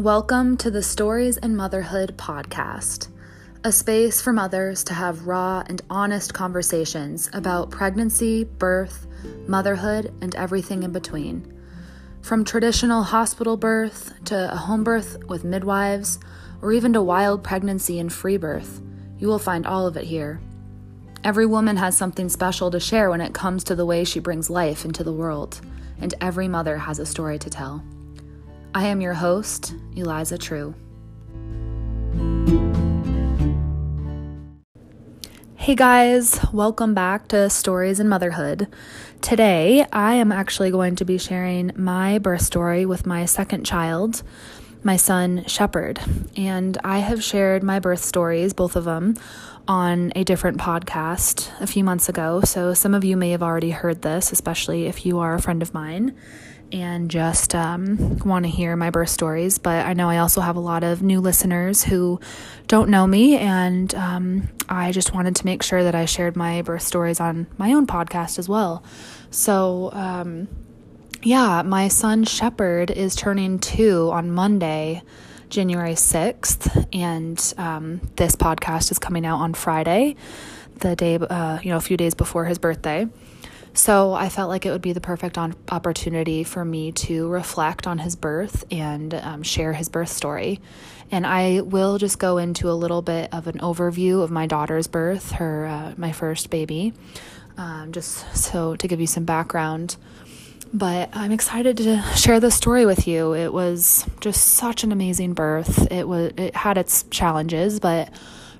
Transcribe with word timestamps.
Welcome 0.00 0.56
to 0.56 0.70
the 0.70 0.82
Stories 0.82 1.36
in 1.36 1.54
Motherhood 1.54 2.16
podcast, 2.16 3.08
a 3.64 3.70
space 3.70 4.22
for 4.22 4.32
mothers 4.32 4.82
to 4.84 4.94
have 4.94 5.26
raw 5.26 5.62
and 5.66 5.82
honest 5.90 6.32
conversations 6.32 7.28
about 7.34 7.70
pregnancy, 7.70 8.44
birth, 8.44 9.06
motherhood, 9.46 10.10
and 10.22 10.34
everything 10.36 10.84
in 10.84 10.92
between. 10.92 11.54
From 12.22 12.46
traditional 12.46 13.02
hospital 13.02 13.58
birth 13.58 14.14
to 14.24 14.50
a 14.50 14.56
home 14.56 14.84
birth 14.84 15.22
with 15.28 15.44
midwives, 15.44 16.18
or 16.62 16.72
even 16.72 16.94
to 16.94 17.02
wild 17.02 17.44
pregnancy 17.44 17.98
and 17.98 18.10
free 18.10 18.38
birth, 18.38 18.80
you 19.18 19.28
will 19.28 19.38
find 19.38 19.66
all 19.66 19.86
of 19.86 19.98
it 19.98 20.04
here. 20.04 20.40
Every 21.24 21.44
woman 21.44 21.76
has 21.76 21.94
something 21.94 22.30
special 22.30 22.70
to 22.70 22.80
share 22.80 23.10
when 23.10 23.20
it 23.20 23.34
comes 23.34 23.64
to 23.64 23.74
the 23.74 23.84
way 23.84 24.04
she 24.04 24.18
brings 24.18 24.48
life 24.48 24.86
into 24.86 25.04
the 25.04 25.12
world, 25.12 25.60
and 26.00 26.14
every 26.22 26.48
mother 26.48 26.78
has 26.78 26.98
a 26.98 27.04
story 27.04 27.38
to 27.38 27.50
tell. 27.50 27.84
I 28.72 28.86
am 28.86 29.00
your 29.00 29.14
host, 29.14 29.74
Eliza 29.96 30.38
True. 30.38 30.76
Hey 35.56 35.74
guys, 35.74 36.38
welcome 36.52 36.94
back 36.94 37.26
to 37.28 37.50
Stories 37.50 37.98
in 37.98 38.08
Motherhood. 38.08 38.68
Today, 39.22 39.84
I 39.92 40.14
am 40.14 40.30
actually 40.30 40.70
going 40.70 40.94
to 40.96 41.04
be 41.04 41.18
sharing 41.18 41.72
my 41.74 42.20
birth 42.20 42.42
story 42.42 42.86
with 42.86 43.06
my 43.06 43.24
second 43.24 43.66
child, 43.66 44.22
my 44.84 44.96
son 44.96 45.44
Shepherd. 45.48 45.98
And 46.36 46.78
I 46.84 46.98
have 46.98 47.24
shared 47.24 47.64
my 47.64 47.80
birth 47.80 48.04
stories, 48.04 48.52
both 48.52 48.76
of 48.76 48.84
them, 48.84 49.16
on 49.66 50.12
a 50.14 50.22
different 50.22 50.58
podcast 50.58 51.50
a 51.60 51.66
few 51.66 51.82
months 51.82 52.08
ago. 52.08 52.42
So 52.42 52.72
some 52.74 52.94
of 52.94 53.04
you 53.04 53.16
may 53.16 53.32
have 53.32 53.42
already 53.42 53.70
heard 53.70 54.02
this, 54.02 54.30
especially 54.30 54.86
if 54.86 55.04
you 55.04 55.18
are 55.18 55.34
a 55.34 55.42
friend 55.42 55.60
of 55.60 55.74
mine 55.74 56.16
and 56.72 57.10
just 57.10 57.54
um, 57.54 58.18
want 58.18 58.44
to 58.44 58.50
hear 58.50 58.76
my 58.76 58.90
birth 58.90 59.08
stories. 59.08 59.58
But 59.58 59.86
I 59.86 59.92
know 59.92 60.08
I 60.08 60.18
also 60.18 60.40
have 60.40 60.56
a 60.56 60.60
lot 60.60 60.84
of 60.84 61.02
new 61.02 61.20
listeners 61.20 61.84
who 61.84 62.20
don't 62.66 62.90
know 62.90 63.06
me, 63.06 63.36
and 63.36 63.94
um, 63.94 64.48
I 64.68 64.92
just 64.92 65.14
wanted 65.14 65.36
to 65.36 65.46
make 65.46 65.62
sure 65.62 65.82
that 65.82 65.94
I 65.94 66.04
shared 66.04 66.36
my 66.36 66.62
birth 66.62 66.82
stories 66.82 67.20
on 67.20 67.46
my 67.58 67.72
own 67.72 67.86
podcast 67.86 68.38
as 68.38 68.48
well. 68.48 68.84
So, 69.30 69.90
um, 69.92 70.48
yeah, 71.22 71.62
my 71.62 71.88
son 71.88 72.24
Shepherd 72.24 72.90
is 72.90 73.14
turning 73.14 73.58
two 73.58 74.10
on 74.12 74.30
Monday. 74.30 75.02
January 75.50 75.94
6th, 75.94 76.86
and 76.92 77.54
um, 77.58 78.00
this 78.14 78.36
podcast 78.36 78.92
is 78.92 79.00
coming 79.00 79.26
out 79.26 79.40
on 79.40 79.52
Friday, 79.52 80.14
the 80.76 80.94
day, 80.94 81.16
uh, 81.16 81.58
you 81.60 81.70
know, 81.70 81.76
a 81.76 81.80
few 81.80 81.96
days 81.96 82.14
before 82.14 82.44
his 82.44 82.56
birthday. 82.56 83.08
So 83.72 84.12
I 84.12 84.28
felt 84.28 84.48
like 84.48 84.66
it 84.66 84.70
would 84.70 84.82
be 84.82 84.92
the 84.92 85.00
perfect 85.00 85.38
on- 85.38 85.54
opportunity 85.70 86.44
for 86.44 86.64
me 86.64 86.92
to 86.92 87.28
reflect 87.28 87.86
on 87.86 87.98
his 87.98 88.16
birth 88.16 88.64
and 88.70 89.14
um, 89.14 89.42
share 89.42 89.72
his 89.72 89.88
birth 89.88 90.08
story. 90.08 90.60
And 91.10 91.26
I 91.26 91.60
will 91.60 91.98
just 91.98 92.18
go 92.18 92.38
into 92.38 92.70
a 92.70 92.72
little 92.72 93.02
bit 93.02 93.32
of 93.32 93.46
an 93.46 93.58
overview 93.58 94.22
of 94.22 94.30
my 94.30 94.46
daughter's 94.46 94.86
birth, 94.86 95.32
her 95.32 95.66
uh, 95.66 95.94
my 95.96 96.12
first 96.12 96.50
baby, 96.50 96.92
um, 97.56 97.92
just 97.92 98.36
so 98.36 98.76
to 98.76 98.88
give 98.88 99.00
you 99.00 99.06
some 99.06 99.24
background. 99.24 99.96
But 100.72 101.10
I'm 101.12 101.32
excited 101.32 101.78
to 101.78 102.00
share 102.14 102.38
this 102.38 102.54
story 102.54 102.86
with 102.86 103.08
you. 103.08 103.34
It 103.34 103.52
was 103.52 104.06
just 104.20 104.54
such 104.54 104.84
an 104.84 104.92
amazing 104.92 105.34
birth. 105.34 105.90
It 105.90 106.06
was 106.06 106.32
it 106.36 106.54
had 106.54 106.78
its 106.78 107.02
challenges, 107.10 107.80
but 107.80 108.10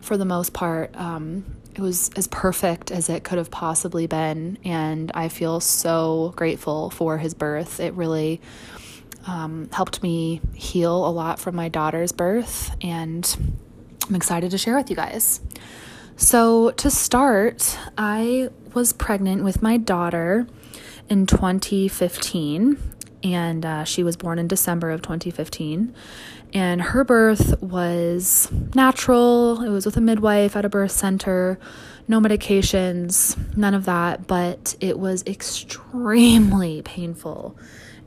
for 0.01 0.17
the 0.17 0.25
most 0.25 0.53
part, 0.53 0.97
um, 0.97 1.45
it 1.81 1.83
was 1.83 2.11
as 2.15 2.27
perfect 2.27 2.91
as 2.91 3.09
it 3.09 3.25
could 3.25 3.39
have 3.39 3.51
possibly 3.51 4.07
been. 4.07 4.59
And 4.65 5.11
I 5.15 5.29
feel 5.29 5.61
so 5.61 6.35
grateful 6.37 6.91
for 6.91 7.17
his 7.17 7.33
birth. 7.33 7.81
It 7.81 7.95
really 7.95 8.43
um, 9.27 9.71
helped 9.73 10.03
me 10.03 10.43
heal 10.55 11.07
a 11.07 11.09
lot 11.09 11.39
from 11.39 11.57
my 11.57 11.71
daughter's 11.71 12.13
birth. 12.13 12.77
And 12.83 13.57
I'm 14.07 14.15
excited 14.15 14.51
to 14.51 14.59
share 14.59 14.77
with 14.77 14.91
you 14.91 14.97
guys. 14.97 15.41
So, 16.17 16.73
to 16.73 16.91
start, 16.91 17.79
I 17.97 18.51
was 18.75 18.93
pregnant 18.93 19.43
with 19.43 19.63
my 19.63 19.79
daughter 19.79 20.47
in 21.09 21.25
2015, 21.25 22.77
and 23.25 23.65
uh, 23.65 23.85
she 23.85 24.03
was 24.03 24.19
born 24.19 24.39
in 24.39 24.47
December 24.47 24.91
of 24.91 25.01
2015 25.01 25.95
and 26.53 26.81
her 26.81 27.05
birth 27.05 27.61
was 27.63 28.51
natural. 28.75 29.63
It 29.63 29.71
was 29.71 29.87
with 29.87 29.97
a 29.97 30.01
midwife 30.01 30.57
at 30.57 30.65
a 30.65 30.69
birth 30.69 30.93
center, 30.93 31.59
no 32.09 32.21
medications, 32.21 33.37
none 33.57 33.75
of 33.75 33.85
that, 33.85 34.27
but 34.27 34.77
it 34.81 34.99
was 34.99 35.23
extremely 35.27 36.83
painful 36.83 37.57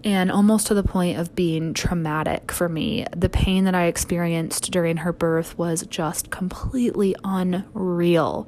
and 0.04 0.32
almost 0.32 0.68
to 0.68 0.74
the 0.74 0.84
point 0.84 1.18
of 1.18 1.34
being 1.34 1.74
traumatic 1.74 2.52
for 2.52 2.68
me. 2.68 3.06
The 3.16 3.30
pain 3.30 3.64
that 3.66 3.76
I 3.76 3.86
experienced 3.86 4.72
during 4.72 4.98
her 4.98 5.14
birth 5.14 5.58
was 5.58 5.86
just 5.88 6.30
completely 6.30 7.16
unreal. 7.24 8.48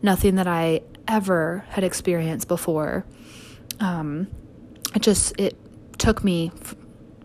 Nothing 0.00 0.36
that 0.36 0.46
I 0.46 0.82
ever 1.08 1.64
had 1.70 1.82
experienced 1.82 2.48
before. 2.48 3.04
Um, 3.80 4.28
it 4.94 5.02
just 5.02 5.38
it 5.40 5.56
took 5.98 6.22
me 6.22 6.52
f- 6.60 6.76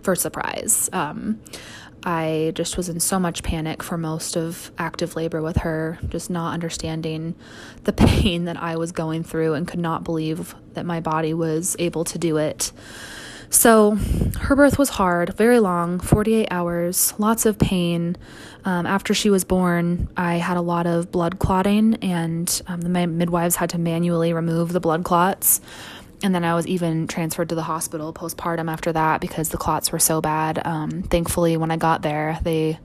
for 0.01 0.15
surprise. 0.15 0.89
Um, 0.91 1.39
I 2.03 2.51
just 2.55 2.77
was 2.77 2.89
in 2.89 2.99
so 2.99 3.19
much 3.19 3.43
panic 3.43 3.83
for 3.83 3.97
most 3.97 4.37
of 4.37 4.71
active 4.77 5.15
labor 5.15 5.41
with 5.41 5.57
her, 5.57 5.99
just 6.09 6.29
not 6.29 6.53
understanding 6.53 7.35
the 7.83 7.93
pain 7.93 8.45
that 8.45 8.61
I 8.61 8.77
was 8.77 8.91
going 8.91 9.23
through 9.23 9.53
and 9.53 9.67
could 9.67 9.79
not 9.79 10.03
believe 10.03 10.55
that 10.73 10.85
my 10.85 10.99
body 10.99 11.33
was 11.33 11.75
able 11.79 12.03
to 12.05 12.17
do 12.17 12.37
it. 12.37 12.71
So, 13.49 13.95
her 14.41 14.55
birth 14.57 14.77
was 14.77 14.89
hard, 14.89 15.33
very 15.35 15.59
long 15.59 15.99
48 16.01 16.49
hours, 16.51 17.13
lots 17.17 17.45
of 17.45 17.57
pain. 17.57 18.17
Um, 18.65 18.85
after 18.85 19.13
she 19.13 19.29
was 19.29 19.45
born, 19.45 20.09
I 20.17 20.35
had 20.35 20.57
a 20.57 20.61
lot 20.61 20.85
of 20.85 21.11
blood 21.13 21.39
clotting, 21.39 21.95
and 21.95 22.61
um, 22.67 22.81
the 22.81 22.89
midwives 22.89 23.55
had 23.55 23.69
to 23.69 23.77
manually 23.77 24.33
remove 24.33 24.73
the 24.73 24.81
blood 24.81 25.05
clots 25.05 25.61
and 26.23 26.33
then 26.33 26.43
I 26.43 26.55
was 26.55 26.65
even 26.65 27.07
transferred 27.07 27.49
to 27.49 27.55
the 27.55 27.63
hospital 27.63 28.11
postpartum 28.13 28.71
after 28.71 28.91
that 28.93 29.21
because 29.21 29.49
the 29.49 29.57
clots 29.57 29.91
were 29.91 29.99
so 29.99 30.19
bad. 30.21 30.65
Um, 30.65 31.03
thankfully, 31.03 31.57
when 31.57 31.69
I 31.69 31.77
got 31.77 32.01
there, 32.01 32.39
they 32.41 32.79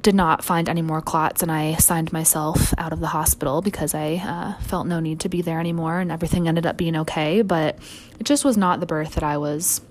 did 0.00 0.14
not 0.14 0.44
find 0.44 0.68
any 0.68 0.80
more 0.80 1.02
clots, 1.02 1.42
and 1.42 1.52
I 1.52 1.74
signed 1.74 2.12
myself 2.12 2.72
out 2.78 2.92
of 2.92 3.00
the 3.00 3.08
hospital 3.08 3.60
because 3.60 3.94
I 3.94 4.14
uh, 4.24 4.62
felt 4.62 4.86
no 4.86 5.00
need 5.00 5.20
to 5.20 5.28
be 5.28 5.42
there 5.42 5.60
anymore, 5.60 6.00
and 6.00 6.10
everything 6.10 6.48
ended 6.48 6.64
up 6.64 6.76
being 6.76 6.96
okay. 6.96 7.42
But 7.42 7.78
it 8.18 8.24
just 8.24 8.44
was 8.44 8.56
not 8.56 8.80
the 8.80 8.86
birth 8.86 9.14
that 9.14 9.24
I 9.24 9.36
was 9.36 9.82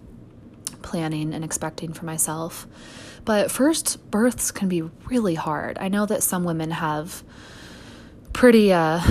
planning 0.81 1.33
and 1.33 1.43
expecting 1.43 1.93
for 1.93 2.05
myself. 2.05 2.65
But 3.25 3.51
first 3.51 4.09
births 4.09 4.51
can 4.51 4.69
be 4.69 4.81
really 5.05 5.35
hard. 5.35 5.77
I 5.79 5.89
know 5.89 6.05
that 6.05 6.23
some 6.23 6.45
women 6.45 6.71
have 6.71 7.23
pretty, 8.31 8.71
uh, 8.71 9.01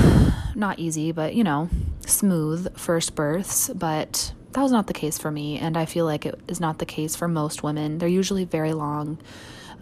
not 0.57 0.79
easy, 0.79 1.13
but 1.13 1.35
you 1.35 1.45
know, 1.45 1.69
smooth 2.07 2.77
first 2.77 3.15
births, 3.15 3.69
but 3.69 4.33
that 4.53 4.63
was 4.63 4.73
not 4.73 4.87
the 4.87 4.95
case 4.95 5.19
for 5.19 5.31
me, 5.31 5.59
and 5.59 5.77
I 5.77 5.85
feel 5.85 6.07
like 6.07 6.25
it 6.25 6.41
is 6.49 6.61
not 6.61 6.79
the 6.79 6.87
case 6.87 7.15
for 7.15 7.29
most 7.29 7.63
women. 7.63 7.99
They're 7.99 8.09
usually 8.09 8.45
very 8.45 8.73
long. 8.73 9.19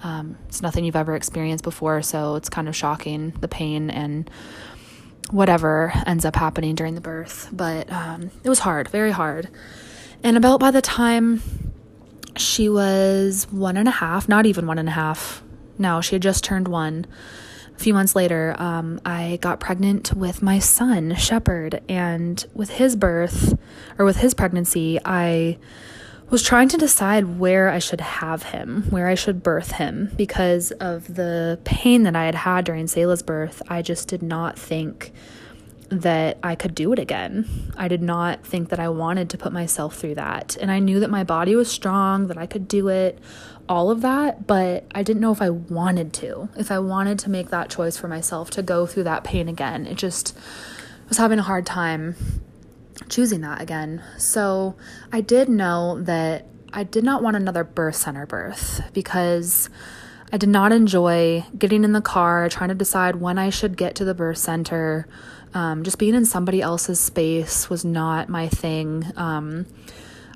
Um, 0.03 0.37
it's 0.49 0.61
nothing 0.61 0.85
you've 0.85 0.97
ever 0.97 1.15
experienced 1.15 1.65
before, 1.65 2.03
so 2.03 2.35
it's 2.35 2.49
kind 2.49 2.69
of 2.69 2.75
shocking 2.75 3.31
the 3.41 3.49
pain 3.49 3.89
and 3.89 4.29
whatever 5.31 5.93
ends 6.07 6.25
up 6.25 6.37
happening 6.37 6.75
during 6.75 6.95
the 6.95 7.01
birth. 7.01 7.49
But 7.53 7.91
um, 7.91 8.31
it 8.43 8.49
was 8.49 8.59
hard, 8.59 8.89
very 8.89 9.13
hard. 9.13 9.49
And 10.23 10.37
about 10.37 10.61
by 10.61 10.71
the 10.71 10.83
time 10.83 11.41
she 12.37 12.69
was 12.69 13.47
one 13.51 13.77
and 13.77 13.89
a 13.89 13.93
half, 13.93 14.29
not 14.29 14.45
even 14.45 14.67
one 14.67 14.79
and 14.79 14.89
a 14.89 14.93
half, 14.93 15.43
no, 15.79 16.01
she 16.01 16.17
had 16.17 16.23
just 16.23 16.45
turned 16.45 16.69
one 16.69 17.07
a 17.77 17.79
few 17.79 17.93
months 17.93 18.15
later, 18.15 18.55
um, 18.59 19.01
I 19.05 19.39
got 19.41 19.61
pregnant 19.61 20.15
with 20.15 20.43
my 20.43 20.59
son, 20.59 21.15
Shepherd. 21.17 21.83
And 21.89 22.45
with 22.55 22.71
his 22.71 22.97
birth, 22.97 23.59
or 23.99 24.05
with 24.05 24.19
his 24.19 24.35
pregnancy, 24.35 24.99
I 25.05 25.59
was 26.31 26.43
trying 26.43 26.69
to 26.69 26.77
decide 26.77 27.39
where 27.39 27.69
I 27.69 27.79
should 27.79 28.01
have 28.01 28.45
him, 28.45 28.85
where 28.91 29.09
I 29.09 29.15
should 29.15 29.43
birth 29.43 29.73
him, 29.73 30.11
because 30.17 30.71
of 30.73 31.15
the 31.15 31.59
pain 31.65 32.05
that 32.05 32.17
I 32.17 32.25
had 32.25 32.35
had 32.35 32.65
during 32.65 32.87
Selah's 32.87 33.23
birth. 33.23 33.61
I 33.69 33.83
just 33.83 34.09
did 34.09 34.23
not 34.23 34.59
think 34.59 35.13
that 35.91 36.39
I 36.43 36.55
could 36.55 36.75
do 36.75 36.93
it 36.93 36.99
again. 36.99 37.73
I 37.77 37.89
did 37.89 38.03
not 38.03 38.45
think 38.45 38.71
that 38.71 38.81
I 38.81 38.89
wanted 38.89 39.31
to 39.31 39.39
put 39.39 39.53
myself 39.53 39.97
through 39.97 40.15
that. 40.15 40.57
And 40.61 40.71
I 40.71 40.79
knew 40.79 41.01
that 41.01 41.11
my 41.11 41.25
body 41.25 41.55
was 41.55 41.71
strong, 41.71 42.29
that 42.29 42.39
I 42.39 42.47
could 42.47 42.67
do 42.67 42.89
it 42.89 43.19
all 43.69 43.91
of 43.91 44.03
that, 44.03 44.47
but 44.47 44.85
I 44.95 45.03
didn't 45.03 45.21
know 45.21 45.33
if 45.33 45.41
I 45.41 45.51
wanted 45.51 46.13
to, 46.15 46.49
if 46.57 46.71
I 46.71 46.79
wanted 46.79 47.19
to 47.21 47.31
make 47.31 47.49
that 47.51 47.71
choice 47.71 47.97
for 47.97 48.09
myself 48.09 48.51
to 48.51 48.63
go 48.63 48.87
through 48.87 49.05
that 49.05 49.25
pain 49.25 49.49
again. 49.49 49.87
It 49.87 49.97
just 49.97 50.37
was 51.09 51.19
having 51.19 51.39
a 51.39 51.43
hard 51.43 51.67
time 51.67 52.17
choosing 53.09 53.41
that 53.41 53.61
again. 53.61 54.03
So 54.19 54.75
I 55.13 55.21
did 55.21 55.49
know 55.49 56.01
that 56.03 56.47
I 56.73 56.85
did 56.85 57.05
not 57.05 57.23
want 57.23 57.37
another 57.37 57.65
birth 57.65 57.97
center 57.97 58.27
birth 58.27 58.83
because 58.93 59.71
I 60.33 60.37
did 60.37 60.49
not 60.49 60.73
enjoy 60.73 61.45
getting 61.57 61.85
in 61.85 61.93
the 61.93 62.01
car, 62.01 62.49
trying 62.49 62.71
to 62.71 62.75
decide 62.75 63.17
when 63.17 63.39
I 63.39 63.51
should 63.51 63.77
get 63.77 63.95
to 63.97 64.05
the 64.05 64.15
birth 64.15 64.39
center. 64.39 65.07
Um, 65.55 65.85
just 65.85 65.99
being 65.99 66.15
in 66.15 66.25
somebody 66.25 66.61
else's 66.61 66.99
space 66.99 67.71
was 67.71 67.85
not 67.85 68.29
my 68.29 68.49
thing. 68.49 69.05
Um, 69.17 69.67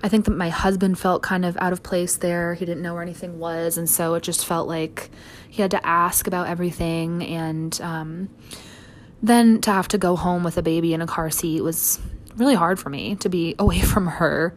I 0.02 0.08
think 0.08 0.26
that 0.26 0.30
my 0.32 0.48
husband 0.48 0.98
felt 0.98 1.22
kind 1.22 1.44
of 1.44 1.56
out 1.56 1.72
of 1.72 1.82
place 1.82 2.16
there. 2.16 2.54
He 2.54 2.64
didn't 2.64 2.82
know 2.82 2.94
where 2.94 3.02
anything 3.02 3.38
was. 3.38 3.76
And 3.76 3.90
so 3.90 4.14
it 4.14 4.22
just 4.22 4.46
felt 4.46 4.68
like 4.68 5.10
he 5.48 5.60
had 5.62 5.72
to 5.72 5.86
ask 5.86 6.26
about 6.26 6.46
everything. 6.46 7.24
And 7.24 7.78
um, 7.80 8.28
then 9.22 9.60
to 9.62 9.72
have 9.72 9.88
to 9.88 9.98
go 9.98 10.14
home 10.14 10.44
with 10.44 10.56
a 10.56 10.62
baby 10.62 10.94
in 10.94 11.02
a 11.02 11.06
car 11.06 11.30
seat 11.30 11.62
was 11.62 11.98
really 12.36 12.54
hard 12.54 12.78
for 12.78 12.90
me 12.90 13.16
to 13.16 13.28
be 13.28 13.56
away 13.58 13.80
from 13.80 14.06
her, 14.06 14.54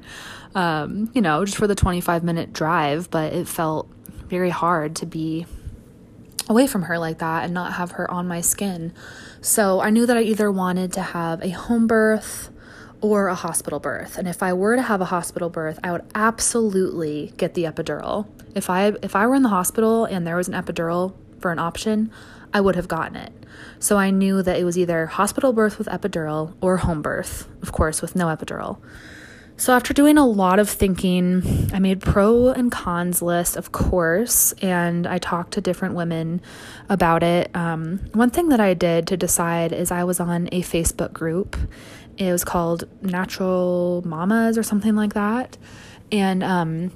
um, 0.53 1.09
you 1.13 1.21
know, 1.21 1.43
just 1.43 1.57
for 1.57 1.67
the 1.67 1.75
25 1.75 2.23
minute 2.23 2.53
drive. 2.53 3.09
But 3.09 3.33
it 3.33 3.47
felt 3.47 3.89
very 4.27 4.51
hard 4.51 4.95
to 4.97 5.07
be 5.07 5.47
away 6.47 6.67
from 6.67 6.83
her 6.83 6.99
like 6.99 7.19
that 7.19 7.45
and 7.45 7.53
not 7.53 7.73
have 7.73 7.91
her 7.91 8.09
on 8.11 8.27
my 8.27 8.41
skin. 8.41 8.93
So 9.41 9.81
I 9.81 9.89
knew 9.89 10.05
that 10.05 10.17
I 10.17 10.21
either 10.21 10.51
wanted 10.51 10.93
to 10.93 11.01
have 11.01 11.41
a 11.41 11.49
home 11.49 11.87
birth 11.87 12.50
or 13.01 13.27
a 13.27 13.35
hospital 13.35 13.79
birth. 13.79 14.17
And 14.17 14.27
if 14.27 14.41
I 14.43 14.53
were 14.53 14.75
to 14.75 14.81
have 14.81 15.01
a 15.01 15.05
hospital 15.05 15.49
birth, 15.49 15.79
I 15.83 15.91
would 15.91 16.05
absolutely 16.15 17.33
get 17.37 17.55
the 17.55 17.63
epidural. 17.63 18.27
If 18.55 18.69
I 18.69 18.93
if 19.01 19.15
I 19.15 19.27
were 19.27 19.35
in 19.35 19.43
the 19.43 19.49
hospital 19.49 20.05
and 20.05 20.25
there 20.25 20.35
was 20.35 20.47
an 20.47 20.53
epidural 20.53 21.13
for 21.39 21.51
an 21.51 21.59
option, 21.59 22.11
I 22.53 22.61
would 22.61 22.75
have 22.75 22.87
gotten 22.87 23.15
it. 23.15 23.33
So 23.79 23.97
I 23.97 24.11
knew 24.11 24.43
that 24.43 24.57
it 24.57 24.63
was 24.63 24.77
either 24.77 25.07
hospital 25.07 25.53
birth 25.53 25.77
with 25.77 25.87
epidural 25.87 26.53
or 26.61 26.77
home 26.77 27.01
birth, 27.01 27.47
of 27.61 27.71
course, 27.71 28.01
with 28.01 28.15
no 28.15 28.27
epidural. 28.27 28.79
So 29.57 29.73
after 29.73 29.93
doing 29.93 30.17
a 30.17 30.25
lot 30.25 30.57
of 30.57 30.67
thinking, 30.67 31.69
I 31.71 31.77
made 31.77 32.01
pro 32.01 32.49
and 32.49 32.71
cons 32.71 33.21
list, 33.21 33.55
of 33.55 33.71
course, 33.71 34.53
and 34.53 35.05
I 35.05 35.19
talked 35.19 35.53
to 35.53 35.61
different 35.61 35.93
women 35.93 36.41
about 36.89 37.21
it. 37.21 37.55
Um, 37.55 37.99
one 38.13 38.31
thing 38.31 38.49
that 38.49 38.59
I 38.59 38.73
did 38.73 39.05
to 39.07 39.17
decide 39.17 39.71
is 39.71 39.91
I 39.91 40.03
was 40.03 40.19
on 40.19 40.49
a 40.51 40.63
Facebook 40.63 41.13
group. 41.13 41.55
It 42.27 42.31
was 42.31 42.43
called 42.43 42.83
Natural 43.01 44.03
Mamas 44.05 44.57
or 44.57 44.63
something 44.63 44.95
like 44.95 45.15
that, 45.15 45.57
and 46.11 46.43
um, 46.43 46.91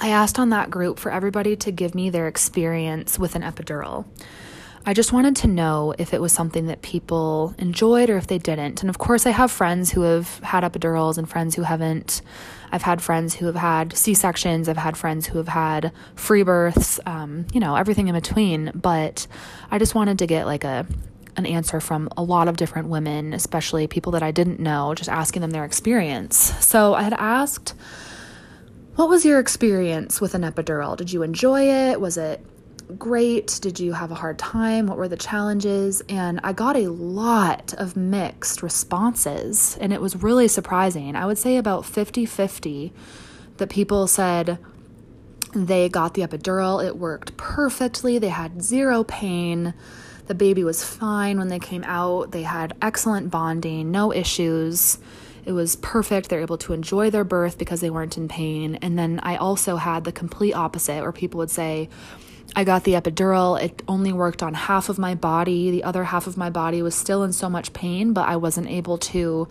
I 0.00 0.08
asked 0.08 0.38
on 0.38 0.48
that 0.50 0.70
group 0.70 0.98
for 0.98 1.12
everybody 1.12 1.56
to 1.56 1.70
give 1.70 1.94
me 1.94 2.08
their 2.08 2.26
experience 2.26 3.18
with 3.18 3.34
an 3.34 3.42
epidural. 3.42 4.06
I 4.88 4.94
just 4.94 5.12
wanted 5.12 5.36
to 5.36 5.48
know 5.48 5.94
if 5.98 6.14
it 6.14 6.22
was 6.22 6.32
something 6.32 6.68
that 6.68 6.80
people 6.80 7.54
enjoyed 7.58 8.08
or 8.08 8.16
if 8.16 8.28
they 8.28 8.38
didn't. 8.38 8.82
And 8.82 8.88
of 8.88 8.98
course, 8.98 9.26
I 9.26 9.30
have 9.30 9.50
friends 9.50 9.90
who 9.90 10.02
have 10.02 10.38
had 10.38 10.62
epidurals 10.62 11.18
and 11.18 11.28
friends 11.28 11.56
who 11.56 11.62
haven't. 11.62 12.22
I've 12.70 12.82
had 12.82 13.02
friends 13.02 13.34
who 13.34 13.46
have 13.46 13.56
had 13.56 13.96
C 13.96 14.14
sections. 14.14 14.68
I've 14.68 14.76
had 14.76 14.96
friends 14.96 15.26
who 15.26 15.38
have 15.38 15.48
had 15.48 15.92
free 16.14 16.44
births, 16.44 17.00
um, 17.04 17.46
you 17.52 17.58
know, 17.58 17.74
everything 17.74 18.06
in 18.06 18.14
between. 18.14 18.70
But 18.74 19.26
I 19.72 19.78
just 19.78 19.96
wanted 19.96 20.20
to 20.20 20.26
get 20.26 20.46
like 20.46 20.62
a 20.62 20.86
an 21.36 21.46
answer 21.46 21.80
from 21.80 22.08
a 22.16 22.22
lot 22.22 22.48
of 22.48 22.56
different 22.56 22.88
women, 22.88 23.32
especially 23.32 23.86
people 23.86 24.12
that 24.12 24.22
I 24.22 24.30
didn't 24.30 24.60
know, 24.60 24.94
just 24.94 25.10
asking 25.10 25.42
them 25.42 25.50
their 25.50 25.64
experience. 25.64 26.36
So 26.64 26.94
I 26.94 27.02
had 27.02 27.14
asked, 27.14 27.74
What 28.96 29.08
was 29.08 29.24
your 29.24 29.38
experience 29.38 30.20
with 30.20 30.34
an 30.34 30.42
epidural? 30.42 30.96
Did 30.96 31.12
you 31.12 31.22
enjoy 31.22 31.68
it? 31.68 32.00
Was 32.00 32.16
it 32.16 32.44
great? 32.98 33.58
Did 33.60 33.80
you 33.80 33.92
have 33.92 34.10
a 34.10 34.14
hard 34.14 34.38
time? 34.38 34.86
What 34.86 34.98
were 34.98 35.08
the 35.08 35.16
challenges? 35.16 36.02
And 36.08 36.40
I 36.44 36.52
got 36.52 36.76
a 36.76 36.90
lot 36.90 37.74
of 37.74 37.96
mixed 37.96 38.62
responses, 38.62 39.76
and 39.80 39.92
it 39.92 40.00
was 40.00 40.22
really 40.22 40.48
surprising. 40.48 41.16
I 41.16 41.26
would 41.26 41.38
say 41.38 41.56
about 41.56 41.84
50 41.84 42.26
50 42.26 42.92
that 43.56 43.70
people 43.70 44.06
said 44.06 44.58
they 45.52 45.88
got 45.88 46.14
the 46.14 46.22
epidural, 46.22 46.84
it 46.84 46.96
worked 46.96 47.36
perfectly, 47.36 48.18
they 48.18 48.28
had 48.28 48.62
zero 48.62 49.04
pain. 49.04 49.74
The 50.26 50.34
baby 50.34 50.64
was 50.64 50.84
fine 50.84 51.38
when 51.38 51.48
they 51.48 51.58
came 51.58 51.84
out. 51.84 52.32
They 52.32 52.42
had 52.42 52.76
excellent 52.82 53.30
bonding, 53.30 53.90
no 53.90 54.12
issues. 54.12 54.98
It 55.44 55.52
was 55.52 55.76
perfect. 55.76 56.28
They're 56.28 56.40
able 56.40 56.58
to 56.58 56.72
enjoy 56.72 57.10
their 57.10 57.24
birth 57.24 57.56
because 57.58 57.80
they 57.80 57.90
weren't 57.90 58.16
in 58.16 58.26
pain. 58.26 58.76
And 58.82 58.98
then 58.98 59.20
I 59.22 59.36
also 59.36 59.76
had 59.76 60.02
the 60.02 60.12
complete 60.12 60.54
opposite 60.54 61.02
where 61.02 61.12
people 61.12 61.38
would 61.38 61.50
say, 61.50 61.88
I 62.54 62.64
got 62.64 62.84
the 62.84 62.92
epidural. 62.92 63.60
It 63.60 63.82
only 63.86 64.12
worked 64.12 64.42
on 64.42 64.54
half 64.54 64.88
of 64.88 64.98
my 64.98 65.14
body. 65.14 65.70
The 65.70 65.84
other 65.84 66.04
half 66.04 66.26
of 66.26 66.36
my 66.36 66.50
body 66.50 66.82
was 66.82 66.94
still 66.94 67.22
in 67.22 67.32
so 67.32 67.48
much 67.48 67.72
pain, 67.72 68.12
but 68.12 68.28
I 68.28 68.36
wasn't 68.36 68.68
able 68.68 68.98
to 68.98 69.48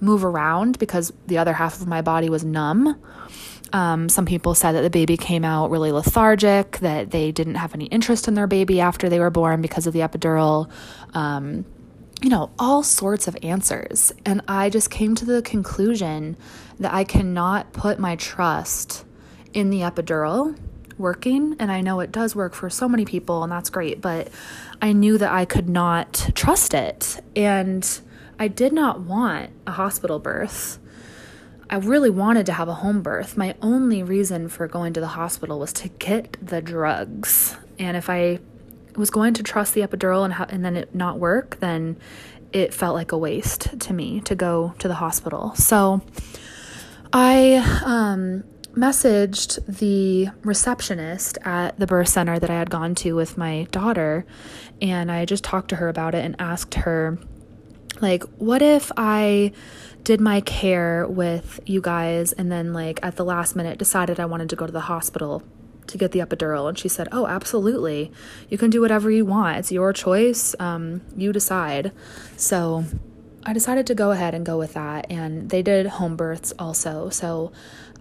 move 0.00 0.24
around 0.24 0.78
because 0.78 1.12
the 1.26 1.38
other 1.38 1.54
half 1.54 1.80
of 1.80 1.86
my 1.86 2.02
body 2.02 2.28
was 2.28 2.44
numb. 2.44 3.00
Um, 3.72 4.08
some 4.08 4.24
people 4.24 4.54
said 4.54 4.72
that 4.72 4.82
the 4.82 4.90
baby 4.90 5.16
came 5.16 5.44
out 5.44 5.70
really 5.70 5.92
lethargic, 5.92 6.78
that 6.78 7.10
they 7.10 7.32
didn't 7.32 7.56
have 7.56 7.74
any 7.74 7.86
interest 7.86 8.28
in 8.28 8.34
their 8.34 8.46
baby 8.46 8.80
after 8.80 9.08
they 9.08 9.20
were 9.20 9.30
born 9.30 9.60
because 9.60 9.86
of 9.86 9.92
the 9.92 10.00
epidural. 10.00 10.70
Um, 11.14 11.64
you 12.22 12.30
know, 12.30 12.50
all 12.58 12.82
sorts 12.82 13.28
of 13.28 13.36
answers. 13.42 14.12
And 14.26 14.42
I 14.48 14.70
just 14.70 14.90
came 14.90 15.14
to 15.16 15.24
the 15.24 15.42
conclusion 15.42 16.36
that 16.80 16.92
I 16.92 17.04
cannot 17.04 17.72
put 17.72 17.98
my 17.98 18.16
trust 18.16 19.04
in 19.52 19.70
the 19.70 19.80
epidural 19.80 20.58
working 20.98 21.54
and 21.58 21.70
I 21.70 21.80
know 21.80 22.00
it 22.00 22.10
does 22.10 22.34
work 22.34 22.54
for 22.54 22.68
so 22.68 22.88
many 22.88 23.04
people 23.04 23.44
and 23.44 23.52
that's 23.52 23.70
great, 23.70 24.00
but 24.00 24.28
I 24.82 24.92
knew 24.92 25.16
that 25.18 25.30
I 25.30 25.44
could 25.44 25.68
not 25.68 26.30
trust 26.34 26.74
it 26.74 27.20
and 27.36 28.00
I 28.38 28.48
did 28.48 28.72
not 28.72 29.00
want 29.00 29.50
a 29.66 29.72
hospital 29.72 30.18
birth. 30.18 30.78
I 31.70 31.76
really 31.76 32.10
wanted 32.10 32.46
to 32.46 32.52
have 32.52 32.68
a 32.68 32.74
home 32.74 33.02
birth. 33.02 33.36
My 33.36 33.54
only 33.60 34.02
reason 34.02 34.48
for 34.48 34.66
going 34.66 34.94
to 34.94 35.00
the 35.00 35.08
hospital 35.08 35.58
was 35.58 35.72
to 35.74 35.88
get 35.88 36.36
the 36.44 36.62
drugs. 36.62 37.56
And 37.78 37.96
if 37.96 38.08
I 38.08 38.38
was 38.96 39.10
going 39.10 39.34
to 39.34 39.42
trust 39.42 39.74
the 39.74 39.82
epidural 39.82 40.24
and, 40.24 40.34
ha- 40.34 40.46
and 40.48 40.64
then 40.64 40.76
it 40.76 40.94
not 40.94 41.18
work, 41.18 41.58
then 41.60 41.98
it 42.52 42.72
felt 42.72 42.94
like 42.94 43.12
a 43.12 43.18
waste 43.18 43.78
to 43.80 43.92
me 43.92 44.20
to 44.22 44.34
go 44.34 44.74
to 44.78 44.88
the 44.88 44.94
hospital. 44.94 45.54
So 45.56 46.00
I 47.12 47.56
um, 47.84 48.44
messaged 48.72 49.64
the 49.66 50.28
receptionist 50.42 51.38
at 51.44 51.78
the 51.78 51.86
birth 51.86 52.08
center 52.08 52.38
that 52.38 52.48
I 52.48 52.54
had 52.54 52.70
gone 52.70 52.94
to 52.96 53.12
with 53.14 53.36
my 53.36 53.66
daughter, 53.70 54.24
and 54.80 55.12
I 55.12 55.24
just 55.24 55.44
talked 55.44 55.68
to 55.70 55.76
her 55.76 55.88
about 55.88 56.14
it 56.14 56.24
and 56.24 56.36
asked 56.38 56.74
her, 56.74 57.18
like, 58.00 58.24
what 58.38 58.62
if 58.62 58.90
I 58.96 59.52
did 60.04 60.20
my 60.20 60.40
care 60.40 61.06
with 61.06 61.60
you 61.66 61.80
guys 61.80 62.32
and 62.32 62.50
then, 62.50 62.72
like, 62.72 63.00
at 63.02 63.16
the 63.16 63.24
last 63.24 63.56
minute 63.56 63.78
decided 63.78 64.20
I 64.20 64.26
wanted 64.26 64.50
to 64.50 64.56
go 64.56 64.66
to 64.66 64.72
the 64.72 64.80
hospital 64.80 65.42
to 65.88 65.98
get 65.98 66.12
the 66.12 66.20
epidural? 66.20 66.68
And 66.68 66.78
she 66.78 66.88
said, 66.88 67.08
Oh, 67.12 67.26
absolutely. 67.26 68.12
You 68.48 68.58
can 68.58 68.70
do 68.70 68.80
whatever 68.80 69.10
you 69.10 69.24
want. 69.24 69.58
It's 69.58 69.72
your 69.72 69.92
choice. 69.92 70.54
Um, 70.58 71.02
you 71.16 71.32
decide. 71.32 71.92
So 72.36 72.84
I 73.44 73.52
decided 73.52 73.86
to 73.86 73.94
go 73.94 74.10
ahead 74.10 74.34
and 74.34 74.44
go 74.44 74.58
with 74.58 74.74
that. 74.74 75.10
And 75.10 75.50
they 75.50 75.62
did 75.62 75.86
home 75.86 76.16
births 76.16 76.52
also. 76.58 77.08
So 77.10 77.52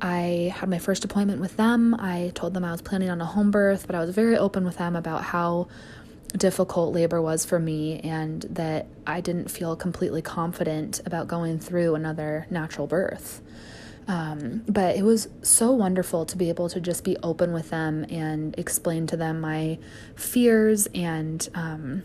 I 0.01 0.54
had 0.56 0.70
my 0.70 0.77
first 0.77 1.06
appointment 1.06 1.42
with 1.42 1.58
them. 1.58 1.96
I 1.96 2.32
told 2.36 2.54
them 2.54 2.63
I 2.63 2.72
was 2.72 2.82
planning 2.82 3.10
on 3.10 3.22
a 3.22 3.25
home 3.25 3.50
birth, 3.50 3.88
but 3.88 3.96
I 3.96 4.00
was 4.00 4.13
very 4.13 4.38
open 4.38 4.63
with 4.63 4.77
them 4.77 4.96
about 4.96 5.24
how 5.24 5.68
difficult 6.36 6.93
labor 6.93 7.22
was 7.22 7.46
for 7.46 7.60
me 7.60 8.00
and 8.00 8.41
that 8.50 8.88
I 9.05 9.22
didn't 9.22 9.50
feel 9.50 9.75
completely 9.75 10.22
confident 10.22 11.01
about 11.05 11.27
going 11.27 11.60
through 11.60 11.96
another 11.96 12.48
natural 12.50 12.88
birth. 12.88 13.41
Um, 14.07 14.63
but 14.67 14.96
it 14.96 15.03
was 15.03 15.27
so 15.41 15.72
wonderful 15.72 16.25
to 16.27 16.38
be 16.38 16.50
able 16.50 16.69
to 16.69 16.79
just 16.79 17.03
be 17.03 17.17
open 17.24 17.51
with 17.51 17.69
them 17.69 18.05
and 18.10 18.57
explain 18.57 19.05
to 19.07 19.17
them 19.17 19.41
my 19.41 19.79
fears 20.15 20.88
and 20.93 21.48
um, 21.53 22.03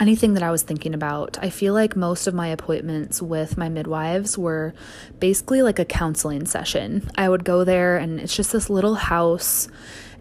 anything 0.00 0.34
that 0.34 0.42
I 0.42 0.50
was 0.50 0.62
thinking 0.62 0.94
about. 0.94 1.38
I 1.42 1.50
feel 1.50 1.74
like 1.74 1.96
most 1.96 2.26
of 2.26 2.34
my 2.34 2.48
appointments 2.48 3.20
with 3.20 3.56
my 3.56 3.68
midwives 3.68 4.38
were 4.38 4.74
basically 5.18 5.62
like 5.62 5.78
a 5.78 5.84
counseling 5.84 6.46
session. 6.46 7.10
I 7.16 7.28
would 7.28 7.44
go 7.44 7.64
there, 7.64 7.96
and 7.96 8.20
it's 8.20 8.36
just 8.36 8.52
this 8.52 8.70
little 8.70 8.94
house, 8.94 9.68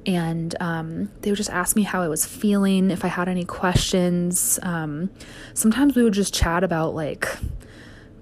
and 0.05 0.55
um, 0.59 1.11
they 1.21 1.31
would 1.31 1.37
just 1.37 1.49
ask 1.49 1.75
me 1.75 1.83
how 1.83 2.01
I 2.01 2.07
was 2.07 2.25
feeling, 2.25 2.91
if 2.91 3.03
I 3.05 3.07
had 3.07 3.29
any 3.29 3.45
questions. 3.45 4.59
Um, 4.63 5.09
sometimes 5.53 5.95
we 5.95 6.03
would 6.03 6.13
just 6.13 6.33
chat 6.33 6.63
about 6.63 6.95
like 6.95 7.27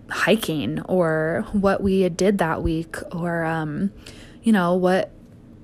hiking 0.09 0.81
or 0.83 1.45
what 1.53 1.81
we 1.81 2.07
did 2.09 2.37
that 2.39 2.61
week, 2.63 2.97
or 3.13 3.45
um, 3.45 3.91
you 4.43 4.51
know 4.51 4.75
what 4.75 5.11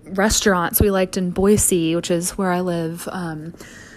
restaurants 0.05 0.81
we 0.81 0.91
liked 0.91 1.17
in 1.17 1.31
Boise, 1.31 1.95
which 1.95 2.11
is 2.11 2.37
where 2.37 2.51
I 2.51 2.61
live. 2.61 3.07
Um, 3.11 3.53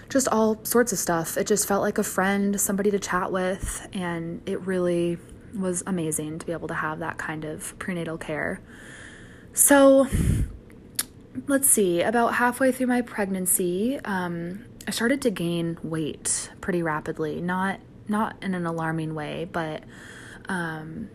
just 0.08 0.28
all 0.28 0.62
sorts 0.64 0.92
of 0.92 0.98
stuff. 0.98 1.36
It 1.36 1.46
just 1.46 1.68
felt 1.68 1.82
like 1.82 1.98
a 1.98 2.02
friend, 2.02 2.60
somebody 2.60 2.90
to 2.90 2.98
chat 2.98 3.30
with, 3.30 3.88
and 3.92 4.42
it 4.46 4.60
really 4.62 5.18
was 5.54 5.82
amazing 5.86 6.38
to 6.38 6.46
be 6.46 6.52
able 6.52 6.68
to 6.68 6.74
have 6.74 6.98
that 7.00 7.18
kind 7.18 7.44
of 7.44 7.78
prenatal 7.78 8.18
care. 8.18 8.60
So, 9.52 10.06
let's 11.46 11.68
see, 11.68 12.02
about 12.02 12.34
halfway 12.34 12.72
through 12.72 12.88
my 12.88 13.02
pregnancy, 13.02 14.00
um, 14.04 14.64
I 14.86 14.90
started 14.90 15.22
to 15.22 15.30
gain 15.30 15.78
weight 15.82 16.50
pretty 16.60 16.82
rapidly. 16.82 17.40
Not 17.40 17.80
not 18.08 18.36
in 18.42 18.54
an 18.54 18.66
alarming 18.66 19.14
way, 19.14 19.48
but 19.50 19.84
um, 20.48 21.08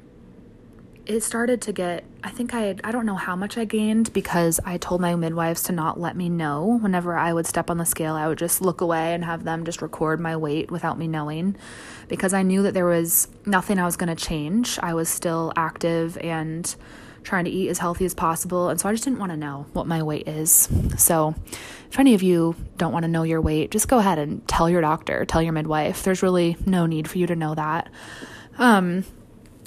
it 1.05 1.21
started 1.21 1.61
to 1.61 1.71
get 1.71 2.03
i 2.23 2.29
think 2.29 2.53
i 2.53 2.61
had, 2.61 2.81
i 2.83 2.91
don't 2.91 3.05
know 3.05 3.15
how 3.15 3.35
much 3.35 3.57
i 3.57 3.65
gained 3.65 4.11
because 4.13 4.59
i 4.65 4.77
told 4.77 4.99
my 4.99 5.15
midwives 5.15 5.63
to 5.63 5.71
not 5.71 5.99
let 5.99 6.15
me 6.15 6.29
know 6.29 6.79
whenever 6.81 7.15
i 7.15 7.31
would 7.31 7.45
step 7.45 7.69
on 7.69 7.77
the 7.77 7.85
scale 7.85 8.15
i 8.15 8.27
would 8.27 8.37
just 8.37 8.61
look 8.61 8.81
away 8.81 9.13
and 9.13 9.23
have 9.23 9.43
them 9.43 9.65
just 9.65 9.81
record 9.81 10.19
my 10.19 10.35
weight 10.35 10.71
without 10.71 10.97
me 10.97 11.07
knowing 11.07 11.55
because 12.07 12.33
i 12.33 12.41
knew 12.41 12.63
that 12.63 12.73
there 12.73 12.85
was 12.85 13.27
nothing 13.45 13.77
i 13.77 13.85
was 13.85 13.95
going 13.95 14.13
to 14.13 14.25
change 14.25 14.79
i 14.81 14.93
was 14.93 15.07
still 15.07 15.53
active 15.55 16.17
and 16.17 16.75
trying 17.25 17.45
to 17.45 17.51
eat 17.51 17.69
as 17.69 17.79
healthy 17.79 18.05
as 18.05 18.13
possible. 18.13 18.69
And 18.69 18.79
so 18.79 18.87
I 18.87 18.93
just 18.93 19.03
didn't 19.03 19.19
want 19.19 19.31
to 19.31 19.37
know 19.37 19.65
what 19.73 19.87
my 19.87 20.01
weight 20.03 20.27
is. 20.27 20.69
So 20.97 21.35
if 21.89 21.99
any 21.99 22.13
of 22.13 22.23
you 22.23 22.55
don't 22.77 22.93
want 22.93 23.03
to 23.03 23.09
know 23.09 23.23
your 23.23 23.41
weight, 23.41 23.71
just 23.71 23.87
go 23.87 23.97
ahead 23.97 24.19
and 24.19 24.47
tell 24.47 24.69
your 24.69 24.81
doctor, 24.81 25.25
tell 25.25 25.41
your 25.41 25.53
midwife. 25.53 26.03
There's 26.03 26.23
really 26.23 26.55
no 26.65 26.85
need 26.85 27.09
for 27.09 27.17
you 27.17 27.27
to 27.27 27.35
know 27.35 27.55
that. 27.55 27.89
Um, 28.57 29.03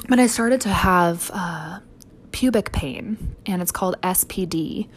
but 0.09 0.19
I 0.19 0.27
started 0.27 0.61
to 0.63 0.69
have 0.71 1.31
uh, 1.35 1.81
pubic 2.33 2.73
pain, 2.73 3.37
and 3.47 3.61
it's 3.61 3.73
called 3.73 3.97
SPD 4.03 4.89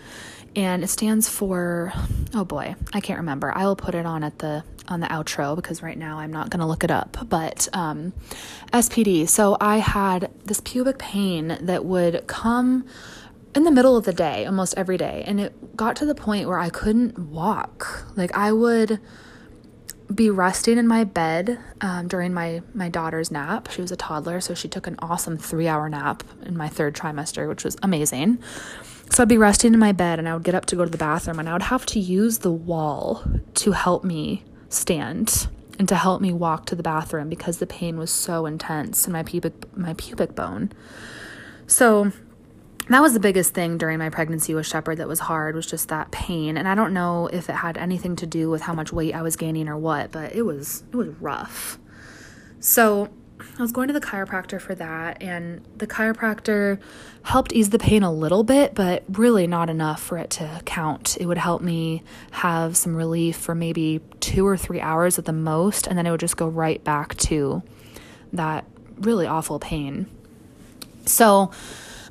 and 0.55 0.83
it 0.83 0.87
stands 0.87 1.29
for 1.29 1.93
oh 2.33 2.43
boy 2.43 2.75
i 2.93 2.99
can't 2.99 3.19
remember. 3.19 3.51
I 3.55 3.65
will 3.65 3.75
put 3.75 3.95
it 3.95 4.05
on 4.05 4.23
at 4.23 4.39
the 4.39 4.63
on 4.87 4.99
the 4.99 5.07
outro 5.07 5.55
because 5.55 5.81
right 5.81 5.97
now 5.97 6.19
i'm 6.19 6.31
not 6.31 6.49
going 6.49 6.59
to 6.59 6.65
look 6.65 6.83
it 6.83 6.91
up. 6.91 7.17
But 7.29 7.67
um, 7.73 8.13
spd 8.71 9.27
so 9.29 9.57
i 9.61 9.77
had 9.77 10.31
this 10.45 10.61
pubic 10.61 10.97
pain 10.97 11.57
that 11.61 11.85
would 11.85 12.27
come 12.27 12.85
in 13.53 13.63
the 13.63 13.71
middle 13.71 13.97
of 13.97 14.05
the 14.05 14.13
day 14.13 14.45
almost 14.45 14.73
every 14.77 14.97
day. 14.97 15.23
And 15.25 15.39
it 15.39 15.75
got 15.75 15.95
to 15.97 16.05
the 16.05 16.15
point 16.15 16.47
where 16.47 16.59
i 16.59 16.69
couldn't 16.69 17.17
walk. 17.17 18.05
Like 18.15 18.35
i 18.35 18.51
would 18.51 18.99
be 20.13 20.29
resting 20.29 20.77
in 20.77 20.87
my 20.87 21.03
bed 21.03 21.57
um, 21.79 22.07
during 22.07 22.33
my 22.33 22.61
my 22.73 22.89
daughter's 22.89 23.31
nap. 23.31 23.69
She 23.71 23.81
was 23.81 23.91
a 23.91 23.95
toddler, 23.95 24.41
so 24.41 24.53
she 24.53 24.67
took 24.67 24.87
an 24.87 24.97
awesome 24.99 25.37
three 25.37 25.67
hour 25.67 25.89
nap 25.89 26.23
in 26.43 26.57
my 26.57 26.67
third 26.67 26.95
trimester, 26.95 27.47
which 27.47 27.63
was 27.63 27.77
amazing. 27.81 28.39
So 29.11 29.23
I'd 29.23 29.27
be 29.27 29.37
resting 29.37 29.73
in 29.73 29.79
my 29.79 29.91
bed 29.91 30.19
and 30.19 30.29
I 30.29 30.33
would 30.33 30.43
get 30.43 30.55
up 30.55 30.65
to 30.67 30.75
go 30.77 30.85
to 30.85 30.89
the 30.89 30.97
bathroom 30.97 31.37
and 31.37 31.49
I 31.49 31.53
would 31.53 31.63
have 31.63 31.85
to 31.87 31.99
use 31.99 32.39
the 32.39 32.51
wall 32.51 33.21
to 33.55 33.73
help 33.73 34.05
me 34.05 34.45
stand 34.69 35.49
and 35.77 35.89
to 35.89 35.95
help 35.95 36.21
me 36.21 36.31
walk 36.31 36.65
to 36.67 36.75
the 36.75 36.83
bathroom 36.83 37.27
because 37.27 37.57
the 37.57 37.67
pain 37.67 37.97
was 37.97 38.09
so 38.09 38.45
intense 38.45 39.05
in 39.05 39.11
my 39.11 39.21
pubic 39.21 39.53
my 39.77 39.93
pubic 39.95 40.33
bone. 40.33 40.71
So 41.67 42.13
that 42.87 43.01
was 43.01 43.13
the 43.13 43.19
biggest 43.19 43.53
thing 43.53 43.77
during 43.77 43.99
my 43.99 44.09
pregnancy 44.09 44.53
with 44.53 44.65
Shepherd 44.65 44.97
that 44.99 45.09
was 45.09 45.19
hard 45.19 45.55
was 45.55 45.67
just 45.67 45.89
that 45.89 46.11
pain 46.11 46.55
and 46.55 46.65
I 46.65 46.73
don't 46.73 46.93
know 46.93 47.27
if 47.33 47.49
it 47.49 47.55
had 47.55 47.77
anything 47.77 48.15
to 48.15 48.25
do 48.25 48.49
with 48.49 48.61
how 48.61 48.73
much 48.73 48.93
weight 48.93 49.13
I 49.13 49.23
was 49.23 49.35
gaining 49.35 49.67
or 49.67 49.77
what, 49.77 50.13
but 50.13 50.33
it 50.33 50.43
was 50.43 50.85
it 50.89 50.95
was 50.95 51.09
rough. 51.19 51.77
So 52.61 53.09
I 53.57 53.61
was 53.61 53.71
going 53.71 53.87
to 53.87 53.93
the 53.93 54.01
chiropractor 54.01 54.59
for 54.59 54.75
that, 54.75 55.21
and 55.21 55.61
the 55.77 55.87
chiropractor 55.87 56.79
helped 57.23 57.53
ease 57.53 57.69
the 57.69 57.79
pain 57.79 58.03
a 58.03 58.11
little 58.11 58.43
bit, 58.43 58.73
but 58.73 59.03
really 59.09 59.47
not 59.47 59.69
enough 59.69 60.01
for 60.01 60.17
it 60.17 60.29
to 60.31 60.61
count. 60.65 61.17
It 61.19 61.25
would 61.25 61.37
help 61.37 61.61
me 61.61 62.03
have 62.31 62.77
some 62.77 62.95
relief 62.95 63.37
for 63.37 63.53
maybe 63.53 64.01
two 64.19 64.45
or 64.47 64.57
three 64.57 64.81
hours 64.81 65.19
at 65.19 65.25
the 65.25 65.33
most, 65.33 65.87
and 65.87 65.97
then 65.97 66.07
it 66.07 66.11
would 66.11 66.19
just 66.19 66.37
go 66.37 66.47
right 66.47 66.83
back 66.83 67.15
to 67.17 67.61
that 68.33 68.65
really 68.97 69.27
awful 69.27 69.59
pain. 69.59 70.07
So, 71.05 71.51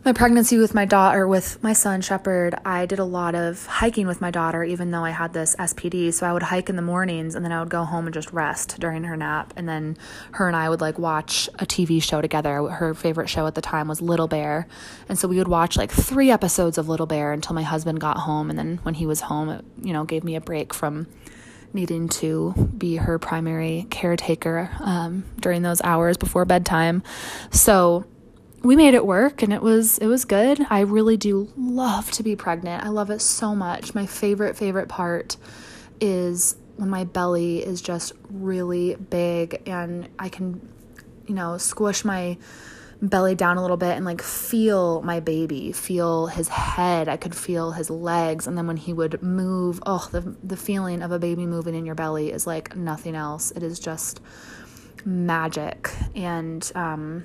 my 0.02 0.14
pregnancy 0.14 0.57
with 0.57 0.75
my 0.75 0.87
daughter, 0.87 1.28
with 1.28 1.62
my 1.62 1.75
son 1.75 2.00
Shepherd, 2.00 2.54
I 2.64 2.87
did 2.87 2.99
a 2.99 3.04
lot 3.04 3.35
of 3.35 3.66
hiking 3.66 4.07
with 4.07 4.21
my 4.21 4.30
daughter, 4.30 4.64
even 4.64 4.90
though 4.90 5.04
I 5.04 5.11
had 5.11 5.35
this 5.35 5.54
SPD. 5.57 6.12
So 6.14 6.26
I 6.26 6.33
would 6.33 6.45
hike 6.45 6.71
in 6.71 6.76
the 6.76 6.83
mornings 6.83 7.35
and 7.35 7.45
then 7.45 7.52
I 7.52 7.61
would 7.61 7.69
go 7.69 7.85
home 7.85 8.07
and 8.07 8.14
just 8.14 8.33
rest 8.33 8.80
during 8.80 9.04
her 9.04 9.14
nap. 9.14 9.52
And 9.57 9.69
then 9.69 9.99
her 10.33 10.47
and 10.47 10.57
I 10.57 10.71
would 10.71 10.80
like 10.80 10.99
watch 10.99 11.50
a 11.59 11.66
TV 11.66 12.02
show 12.02 12.23
together. 12.23 12.66
Her 12.69 12.95
favorite 12.95 13.28
show 13.28 13.47
at 13.47 13.54
the 13.54 13.61
time 13.61 13.88
was 13.88 14.00
Little 14.00 14.26
Bear. 14.28 14.66
And 15.09 15.19
so 15.19 15.28
we 15.28 15.37
would 15.37 15.49
watch 15.49 15.76
like 15.76 15.90
three 15.90 16.30
episodes 16.30 16.78
of 16.78 16.88
Little 16.88 17.07
Bear 17.07 17.33
until 17.33 17.54
my 17.54 17.62
husband 17.62 18.00
got 18.00 18.16
home. 18.16 18.49
And 18.49 18.59
then 18.59 18.78
when 18.85 18.95
he 18.95 19.04
was 19.04 19.21
home, 19.21 19.50
it, 19.50 19.64
you 19.83 19.92
know, 19.92 20.04
gave 20.04 20.25
me 20.25 20.35
a 20.35 20.40
break 20.40 20.73
from 20.73 21.09
needing 21.75 22.09
to 22.09 22.54
be 22.76 22.97
her 22.97 23.19
primary 23.19 23.87
caretaker 23.90 24.71
um, 24.80 25.25
during 25.40 25.61
those 25.61 25.83
hours 25.83 26.16
before 26.16 26.47
bedtime. 26.47 27.02
So 27.50 28.07
we 28.62 28.76
made 28.76 28.94
it 28.94 29.06
work 29.06 29.42
and 29.42 29.52
it 29.52 29.62
was 29.62 29.98
it 29.98 30.06
was 30.06 30.24
good. 30.24 30.60
I 30.68 30.80
really 30.80 31.16
do 31.16 31.48
love 31.56 32.10
to 32.12 32.22
be 32.22 32.36
pregnant. 32.36 32.84
I 32.84 32.88
love 32.88 33.10
it 33.10 33.20
so 33.20 33.54
much. 33.54 33.94
My 33.94 34.06
favorite 34.06 34.56
favorite 34.56 34.88
part 34.88 35.36
is 36.00 36.56
when 36.76 36.90
my 36.90 37.04
belly 37.04 37.64
is 37.64 37.80
just 37.80 38.12
really 38.30 38.96
big 38.96 39.62
and 39.66 40.08
I 40.18 40.28
can 40.28 40.66
you 41.26 41.34
know 41.34 41.56
squish 41.58 42.04
my 42.04 42.36
belly 43.02 43.34
down 43.34 43.56
a 43.56 43.62
little 43.62 43.78
bit 43.78 43.96
and 43.96 44.04
like 44.04 44.20
feel 44.20 45.00
my 45.00 45.20
baby, 45.20 45.72
feel 45.72 46.26
his 46.26 46.48
head. 46.48 47.08
I 47.08 47.16
could 47.16 47.34
feel 47.34 47.72
his 47.72 47.88
legs 47.88 48.46
and 48.46 48.58
then 48.58 48.66
when 48.66 48.76
he 48.76 48.92
would 48.92 49.22
move, 49.22 49.82
oh, 49.86 50.06
the 50.12 50.36
the 50.44 50.56
feeling 50.56 51.00
of 51.00 51.12
a 51.12 51.18
baby 51.18 51.46
moving 51.46 51.74
in 51.74 51.86
your 51.86 51.94
belly 51.94 52.30
is 52.30 52.46
like 52.46 52.76
nothing 52.76 53.14
else. 53.14 53.52
It 53.52 53.62
is 53.62 53.78
just 53.78 54.20
magic 55.06 55.90
and 56.14 56.70
um 56.74 57.24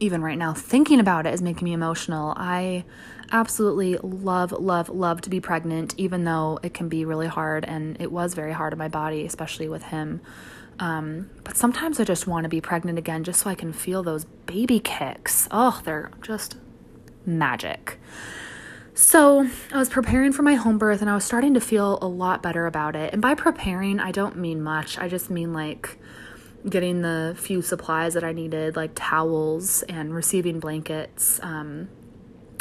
even 0.00 0.22
right 0.22 0.38
now, 0.38 0.52
thinking 0.54 0.98
about 0.98 1.26
it 1.26 1.34
is 1.34 1.42
making 1.42 1.64
me 1.64 1.72
emotional. 1.72 2.34
I 2.36 2.84
absolutely 3.30 3.96
love, 3.98 4.52
love, 4.52 4.88
love 4.88 5.20
to 5.20 5.30
be 5.30 5.40
pregnant, 5.40 5.94
even 5.96 6.24
though 6.24 6.58
it 6.62 6.74
can 6.74 6.88
be 6.88 7.04
really 7.04 7.28
hard. 7.28 7.64
And 7.64 8.00
it 8.00 8.10
was 8.10 8.34
very 8.34 8.52
hard 8.52 8.72
on 8.72 8.78
my 8.78 8.88
body, 8.88 9.24
especially 9.24 9.68
with 9.68 9.84
him. 9.84 10.20
Um, 10.78 11.30
but 11.44 11.56
sometimes 11.56 12.00
I 12.00 12.04
just 12.04 12.26
want 12.26 12.44
to 12.44 12.48
be 12.48 12.60
pregnant 12.60 12.98
again 12.98 13.22
just 13.22 13.42
so 13.42 13.50
I 13.50 13.54
can 13.54 13.72
feel 13.72 14.02
those 14.02 14.24
baby 14.24 14.80
kicks. 14.80 15.46
Oh, 15.50 15.80
they're 15.84 16.10
just 16.22 16.56
magic. 17.26 17.98
So 18.94 19.48
I 19.72 19.78
was 19.78 19.88
preparing 19.88 20.32
for 20.32 20.42
my 20.42 20.54
home 20.54 20.78
birth 20.78 21.00
and 21.00 21.08
I 21.08 21.14
was 21.14 21.24
starting 21.24 21.54
to 21.54 21.60
feel 21.60 21.98
a 22.02 22.08
lot 22.08 22.42
better 22.42 22.66
about 22.66 22.96
it. 22.96 23.12
And 23.12 23.22
by 23.22 23.34
preparing, 23.34 24.00
I 24.00 24.10
don't 24.10 24.36
mean 24.36 24.62
much. 24.62 24.98
I 24.98 25.08
just 25.08 25.30
mean 25.30 25.52
like 25.52 25.98
getting 26.68 27.02
the 27.02 27.34
few 27.38 27.62
supplies 27.62 28.14
that 28.14 28.24
I 28.24 28.32
needed, 28.32 28.76
like 28.76 28.92
towels 28.94 29.82
and 29.84 30.14
receiving 30.14 30.60
blankets. 30.60 31.40
Um, 31.42 31.88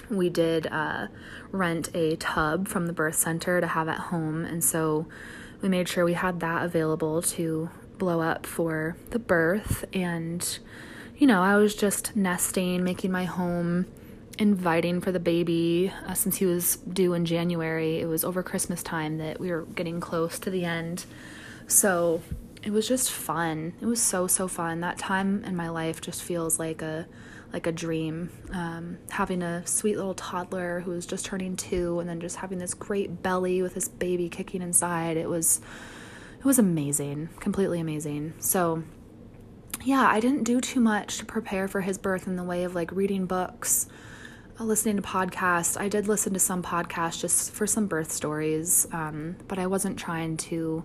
we 0.09 0.29
did 0.29 0.67
uh, 0.67 1.07
rent 1.51 1.89
a 1.93 2.15
tub 2.15 2.67
from 2.67 2.87
the 2.87 2.93
birth 2.93 3.15
center 3.15 3.61
to 3.61 3.67
have 3.67 3.87
at 3.87 3.99
home, 3.99 4.45
and 4.45 4.63
so 4.63 5.05
we 5.61 5.69
made 5.69 5.87
sure 5.87 6.05
we 6.05 6.13
had 6.13 6.39
that 6.39 6.63
available 6.63 7.21
to 7.21 7.69
blow 7.97 8.21
up 8.21 8.45
for 8.45 8.95
the 9.09 9.19
birth. 9.19 9.85
And, 9.93 10.59
you 11.17 11.27
know, 11.27 11.41
I 11.43 11.57
was 11.57 11.75
just 11.75 12.15
nesting, 12.15 12.83
making 12.83 13.11
my 13.11 13.25
home 13.25 13.85
inviting 14.37 15.01
for 15.01 15.11
the 15.11 15.19
baby 15.19 15.91
uh, 16.07 16.13
since 16.13 16.37
he 16.37 16.45
was 16.45 16.77
due 16.77 17.13
in 17.13 17.25
January. 17.25 17.99
It 17.99 18.05
was 18.05 18.23
over 18.23 18.41
Christmas 18.41 18.81
time 18.81 19.17
that 19.17 19.39
we 19.39 19.51
were 19.51 19.63
getting 19.75 19.99
close 19.99 20.39
to 20.39 20.49
the 20.49 20.63
end. 20.63 21.05
So 21.67 22.21
it 22.63 22.71
was 22.71 22.87
just 22.87 23.11
fun. 23.11 23.73
It 23.81 23.85
was 23.85 24.01
so 24.01 24.27
so 24.27 24.47
fun. 24.47 24.81
That 24.81 24.97
time 24.97 25.43
in 25.43 25.55
my 25.55 25.69
life 25.69 26.01
just 26.01 26.21
feels 26.23 26.59
like 26.59 26.81
a 26.81 27.07
like 27.53 27.65
a 27.67 27.71
dream. 27.71 28.29
Um, 28.51 28.97
having 29.09 29.41
a 29.41 29.65
sweet 29.65 29.95
little 29.95 30.13
toddler 30.13 30.81
who 30.81 30.91
was 30.91 31.05
just 31.05 31.25
turning 31.25 31.55
two, 31.55 31.99
and 31.99 32.09
then 32.09 32.19
just 32.19 32.37
having 32.37 32.59
this 32.59 32.73
great 32.73 33.23
belly 33.23 33.61
with 33.61 33.75
this 33.75 33.87
baby 33.87 34.29
kicking 34.29 34.61
inside. 34.61 35.17
It 35.17 35.29
was 35.29 35.61
it 36.37 36.45
was 36.45 36.59
amazing, 36.59 37.29
completely 37.39 37.79
amazing. 37.79 38.33
So 38.39 38.83
yeah, 39.83 40.07
I 40.07 40.19
didn't 40.19 40.43
do 40.43 40.59
too 40.59 40.79
much 40.79 41.19
to 41.19 41.25
prepare 41.25 41.67
for 41.67 41.81
his 41.81 41.97
birth 41.97 42.27
in 42.27 42.35
the 42.35 42.43
way 42.43 42.63
of 42.63 42.75
like 42.75 42.91
reading 42.91 43.25
books, 43.25 43.87
uh, 44.59 44.63
listening 44.65 44.97
to 44.97 45.01
podcasts. 45.01 45.79
I 45.79 45.87
did 45.87 46.07
listen 46.07 46.33
to 46.33 46.39
some 46.39 46.61
podcasts 46.61 47.21
just 47.21 47.51
for 47.51 47.65
some 47.65 47.87
birth 47.87 48.11
stories, 48.11 48.87
um, 48.91 49.37
but 49.47 49.57
I 49.57 49.67
wasn't 49.67 49.97
trying 49.97 50.35
to 50.37 50.83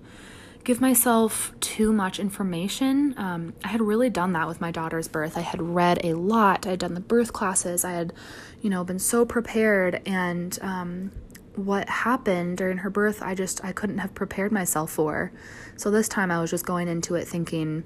give 0.65 0.81
myself 0.81 1.53
too 1.61 1.93
much 1.93 2.19
information. 2.19 3.15
Um, 3.19 3.55
I 3.63 3.69
had 3.69 3.83
really 3.83 4.09
done 4.09 4.33
that 4.33 4.49
with 4.49 4.61
my 4.61 4.71
daughter's 4.71 5.09
birth. 5.09 5.37
I 5.37 5.43
had 5.43 5.61
read 5.61 6.01
a 6.03 6.15
lot. 6.15 6.67
I 6.67 6.71
had 6.71 6.79
done 6.79 6.95
the 6.95 7.01
birth 7.01 7.33
classes. 7.35 7.85
I 7.85 7.93
had, 7.93 8.15
you 8.63 8.71
know, 8.71 8.83
been 8.83 8.99
so 8.99 9.27
prepared. 9.27 10.01
And 10.07 10.59
um, 10.63 11.13
what 11.55 11.89
happened 11.89 12.57
during 12.57 12.79
her 12.79 12.91
birth, 12.91 13.23
I 13.23 13.35
just 13.35 13.63
I 13.63 13.73
couldn't 13.73 13.99
have 13.99 14.15
prepared 14.15 14.53
myself 14.53 14.91
for. 14.91 15.33
So 15.77 15.91
this 15.91 16.09
time 16.09 16.31
I 16.31 16.41
was 16.41 16.51
just 16.51 16.65
going 16.65 16.89
into 16.89 17.15
it 17.15 17.29
thinking, 17.29 17.85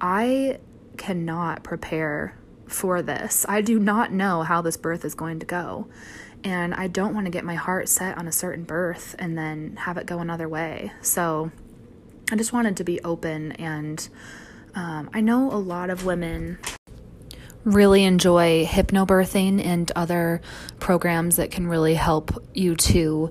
I 0.00 0.58
cannot 0.98 1.64
prepare 1.64 2.36
for 2.66 3.00
this. 3.02 3.46
I 3.48 3.62
do 3.62 3.78
not 3.78 4.12
know 4.12 4.42
how 4.42 4.60
this 4.60 4.76
birth 4.76 5.04
is 5.04 5.14
going 5.14 5.40
to 5.40 5.46
go. 5.46 5.88
And 6.42 6.74
I 6.74 6.88
don't 6.88 7.14
want 7.14 7.24
to 7.24 7.30
get 7.30 7.44
my 7.44 7.54
heart 7.54 7.88
set 7.88 8.18
on 8.18 8.28
a 8.28 8.32
certain 8.32 8.64
birth 8.64 9.16
and 9.18 9.38
then 9.38 9.76
have 9.76 9.96
it 9.96 10.04
go 10.04 10.18
another 10.18 10.48
way. 10.48 10.92
So 11.00 11.50
I 12.30 12.36
just 12.36 12.52
wanted 12.52 12.78
to 12.78 12.84
be 12.84 13.00
open, 13.02 13.52
and 13.52 14.08
um, 14.74 15.10
I 15.12 15.20
know 15.20 15.52
a 15.52 15.56
lot 15.58 15.90
of 15.90 16.04
women 16.04 16.58
really 17.64 18.04
enjoy 18.04 18.64
hypnobirthing 18.66 19.64
and 19.64 19.90
other 19.96 20.40
programs 20.80 21.36
that 21.36 21.50
can 21.50 21.66
really 21.66 21.94
help 21.94 22.30
you 22.54 22.76
to 22.76 23.30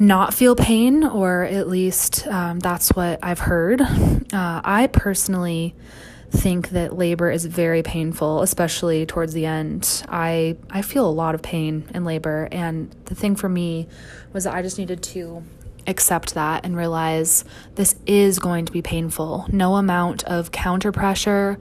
not 0.00 0.32
feel 0.32 0.54
pain, 0.54 1.04
or 1.04 1.42
at 1.42 1.68
least 1.68 2.26
um, 2.28 2.60
that's 2.60 2.90
what 2.92 3.18
I've 3.22 3.40
heard. 3.40 3.80
Uh, 3.80 4.60
I 4.64 4.88
personally 4.92 5.74
think 6.30 6.70
that 6.70 6.96
labor 6.96 7.30
is 7.30 7.46
very 7.46 7.82
painful, 7.82 8.42
especially 8.42 9.06
towards 9.06 9.32
the 9.32 9.46
end. 9.46 10.04
I 10.08 10.56
I 10.70 10.82
feel 10.82 11.08
a 11.08 11.10
lot 11.10 11.34
of 11.34 11.42
pain 11.42 11.88
in 11.94 12.04
labor, 12.04 12.48
and 12.52 12.94
the 13.06 13.14
thing 13.14 13.34
for 13.34 13.48
me 13.48 13.88
was 14.32 14.44
that 14.44 14.54
I 14.54 14.62
just 14.62 14.78
needed 14.78 15.02
to 15.04 15.42
accept 15.88 16.34
that 16.34 16.64
and 16.64 16.76
realize 16.76 17.44
this 17.74 17.96
is 18.06 18.38
going 18.38 18.66
to 18.66 18.72
be 18.72 18.82
painful. 18.82 19.46
No 19.50 19.76
amount 19.76 20.22
of 20.24 20.52
counter 20.52 20.92
pressure, 20.92 21.58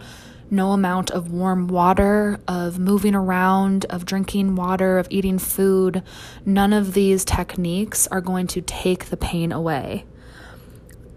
no 0.51 0.71
amount 0.71 1.09
of 1.11 1.31
warm 1.31 1.67
water, 1.67 2.39
of 2.47 2.77
moving 2.77 3.15
around, 3.15 3.85
of 3.85 4.05
drinking 4.05 4.55
water, 4.55 4.97
of 4.99 5.07
eating 5.09 5.39
food, 5.39 6.03
none 6.45 6.73
of 6.73 6.93
these 6.93 7.25
techniques 7.25 8.07
are 8.07 8.21
going 8.21 8.47
to 8.47 8.61
take 8.61 9.05
the 9.05 9.17
pain 9.17 9.51
away. 9.51 10.05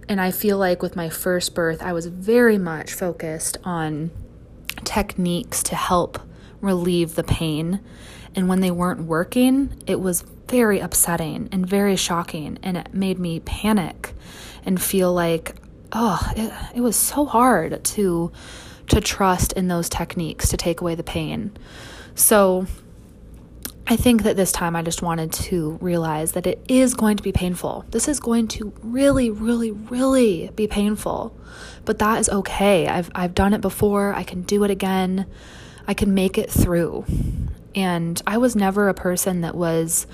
And 0.08 0.20
I 0.20 0.32
feel 0.32 0.58
like 0.58 0.82
with 0.82 0.96
my 0.96 1.08
first 1.08 1.54
birth, 1.54 1.82
I 1.82 1.92
was 1.92 2.06
very 2.06 2.58
much 2.58 2.92
focused 2.92 3.58
on 3.62 4.10
techniques 4.84 5.62
to 5.64 5.76
help 5.76 6.18
relieve 6.60 7.14
the 7.14 7.22
pain. 7.22 7.80
And 8.34 8.48
when 8.48 8.60
they 8.60 8.70
weren't 8.70 9.04
working, 9.04 9.80
it 9.86 10.00
was 10.00 10.24
very 10.50 10.80
upsetting 10.80 11.48
and 11.52 11.66
very 11.66 11.96
shocking. 11.96 12.58
And 12.62 12.76
it 12.76 12.92
made 12.92 13.18
me 13.18 13.40
panic 13.40 14.12
and 14.64 14.80
feel 14.82 15.12
like, 15.12 15.54
oh, 15.92 16.20
it, 16.36 16.52
it 16.76 16.80
was 16.80 16.96
so 16.96 17.24
hard 17.24 17.84
to 17.84 18.32
to 18.88 19.00
trust 19.00 19.52
in 19.52 19.68
those 19.68 19.88
techniques 19.88 20.48
to 20.48 20.56
take 20.56 20.80
away 20.80 20.96
the 20.96 21.04
pain. 21.04 21.56
So 22.16 22.66
I 23.86 23.94
think 23.94 24.24
that 24.24 24.36
this 24.36 24.50
time 24.50 24.74
I 24.74 24.82
just 24.82 25.00
wanted 25.00 25.32
to 25.32 25.78
realize 25.80 26.32
that 26.32 26.46
it 26.46 26.60
is 26.68 26.94
going 26.94 27.16
to 27.16 27.22
be 27.22 27.32
painful. 27.32 27.84
This 27.90 28.08
is 28.08 28.18
going 28.18 28.48
to 28.48 28.72
really, 28.82 29.30
really, 29.30 29.70
really 29.70 30.50
be 30.56 30.66
painful. 30.66 31.36
But 31.84 31.98
that 32.00 32.20
is 32.20 32.28
okay. 32.28 32.88
I've 32.88 33.10
I've 33.14 33.34
done 33.34 33.54
it 33.54 33.60
before. 33.60 34.12
I 34.12 34.24
can 34.24 34.42
do 34.42 34.64
it 34.64 34.70
again. 34.70 35.26
I 35.86 35.94
can 35.94 36.14
make 36.14 36.36
it 36.36 36.50
through. 36.50 37.04
And 37.74 38.20
I 38.26 38.38
was 38.38 38.56
never 38.56 38.88
a 38.88 38.94
person 38.94 39.40
that 39.42 39.54
was 39.54 40.06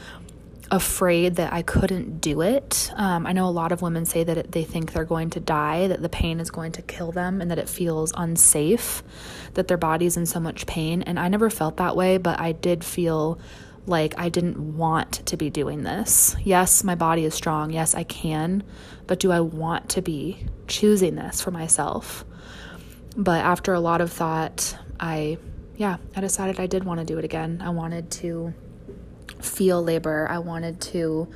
afraid 0.71 1.37
that 1.37 1.53
I 1.53 1.63
couldn't 1.63 2.21
do 2.21 2.41
it. 2.41 2.91
Um, 2.95 3.27
I 3.27 3.33
know 3.33 3.47
a 3.47 3.51
lot 3.51 3.73
of 3.73 3.83
women 3.83 4.05
say 4.05 4.25
that 4.25 4.53
they 4.53 4.65
think 4.65 4.93
they're 4.93 5.05
going 5.05 5.31
to 5.31 5.41
die, 5.41 5.89
that 5.89 6.03
the 6.03 6.09
pain 6.09 6.41
is 6.41 6.51
going 6.51 6.73
to 6.73 6.83
kill 6.83 7.13
them, 7.13 7.41
and 7.41 7.51
that 7.51 7.59
it 7.59 7.69
feels 7.69 8.13
unsafe, 8.17 9.03
that 9.55 9.69
their 9.69 9.77
body's 9.77 10.17
in 10.17 10.27
so 10.27 10.41
much 10.41 10.67
pain. 10.67 11.03
And 11.03 11.19
I 11.19 11.29
never 11.29 11.51
felt 11.51 11.77
that 11.77 11.97
way, 11.97 12.19
but 12.19 12.41
I 12.41 12.53
did 12.53 12.85
feel 12.85 13.39
like 13.87 14.15
I 14.19 14.29
didn't 14.29 14.77
want 14.77 15.13
to 15.27 15.37
be 15.37 15.49
doing 15.51 15.85
this. 15.85 16.35
Yes, 16.43 16.83
my 16.83 16.97
body 16.97 17.25
is 17.25 17.35
strong. 17.35 17.71
Yes, 17.71 17.95
I 17.95 18.03
can. 18.03 18.65
But 19.07 19.21
do 19.21 19.31
I 19.31 19.41
want 19.41 19.91
to 19.91 20.03
be 20.03 20.47
choosing 20.67 21.15
this 21.15 21.41
for 21.41 21.53
myself? 21.53 22.25
But 23.17 23.45
after 23.45 23.73
a 23.73 23.81
lot 23.81 24.01
of 24.01 24.13
thought, 24.13 24.77
I, 24.99 25.39
yeah, 25.77 25.99
I 26.17 26.21
decided 26.21 26.59
I 26.59 26.67
did 26.67 26.83
want 26.83 26.99
to 26.99 27.07
do 27.07 27.19
it 27.19 27.25
again. 27.25 27.63
I 27.65 27.71
wanted 27.71 28.11
to 28.13 28.53
feel 29.41 29.83
labor. 29.83 30.27
I 30.29 30.39
wanted 30.39 30.81
to 30.83 31.29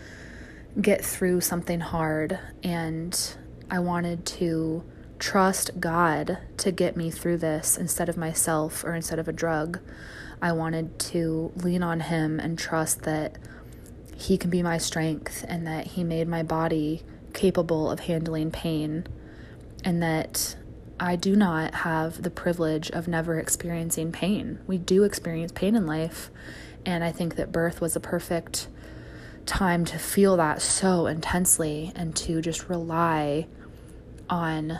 get 0.80 1.04
through 1.04 1.40
something 1.40 1.80
hard 1.80 2.38
and 2.62 3.36
I 3.70 3.78
wanted 3.80 4.24
to 4.26 4.84
trust 5.18 5.78
God 5.78 6.38
to 6.56 6.72
get 6.72 6.96
me 6.96 7.10
through 7.10 7.38
this 7.38 7.76
instead 7.76 8.08
of 8.08 8.16
myself 8.16 8.84
or 8.84 8.94
instead 8.94 9.18
of 9.18 9.28
a 9.28 9.32
drug. 9.32 9.80
I 10.42 10.52
wanted 10.52 10.98
to 10.98 11.52
lean 11.56 11.82
on 11.82 12.00
Him 12.00 12.40
and 12.40 12.58
trust 12.58 13.02
that 13.02 13.36
He 14.16 14.38
can 14.38 14.50
be 14.50 14.62
my 14.62 14.78
strength 14.78 15.44
and 15.46 15.66
that 15.66 15.88
He 15.88 16.04
made 16.04 16.26
my 16.26 16.42
body 16.42 17.02
capable 17.34 17.90
of 17.90 18.00
handling 18.00 18.50
pain 18.50 19.06
and 19.84 20.02
that 20.02 20.56
I 20.98 21.16
do 21.16 21.36
not 21.36 21.74
have 21.76 22.22
the 22.22 22.30
privilege 22.30 22.90
of 22.90 23.08
never 23.08 23.38
experiencing 23.38 24.12
pain. 24.12 24.58
We 24.66 24.78
do 24.78 25.04
experience 25.04 25.52
pain 25.52 25.74
in 25.74 25.86
life, 25.86 26.30
and 26.86 27.04
I 27.04 27.12
think 27.12 27.36
that 27.36 27.52
birth 27.52 27.80
was 27.80 27.96
a 27.96 28.00
perfect 28.00 28.68
time 29.46 29.84
to 29.84 29.98
feel 29.98 30.36
that 30.36 30.62
so 30.62 31.06
intensely 31.06 31.92
and 31.94 32.14
to 32.16 32.40
just 32.40 32.68
rely 32.68 33.46
on 34.28 34.78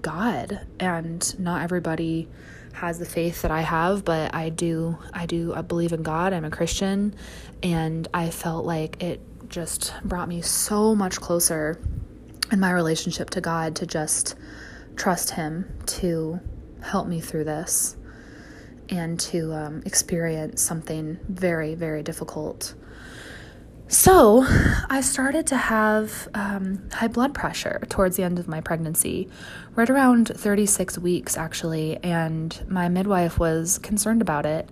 God. 0.00 0.66
And 0.78 1.38
not 1.38 1.62
everybody 1.62 2.28
has 2.74 2.98
the 2.98 3.04
faith 3.04 3.42
that 3.42 3.50
I 3.50 3.62
have, 3.62 4.04
but 4.04 4.34
I 4.34 4.50
do 4.50 4.98
I 5.12 5.26
do 5.26 5.52
I 5.54 5.62
believe 5.62 5.92
in 5.92 6.02
God. 6.02 6.32
I'm 6.32 6.44
a 6.44 6.50
Christian 6.50 7.14
and 7.62 8.06
I 8.14 8.30
felt 8.30 8.64
like 8.64 9.02
it 9.02 9.20
just 9.48 9.94
brought 10.04 10.28
me 10.28 10.42
so 10.42 10.94
much 10.94 11.20
closer 11.20 11.80
in 12.52 12.60
my 12.60 12.70
relationship 12.70 13.30
to 13.30 13.40
God 13.40 13.76
to 13.76 13.86
just 13.86 14.36
trust 14.96 15.30
him 15.30 15.76
to 15.86 16.40
help 16.82 17.08
me 17.08 17.20
through 17.20 17.44
this 17.44 17.96
and 18.90 19.18
to 19.20 19.52
um, 19.52 19.82
experience 19.84 20.62
something 20.62 21.18
very, 21.28 21.74
very 21.74 22.02
difficult. 22.02 22.74
So, 23.90 24.44
I 24.90 25.00
started 25.00 25.46
to 25.46 25.56
have 25.56 26.28
um, 26.34 26.90
high 26.92 27.08
blood 27.08 27.32
pressure 27.32 27.80
towards 27.88 28.18
the 28.18 28.22
end 28.22 28.38
of 28.38 28.46
my 28.46 28.60
pregnancy, 28.60 29.30
right 29.76 29.88
around 29.88 30.28
36 30.28 30.98
weeks 30.98 31.38
actually, 31.38 31.96
and 32.02 32.62
my 32.68 32.90
midwife 32.90 33.38
was 33.38 33.78
concerned 33.78 34.20
about 34.20 34.44
it. 34.44 34.68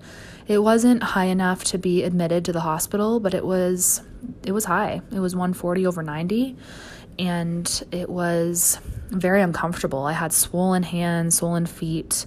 It 0.47 0.59
wasn't 0.59 1.03
high 1.03 1.25
enough 1.25 1.65
to 1.65 1.79
be 1.79 2.03
admitted 2.03 2.45
to 2.45 2.53
the 2.53 2.61
hospital, 2.61 3.19
but 3.19 3.33
it 3.33 3.45
was 3.47 4.03
it 4.45 4.53
was 4.53 4.67
high. 4.67 5.01
It 5.11 5.21
was 5.21 5.35
140 5.35 5.87
over 5.87 6.03
90, 6.03 6.55
and 7.19 7.85
it 7.91 8.11
was 8.11 8.79
very 9.09 9.41
uncomfortable. 9.41 10.05
I 10.05 10.13
had 10.13 10.35
swollen 10.35 10.83
hands, 10.83 11.39
swollen 11.39 11.65
feet. 11.65 12.27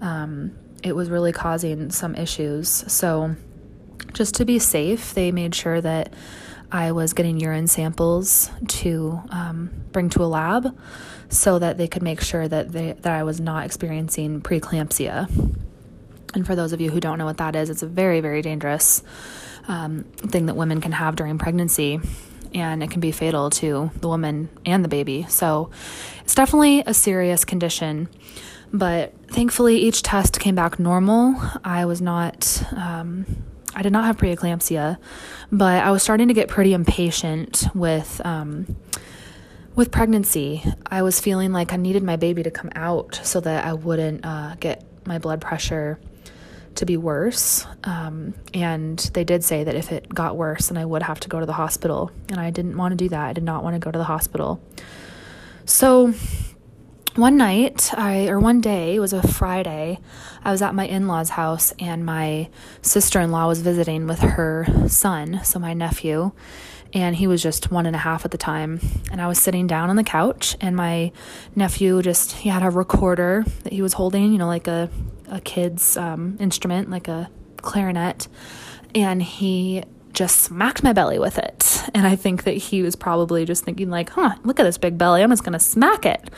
Um, 0.00 0.56
it 0.82 0.94
was 0.94 1.10
really 1.10 1.32
causing 1.32 1.90
some 1.90 2.14
issues. 2.14 2.68
So, 2.68 3.36
just 4.12 4.34
to 4.36 4.44
be 4.44 4.58
safe, 4.58 5.14
they 5.14 5.32
made 5.32 5.54
sure 5.54 5.80
that 5.80 6.12
I 6.70 6.92
was 6.92 7.12
getting 7.12 7.38
urine 7.38 7.66
samples 7.66 8.50
to 8.66 9.20
um, 9.30 9.70
bring 9.92 10.08
to 10.10 10.24
a 10.24 10.26
lab 10.26 10.76
so 11.28 11.58
that 11.58 11.78
they 11.78 11.86
could 11.86 12.02
make 12.02 12.20
sure 12.20 12.48
that 12.48 12.72
they, 12.72 12.92
that 12.92 13.12
I 13.12 13.22
was 13.22 13.40
not 13.40 13.64
experiencing 13.64 14.40
preeclampsia. 14.40 15.28
And 16.34 16.46
for 16.46 16.56
those 16.56 16.72
of 16.72 16.80
you 16.80 16.90
who 16.90 16.98
don't 16.98 17.18
know 17.18 17.26
what 17.26 17.36
that 17.38 17.54
is, 17.56 17.70
it's 17.70 17.82
a 17.82 17.86
very 17.86 18.20
very 18.20 18.42
dangerous 18.42 19.02
um, 19.68 20.04
thing 20.16 20.46
that 20.46 20.54
women 20.54 20.80
can 20.80 20.92
have 20.92 21.16
during 21.16 21.38
pregnancy, 21.38 22.00
and 22.54 22.82
it 22.82 22.90
can 22.90 23.00
be 23.00 23.12
fatal 23.12 23.50
to 23.50 23.90
the 24.00 24.08
woman 24.08 24.48
and 24.64 24.84
the 24.84 24.88
baby. 24.88 25.26
So 25.28 25.70
it's 26.22 26.34
definitely 26.34 26.82
a 26.86 26.94
serious 26.94 27.44
condition. 27.44 28.08
But 28.72 29.12
thankfully, 29.28 29.76
each 29.76 30.02
test 30.02 30.40
came 30.40 30.54
back 30.54 30.78
normal. 30.78 31.36
I 31.62 31.84
was 31.84 32.00
not, 32.00 32.62
um, 32.74 33.26
I 33.74 33.82
did 33.82 33.92
not 33.92 34.04
have 34.04 34.16
preeclampsia, 34.16 34.96
but 35.50 35.84
I 35.84 35.90
was 35.90 36.02
starting 36.02 36.28
to 36.28 36.34
get 36.34 36.48
pretty 36.48 36.72
impatient 36.72 37.66
with, 37.74 38.20
um, 38.24 38.76
with 39.74 39.90
pregnancy. 39.90 40.64
I 40.86 41.02
was 41.02 41.20
feeling 41.20 41.52
like 41.52 41.72
I 41.72 41.76
needed 41.76 42.02
my 42.02 42.16
baby 42.16 42.42
to 42.42 42.50
come 42.50 42.70
out 42.74 43.20
so 43.22 43.40
that 43.40 43.64
I 43.64 43.74
wouldn't 43.74 44.24
uh, 44.24 44.54
get 44.58 44.84
my 45.06 45.18
blood 45.18 45.40
pressure 45.40 45.98
to 46.76 46.86
be 46.86 46.96
worse. 46.96 47.66
Um, 47.84 48.32
and 48.54 48.98
they 49.12 49.24
did 49.24 49.44
say 49.44 49.64
that 49.64 49.74
if 49.74 49.92
it 49.92 50.08
got 50.08 50.36
worse, 50.36 50.68
then 50.68 50.78
I 50.78 50.84
would 50.86 51.02
have 51.02 51.20
to 51.20 51.28
go 51.28 51.40
to 51.40 51.46
the 51.46 51.52
hospital. 51.52 52.10
And 52.30 52.40
I 52.40 52.50
didn't 52.50 52.76
want 52.78 52.92
to 52.92 52.96
do 52.96 53.10
that. 53.10 53.26
I 53.26 53.32
did 53.34 53.44
not 53.44 53.62
want 53.62 53.74
to 53.74 53.78
go 53.78 53.90
to 53.90 53.98
the 53.98 54.04
hospital. 54.04 54.62
So 55.66 56.14
one 57.16 57.36
night 57.36 57.92
I 57.94 58.28
or 58.28 58.40
one 58.40 58.60
day 58.60 58.94
it 58.94 59.00
was 59.00 59.12
a 59.12 59.26
Friday 59.26 59.98
I 60.42 60.50
was 60.50 60.62
at 60.62 60.74
my 60.74 60.86
in-laws 60.86 61.30
house 61.30 61.72
and 61.78 62.06
my 62.06 62.48
sister-in-law 62.80 63.48
was 63.48 63.60
visiting 63.60 64.06
with 64.06 64.20
her 64.20 64.66
son 64.88 65.40
so 65.44 65.58
my 65.58 65.74
nephew 65.74 66.32
and 66.94 67.16
he 67.16 67.26
was 67.26 67.42
just 67.42 67.70
one 67.70 67.86
and 67.86 67.96
a 67.96 68.00
half 68.00 68.24
at 68.26 68.32
the 68.32 68.38
time. 68.38 68.78
And 69.10 69.20
I 69.20 69.26
was 69.26 69.38
sitting 69.38 69.66
down 69.66 69.88
on 69.88 69.96
the 69.96 70.04
couch 70.04 70.56
and 70.60 70.76
my 70.76 71.10
nephew 71.56 72.02
just 72.02 72.32
he 72.32 72.48
had 72.48 72.62
a 72.62 72.70
recorder 72.70 73.44
that 73.64 73.72
he 73.72 73.82
was 73.82 73.94
holding 73.94 74.32
you 74.32 74.38
know 74.38 74.46
like 74.46 74.66
a 74.66 74.88
a 75.30 75.40
kid's 75.40 75.96
um, 75.96 76.36
instrument 76.40 76.90
like 76.90 77.08
a 77.08 77.30
clarinet 77.58 78.28
and 78.94 79.22
he 79.22 79.82
just 80.12 80.38
smacked 80.38 80.82
my 80.82 80.92
belly 80.92 81.18
with 81.18 81.38
it. 81.38 81.82
And 81.94 82.06
I 82.06 82.16
think 82.16 82.44
that 82.44 82.52
he 82.52 82.82
was 82.82 82.96
probably 82.96 83.44
just 83.44 83.64
thinking 83.64 83.90
like 83.90 84.10
huh 84.10 84.34
look 84.44 84.58
at 84.58 84.64
this 84.64 84.78
big 84.78 84.96
belly 84.96 85.22
I'm 85.22 85.30
just 85.30 85.44
gonna 85.44 85.60
smack 85.60 86.06
it 86.06 86.30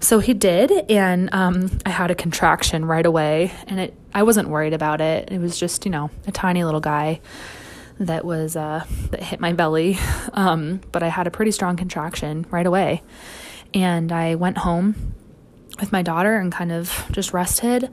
so 0.00 0.18
he 0.18 0.34
did, 0.34 0.70
and 0.90 1.32
um, 1.32 1.70
I 1.86 1.90
had 1.90 2.10
a 2.10 2.14
contraction 2.14 2.84
right 2.84 3.04
away, 3.04 3.52
and 3.66 3.80
it 3.80 3.94
I 4.12 4.22
wasn't 4.22 4.48
worried 4.48 4.72
about 4.72 5.00
it. 5.00 5.30
It 5.30 5.40
was 5.40 5.58
just 5.58 5.84
you 5.84 5.90
know 5.90 6.10
a 6.26 6.32
tiny 6.32 6.64
little 6.64 6.80
guy 6.80 7.20
that 8.00 8.24
was 8.24 8.56
uh, 8.56 8.84
that 9.10 9.22
hit 9.22 9.40
my 9.40 9.52
belly, 9.52 9.98
um, 10.32 10.80
but 10.92 11.02
I 11.02 11.08
had 11.08 11.26
a 11.26 11.30
pretty 11.30 11.50
strong 11.50 11.76
contraction 11.76 12.46
right 12.50 12.66
away, 12.66 13.02
and 13.72 14.12
I 14.12 14.34
went 14.34 14.58
home 14.58 15.14
with 15.80 15.92
my 15.92 16.02
daughter 16.02 16.36
and 16.36 16.52
kind 16.52 16.72
of 16.72 17.06
just 17.10 17.32
rested. 17.32 17.90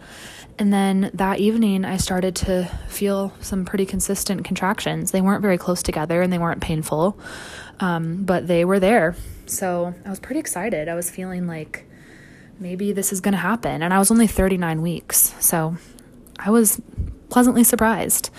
And 0.59 0.71
then 0.71 1.09
that 1.15 1.39
evening, 1.39 1.85
I 1.85 1.97
started 1.97 2.35
to 2.37 2.65
feel 2.87 3.33
some 3.39 3.65
pretty 3.65 3.85
consistent 3.85 4.45
contractions. 4.45 5.11
They 5.11 5.21
weren't 5.21 5.41
very 5.41 5.57
close 5.57 5.81
together 5.81 6.21
and 6.21 6.31
they 6.31 6.37
weren't 6.37 6.61
painful, 6.61 7.17
um, 7.79 8.23
but 8.25 8.47
they 8.47 8.65
were 8.65 8.79
there. 8.79 9.15
So 9.47 9.93
I 10.05 10.09
was 10.09 10.19
pretty 10.19 10.39
excited. 10.39 10.87
I 10.87 10.93
was 10.93 11.09
feeling 11.09 11.47
like 11.47 11.85
maybe 12.61 12.93
this 12.93 13.11
is 13.11 13.19
going 13.19 13.33
to 13.33 13.39
happen. 13.39 13.81
And 13.81 13.93
I 13.93 13.99
was 13.99 14.11
only 14.11 14.27
39 14.27 14.81
weeks. 14.81 15.33
So 15.39 15.75
I 16.37 16.51
was 16.51 16.79
pleasantly 17.29 17.63
surprised. 17.63 18.29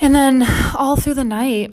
And 0.00 0.14
then 0.14 0.42
all 0.76 0.96
through 0.96 1.14
the 1.14 1.24
night, 1.24 1.72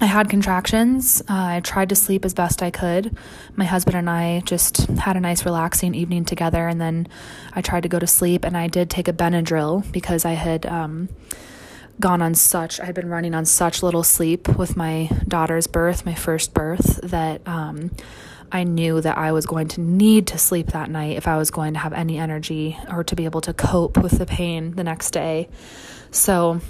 I 0.00 0.06
had 0.06 0.30
contractions. 0.30 1.20
Uh, 1.22 1.56
I 1.56 1.60
tried 1.60 1.88
to 1.88 1.96
sleep 1.96 2.24
as 2.24 2.32
best 2.32 2.62
I 2.62 2.70
could. 2.70 3.16
My 3.56 3.64
husband 3.64 3.96
and 3.96 4.08
I 4.08 4.40
just 4.44 4.86
had 4.98 5.16
a 5.16 5.20
nice, 5.20 5.44
relaxing 5.44 5.96
evening 5.96 6.24
together, 6.24 6.68
and 6.68 6.80
then 6.80 7.08
I 7.52 7.62
tried 7.62 7.82
to 7.82 7.88
go 7.88 7.98
to 7.98 8.06
sleep. 8.06 8.44
And 8.44 8.56
I 8.56 8.68
did 8.68 8.90
take 8.90 9.08
a 9.08 9.12
Benadryl 9.12 9.90
because 9.90 10.24
I 10.24 10.34
had 10.34 10.66
um, 10.66 11.08
gone 11.98 12.22
on 12.22 12.36
such, 12.36 12.78
I 12.78 12.84
had 12.84 12.94
been 12.94 13.08
running 13.08 13.34
on 13.34 13.44
such 13.44 13.82
little 13.82 14.04
sleep 14.04 14.46
with 14.56 14.76
my 14.76 15.10
daughter's 15.26 15.66
birth, 15.66 16.06
my 16.06 16.14
first 16.14 16.54
birth, 16.54 17.00
that 17.02 17.40
um, 17.48 17.90
I 18.50 18.64
knew 18.64 19.00
that 19.00 19.18
I 19.18 19.32
was 19.32 19.46
going 19.46 19.68
to 19.68 19.80
need 19.80 20.26
to 20.28 20.38
sleep 20.38 20.68
that 20.68 20.90
night 20.90 21.16
if 21.16 21.28
I 21.28 21.36
was 21.36 21.50
going 21.50 21.74
to 21.74 21.78
have 21.80 21.92
any 21.92 22.18
energy 22.18 22.78
or 22.90 23.04
to 23.04 23.16
be 23.16 23.24
able 23.24 23.40
to 23.42 23.52
cope 23.52 23.96
with 23.98 24.18
the 24.18 24.26
pain 24.26 24.74
the 24.74 24.84
next 24.84 25.10
day. 25.10 25.48
So 26.10 26.60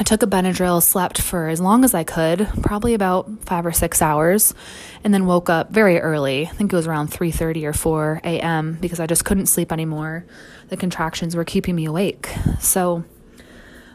I 0.00 0.04
took 0.04 0.22
a 0.22 0.26
Benadryl, 0.26 0.80
slept 0.82 1.20
for 1.20 1.48
as 1.48 1.60
long 1.60 1.84
as 1.84 1.92
I 1.92 2.04
could, 2.04 2.48
probably 2.62 2.94
about 2.94 3.28
five 3.44 3.66
or 3.66 3.72
six 3.72 4.00
hours, 4.00 4.54
and 5.02 5.12
then 5.12 5.26
woke 5.26 5.50
up 5.50 5.70
very 5.70 5.98
early. 6.00 6.46
I 6.46 6.50
think 6.50 6.72
it 6.72 6.76
was 6.76 6.86
around 6.86 7.10
3:30 7.10 7.64
or 7.64 7.72
4 7.72 8.20
a.m. 8.22 8.78
because 8.80 9.00
I 9.00 9.06
just 9.06 9.24
couldn't 9.24 9.46
sleep 9.46 9.72
anymore. 9.72 10.24
The 10.68 10.76
contractions 10.76 11.34
were 11.34 11.44
keeping 11.44 11.74
me 11.74 11.86
awake. 11.86 12.32
So 12.60 13.04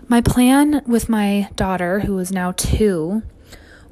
my 0.09 0.19
plan 0.19 0.81
with 0.85 1.07
my 1.07 1.49
daughter, 1.55 2.01
who 2.01 2.19
is 2.19 2.31
now 2.31 2.51
two, 2.51 3.23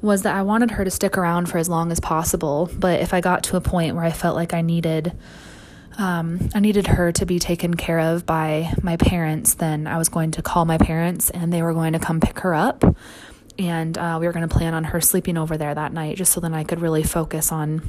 was 0.02 0.22
that 0.22 0.34
I 0.34 0.42
wanted 0.42 0.72
her 0.72 0.84
to 0.84 0.90
stick 0.90 1.16
around 1.16 1.48
for 1.48 1.58
as 1.58 1.68
long 1.68 1.92
as 1.92 2.00
possible. 2.00 2.68
But 2.76 3.00
if 3.00 3.14
I 3.14 3.20
got 3.20 3.44
to 3.44 3.56
a 3.56 3.60
point 3.60 3.94
where 3.94 4.04
I 4.04 4.10
felt 4.10 4.36
like 4.36 4.52
I 4.52 4.60
needed 4.60 5.16
um, 5.98 6.48
I 6.54 6.60
needed 6.60 6.86
her 6.86 7.12
to 7.12 7.26
be 7.26 7.38
taken 7.38 7.74
care 7.74 7.98
of 7.98 8.24
by 8.24 8.72
my 8.82 8.96
parents, 8.96 9.54
then 9.54 9.86
I 9.86 9.98
was 9.98 10.08
going 10.08 10.30
to 10.32 10.42
call 10.42 10.64
my 10.64 10.78
parents 10.78 11.30
and 11.30 11.52
they 11.52 11.62
were 11.62 11.74
going 11.74 11.92
to 11.92 11.98
come 11.98 12.20
pick 12.20 12.40
her 12.40 12.54
up. 12.54 12.84
And 13.58 13.98
uh, 13.98 14.16
we 14.18 14.26
were 14.26 14.32
going 14.32 14.48
to 14.48 14.54
plan 14.54 14.74
on 14.74 14.84
her 14.84 15.00
sleeping 15.00 15.36
over 15.36 15.58
there 15.58 15.74
that 15.74 15.92
night 15.92 16.16
just 16.16 16.32
so 16.32 16.40
then 16.40 16.54
I 16.54 16.64
could 16.64 16.80
really 16.80 17.02
focus 17.02 17.52
on 17.52 17.82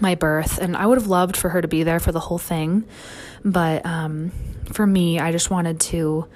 my 0.00 0.14
birth. 0.14 0.58
And 0.58 0.76
I 0.76 0.86
would 0.86 0.98
have 0.98 1.08
loved 1.08 1.36
for 1.36 1.48
her 1.48 1.60
to 1.60 1.68
be 1.68 1.82
there 1.82 1.98
for 1.98 2.12
the 2.12 2.20
whole 2.20 2.38
thing. 2.38 2.84
But 3.44 3.84
um, 3.84 4.30
for 4.72 4.86
me, 4.86 5.18
I 5.18 5.32
just 5.32 5.50
wanted 5.50 5.80
to 5.80 6.28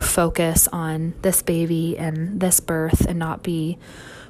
focus 0.00 0.68
on 0.68 1.14
this 1.22 1.42
baby 1.42 1.96
and 1.96 2.40
this 2.40 2.60
birth 2.60 3.06
and 3.06 3.18
not 3.18 3.42
be 3.42 3.78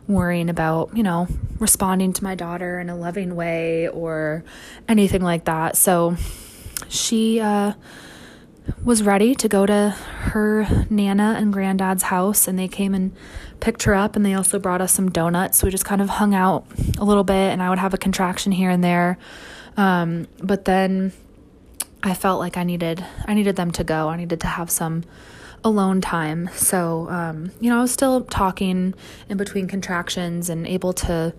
worrying 0.07 0.51
about, 0.51 0.97
you 0.97 1.03
know, 1.03 1.27
responding 1.59 2.13
to 2.13 2.23
my 2.23 2.35
daughter 2.35 2.79
in 2.79 2.91
a 2.91 2.97
loving 2.97 3.37
way 3.37 3.89
or 3.89 4.45
anything 4.89 5.23
like 5.23 5.45
that. 5.45 5.77
So 5.77 6.17
she 6.89 7.41
uh, 7.41 7.73
was 8.85 9.03
ready 9.03 9.35
to 9.35 9.49
go 9.49 9.67
to 9.67 9.91
her 9.91 10.67
Nana 10.91 11.37
and 11.39 11.53
Granddad's 11.53 12.05
house, 12.05 12.49
and 12.49 12.59
they 12.59 12.69
came 12.69 12.95
and 12.95 13.15
picked 13.61 13.85
her 13.85 13.95
up, 13.95 14.17
and 14.17 14.25
they 14.25 14.35
also 14.35 14.59
brought 14.59 14.81
us 14.81 14.93
some 14.93 15.11
donuts. 15.11 15.63
We 15.63 15.71
just 15.71 15.85
kind 15.85 16.01
of 16.01 16.09
hung 16.09 16.35
out 16.35 16.67
a 16.99 17.05
little 17.05 17.25
bit, 17.25 17.53
and 17.53 17.63
I 17.63 17.71
would 17.71 17.79
have 17.79 17.95
a 17.95 17.99
contraction 17.99 18.53
here 18.53 18.71
and 18.71 18.83
there. 18.83 19.19
Um, 19.77 20.29
but 20.43 20.67
then 20.67 21.13
I 22.03 22.15
felt 22.15 22.39
like 22.39 22.57
I 22.57 22.65
needed 22.65 23.05
I 23.27 23.35
needed 23.35 23.57
them 23.57 23.71
to 23.73 23.85
go. 23.85 24.09
I 24.09 24.17
needed 24.17 24.41
to 24.41 24.47
have 24.47 24.71
some 24.71 25.05
alone 25.65 26.01
time. 26.01 26.49
So, 26.55 27.09
um, 27.09 27.51
you 27.59 27.71
know, 27.71 27.79
I 27.79 27.83
was 27.83 27.91
still 27.91 28.23
talking 28.23 28.95
in 29.29 29.37
between 29.39 29.67
contractions 29.67 30.51
and 30.51 30.67
able 30.67 30.93
to 30.93 31.35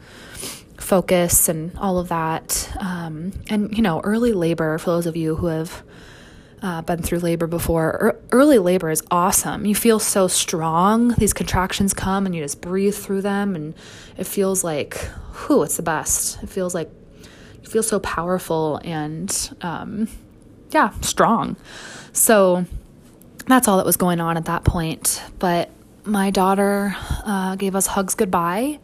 focus 0.77 1.47
and 1.47 1.77
all 1.77 1.99
of 1.99 2.09
that. 2.09 2.75
Um, 2.79 3.31
and, 3.49 3.75
you 3.75 3.83
know, 3.83 4.01
early 4.01 4.33
labor, 4.33 4.77
for 4.77 4.89
those 4.89 5.05
of 5.05 5.15
you 5.15 5.35
who 5.35 5.47
have 5.47 5.83
uh, 6.61 6.81
been 6.81 7.01
through 7.01 7.19
labor 7.19 7.45
before, 7.45 8.19
early 8.31 8.57
labor 8.57 8.89
is 8.89 9.03
awesome. 9.11 9.65
You 9.65 9.75
feel 9.75 9.99
so 9.99 10.27
strong. 10.27 11.09
These 11.09 11.33
contractions 11.33 11.93
come 11.93 12.25
and 12.25 12.33
you 12.33 12.41
just 12.41 12.61
breathe 12.61 12.95
through 12.95 13.21
them, 13.21 13.55
and 13.55 13.75
it 14.17 14.25
feels 14.25 14.63
like, 14.63 14.97
whew, 15.45 15.63
it's 15.63 15.77
the 15.77 15.83
best. 15.83 16.41
It 16.41 16.49
feels 16.49 16.73
like 16.73 16.89
you 17.61 17.69
feel 17.69 17.83
so 17.83 17.99
powerful 17.99 18.81
and, 18.83 19.55
um, 19.61 20.07
yeah, 20.71 20.89
strong. 21.01 21.55
So, 22.11 22.65
that's 23.47 23.67
all 23.67 23.77
that 23.77 23.85
was 23.85 23.97
going 23.97 24.19
on 24.19 24.37
at 24.37 24.45
that 24.45 24.63
point. 24.63 25.21
But 25.39 25.69
my 26.03 26.29
daughter 26.31 26.95
uh, 27.25 27.55
gave 27.55 27.75
us 27.75 27.87
hugs 27.87 28.15
goodbye, 28.15 28.79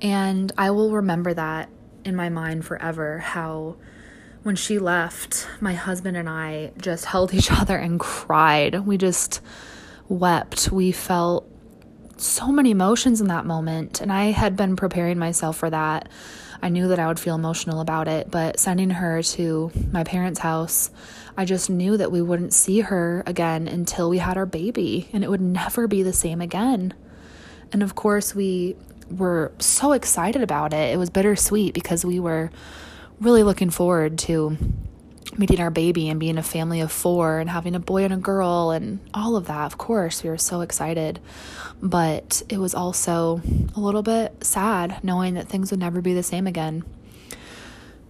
and 0.00 0.52
I 0.58 0.70
will 0.70 0.92
remember 0.92 1.34
that 1.34 1.68
in 2.04 2.16
my 2.16 2.28
mind 2.28 2.64
forever. 2.64 3.18
How 3.18 3.76
when 4.42 4.56
she 4.56 4.78
left, 4.78 5.48
my 5.60 5.74
husband 5.74 6.16
and 6.16 6.28
I 6.28 6.72
just 6.78 7.04
held 7.04 7.34
each 7.34 7.50
other 7.60 7.76
and 7.76 7.98
cried. 7.98 8.86
We 8.86 8.96
just 8.96 9.40
wept. 10.08 10.70
We 10.72 10.92
felt 10.92 11.46
so 12.16 12.48
many 12.48 12.70
emotions 12.70 13.20
in 13.20 13.28
that 13.28 13.46
moment, 13.46 14.00
and 14.00 14.12
I 14.12 14.26
had 14.26 14.56
been 14.56 14.76
preparing 14.76 15.18
myself 15.18 15.56
for 15.56 15.70
that. 15.70 16.08
I 16.60 16.68
knew 16.68 16.88
that 16.88 16.98
I 16.98 17.06
would 17.06 17.20
feel 17.20 17.36
emotional 17.36 17.80
about 17.80 18.08
it, 18.08 18.30
but 18.30 18.58
sending 18.58 18.90
her 18.90 19.22
to 19.22 19.70
my 19.92 20.02
parents' 20.02 20.40
house, 20.40 20.90
I 21.38 21.44
just 21.44 21.70
knew 21.70 21.96
that 21.96 22.10
we 22.10 22.20
wouldn't 22.20 22.52
see 22.52 22.80
her 22.80 23.22
again 23.24 23.68
until 23.68 24.10
we 24.10 24.18
had 24.18 24.36
our 24.36 24.44
baby, 24.44 25.08
and 25.12 25.22
it 25.22 25.30
would 25.30 25.40
never 25.40 25.86
be 25.86 26.02
the 26.02 26.12
same 26.12 26.40
again. 26.40 26.94
And 27.72 27.80
of 27.80 27.94
course, 27.94 28.34
we 28.34 28.74
were 29.08 29.52
so 29.60 29.92
excited 29.92 30.42
about 30.42 30.74
it. 30.74 30.92
It 30.92 30.96
was 30.96 31.10
bittersweet 31.10 31.74
because 31.74 32.04
we 32.04 32.18
were 32.18 32.50
really 33.20 33.44
looking 33.44 33.70
forward 33.70 34.18
to 34.18 34.58
meeting 35.36 35.60
our 35.60 35.70
baby 35.70 36.08
and 36.08 36.18
being 36.18 36.38
a 36.38 36.42
family 36.42 36.80
of 36.80 36.90
four 36.90 37.38
and 37.38 37.48
having 37.48 37.76
a 37.76 37.80
boy 37.80 38.02
and 38.02 38.14
a 38.14 38.16
girl 38.16 38.72
and 38.72 38.98
all 39.14 39.36
of 39.36 39.46
that. 39.46 39.66
Of 39.66 39.78
course, 39.78 40.24
we 40.24 40.30
were 40.30 40.38
so 40.38 40.60
excited. 40.60 41.20
But 41.80 42.42
it 42.48 42.58
was 42.58 42.74
also 42.74 43.40
a 43.76 43.80
little 43.80 44.02
bit 44.02 44.44
sad 44.44 45.04
knowing 45.04 45.34
that 45.34 45.46
things 45.46 45.70
would 45.70 45.78
never 45.78 46.00
be 46.00 46.14
the 46.14 46.24
same 46.24 46.48
again. 46.48 46.82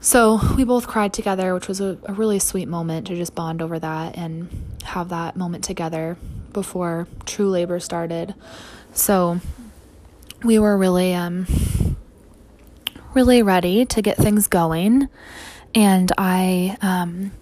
So 0.00 0.40
we 0.56 0.64
both 0.64 0.86
cried 0.86 1.12
together, 1.12 1.54
which 1.54 1.68
was 1.68 1.80
a, 1.80 1.98
a 2.04 2.12
really 2.12 2.38
sweet 2.38 2.68
moment 2.68 3.08
to 3.08 3.16
just 3.16 3.34
bond 3.34 3.60
over 3.60 3.78
that 3.78 4.16
and 4.16 4.48
have 4.84 5.08
that 5.08 5.36
moment 5.36 5.64
together 5.64 6.16
before 6.52 7.08
true 7.26 7.50
labor 7.50 7.80
started. 7.80 8.34
So 8.92 9.40
we 10.42 10.58
were 10.58 10.78
really 10.78 11.14
um 11.14 11.46
really 13.14 13.42
ready 13.42 13.84
to 13.84 14.00
get 14.02 14.16
things 14.16 14.46
going 14.46 15.08
and 15.74 16.10
I 16.16 16.76
um, 16.80 17.32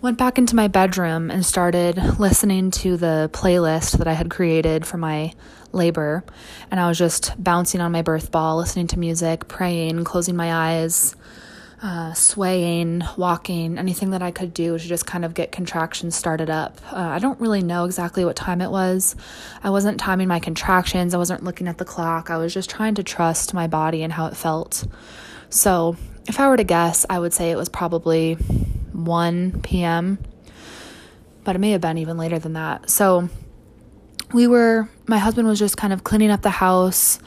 went 0.00 0.18
back 0.18 0.38
into 0.38 0.56
my 0.56 0.68
bedroom 0.68 1.30
and 1.30 1.44
started 1.44 1.96
listening 2.18 2.70
to 2.72 2.96
the 2.96 3.30
playlist 3.32 3.98
that 3.98 4.08
I 4.08 4.14
had 4.14 4.30
created 4.30 4.86
for 4.86 4.96
my 4.96 5.32
labor. 5.72 6.24
And 6.70 6.80
I 6.80 6.88
was 6.88 6.98
just 6.98 7.42
bouncing 7.42 7.80
on 7.80 7.92
my 7.92 8.02
birth 8.02 8.30
ball, 8.30 8.56
listening 8.56 8.86
to 8.88 8.98
music, 8.98 9.48
praying, 9.48 10.04
closing 10.04 10.36
my 10.36 10.52
eyes, 10.52 11.14
uh, 11.82 12.12
swaying, 12.12 13.02
walking, 13.16 13.78
anything 13.78 14.10
that 14.10 14.22
I 14.22 14.30
could 14.30 14.52
do 14.52 14.76
to 14.76 14.84
just 14.84 15.06
kind 15.06 15.24
of 15.24 15.34
get 15.34 15.52
contractions 15.52 16.16
started 16.16 16.50
up. 16.50 16.80
Uh, 16.92 16.96
I 16.96 17.18
don't 17.18 17.40
really 17.40 17.62
know 17.62 17.84
exactly 17.84 18.24
what 18.24 18.36
time 18.36 18.60
it 18.60 18.70
was. 18.70 19.14
I 19.62 19.70
wasn't 19.70 20.00
timing 20.00 20.28
my 20.28 20.40
contractions, 20.40 21.14
I 21.14 21.18
wasn't 21.18 21.44
looking 21.44 21.68
at 21.68 21.78
the 21.78 21.84
clock. 21.84 22.30
I 22.30 22.36
was 22.36 22.52
just 22.52 22.68
trying 22.68 22.96
to 22.96 23.02
trust 23.02 23.54
my 23.54 23.66
body 23.68 24.02
and 24.02 24.12
how 24.12 24.26
it 24.26 24.36
felt. 24.36 24.86
So 25.50 25.96
if 26.26 26.40
I 26.40 26.48
were 26.48 26.56
to 26.56 26.64
guess, 26.64 27.06
I 27.08 27.18
would 27.18 27.32
say 27.32 27.50
it 27.50 27.56
was 27.56 27.68
probably 27.68 28.34
1 28.34 29.60
p.m., 29.62 30.18
but 31.44 31.56
it 31.56 31.60
may 31.60 31.70
have 31.70 31.80
been 31.80 31.98
even 31.98 32.18
later 32.18 32.38
than 32.38 32.54
that. 32.54 32.90
So 32.90 33.28
we 34.32 34.46
were, 34.46 34.88
my 35.06 35.18
husband 35.18 35.48
was 35.48 35.58
just 35.58 35.76
kind 35.76 35.92
of 35.92 36.04
cleaning 36.04 36.30
up 36.30 36.42
the 36.42 36.50
house, 36.50 37.18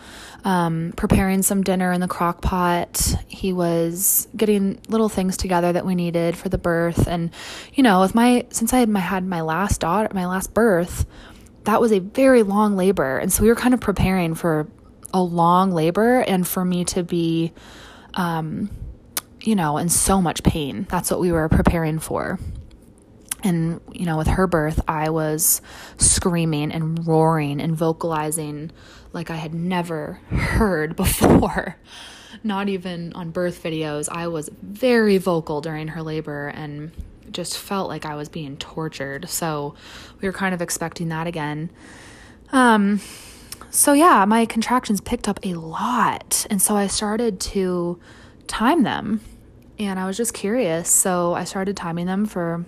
um, 0.43 0.93
preparing 0.95 1.43
some 1.43 1.63
dinner 1.63 1.91
in 1.91 2.01
the 2.01 2.07
crock 2.07 2.41
pot. 2.41 3.15
He 3.27 3.53
was 3.53 4.27
getting 4.35 4.79
little 4.87 5.09
things 5.09 5.37
together 5.37 5.73
that 5.73 5.85
we 5.85 5.95
needed 5.95 6.35
for 6.35 6.49
the 6.49 6.57
birth. 6.57 7.07
And, 7.07 7.31
you 7.73 7.83
know, 7.83 8.01
with 8.01 8.15
my, 8.15 8.45
since 8.49 8.73
I 8.73 8.79
had 8.79 8.89
my, 8.89 8.99
had 8.99 9.25
my 9.25 9.41
last 9.41 9.81
daughter, 9.81 10.09
my 10.13 10.25
last 10.25 10.53
birth, 10.53 11.05
that 11.65 11.79
was 11.79 11.91
a 11.91 11.99
very 11.99 12.43
long 12.43 12.75
labor. 12.75 13.17
And 13.17 13.31
so 13.31 13.43
we 13.43 13.49
were 13.49 13.55
kind 13.55 13.73
of 13.73 13.79
preparing 13.79 14.33
for 14.33 14.67
a 15.13 15.21
long 15.21 15.71
labor 15.71 16.19
and 16.21 16.47
for 16.47 16.65
me 16.65 16.85
to 16.85 17.03
be, 17.03 17.53
um, 18.15 18.69
you 19.41 19.55
know, 19.55 19.77
in 19.77 19.89
so 19.89 20.21
much 20.21 20.43
pain. 20.43 20.87
That's 20.89 21.11
what 21.11 21.19
we 21.19 21.31
were 21.31 21.49
preparing 21.49 21.99
for. 21.99 22.39
And, 23.43 23.81
you 23.91 24.05
know, 24.05 24.17
with 24.17 24.27
her 24.27 24.45
birth, 24.45 24.81
I 24.87 25.09
was 25.09 25.61
screaming 25.97 26.71
and 26.71 27.07
roaring 27.07 27.59
and 27.59 27.75
vocalizing 27.75 28.71
like 29.13 29.29
I 29.29 29.35
had 29.35 29.53
never 29.53 30.19
heard 30.29 30.95
before. 30.95 31.77
Not 32.43 32.69
even 32.69 33.13
on 33.13 33.31
birth 33.31 33.61
videos. 33.61 34.09
I 34.09 34.27
was 34.27 34.49
very 34.61 35.17
vocal 35.17 35.61
during 35.61 35.89
her 35.89 36.01
labor 36.01 36.47
and 36.47 36.91
just 37.31 37.57
felt 37.57 37.87
like 37.87 38.05
I 38.05 38.15
was 38.15 38.29
being 38.29 38.57
tortured. 38.57 39.29
So 39.29 39.75
we 40.21 40.27
were 40.27 40.33
kind 40.33 40.53
of 40.53 40.61
expecting 40.61 41.09
that 41.09 41.27
again. 41.27 41.69
Um, 42.51 42.99
so 43.69 43.93
yeah, 43.93 44.25
my 44.25 44.45
contractions 44.45 45.01
picked 45.01 45.27
up 45.27 45.39
a 45.43 45.53
lot. 45.53 46.45
And 46.49 46.61
so 46.61 46.75
I 46.75 46.87
started 46.87 47.39
to 47.41 47.99
time 48.47 48.83
them 48.83 49.21
and 49.79 49.99
I 49.99 50.05
was 50.05 50.17
just 50.17 50.33
curious. 50.33 50.89
So 50.89 51.33
I 51.33 51.43
started 51.43 51.77
timing 51.77 52.05
them 52.05 52.25
for 52.25 52.65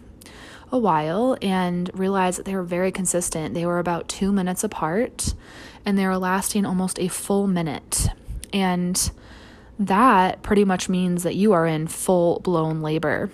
a 0.71 0.77
while 0.77 1.37
and 1.41 1.89
realized 1.93 2.39
that 2.39 2.45
they 2.45 2.55
were 2.55 2.63
very 2.63 2.91
consistent. 2.91 3.53
They 3.53 3.65
were 3.65 3.79
about 3.79 4.07
two 4.07 4.31
minutes 4.31 4.63
apart 4.63 5.33
and 5.85 5.97
they 5.97 6.05
were 6.05 6.17
lasting 6.17 6.65
almost 6.65 6.99
a 6.99 7.07
full 7.07 7.47
minute. 7.47 8.07
And 8.51 9.11
that 9.79 10.43
pretty 10.43 10.65
much 10.65 10.89
means 10.89 11.23
that 11.23 11.35
you 11.35 11.53
are 11.53 11.65
in 11.65 11.87
full 11.87 12.39
blown 12.39 12.81
labor. 12.81 13.29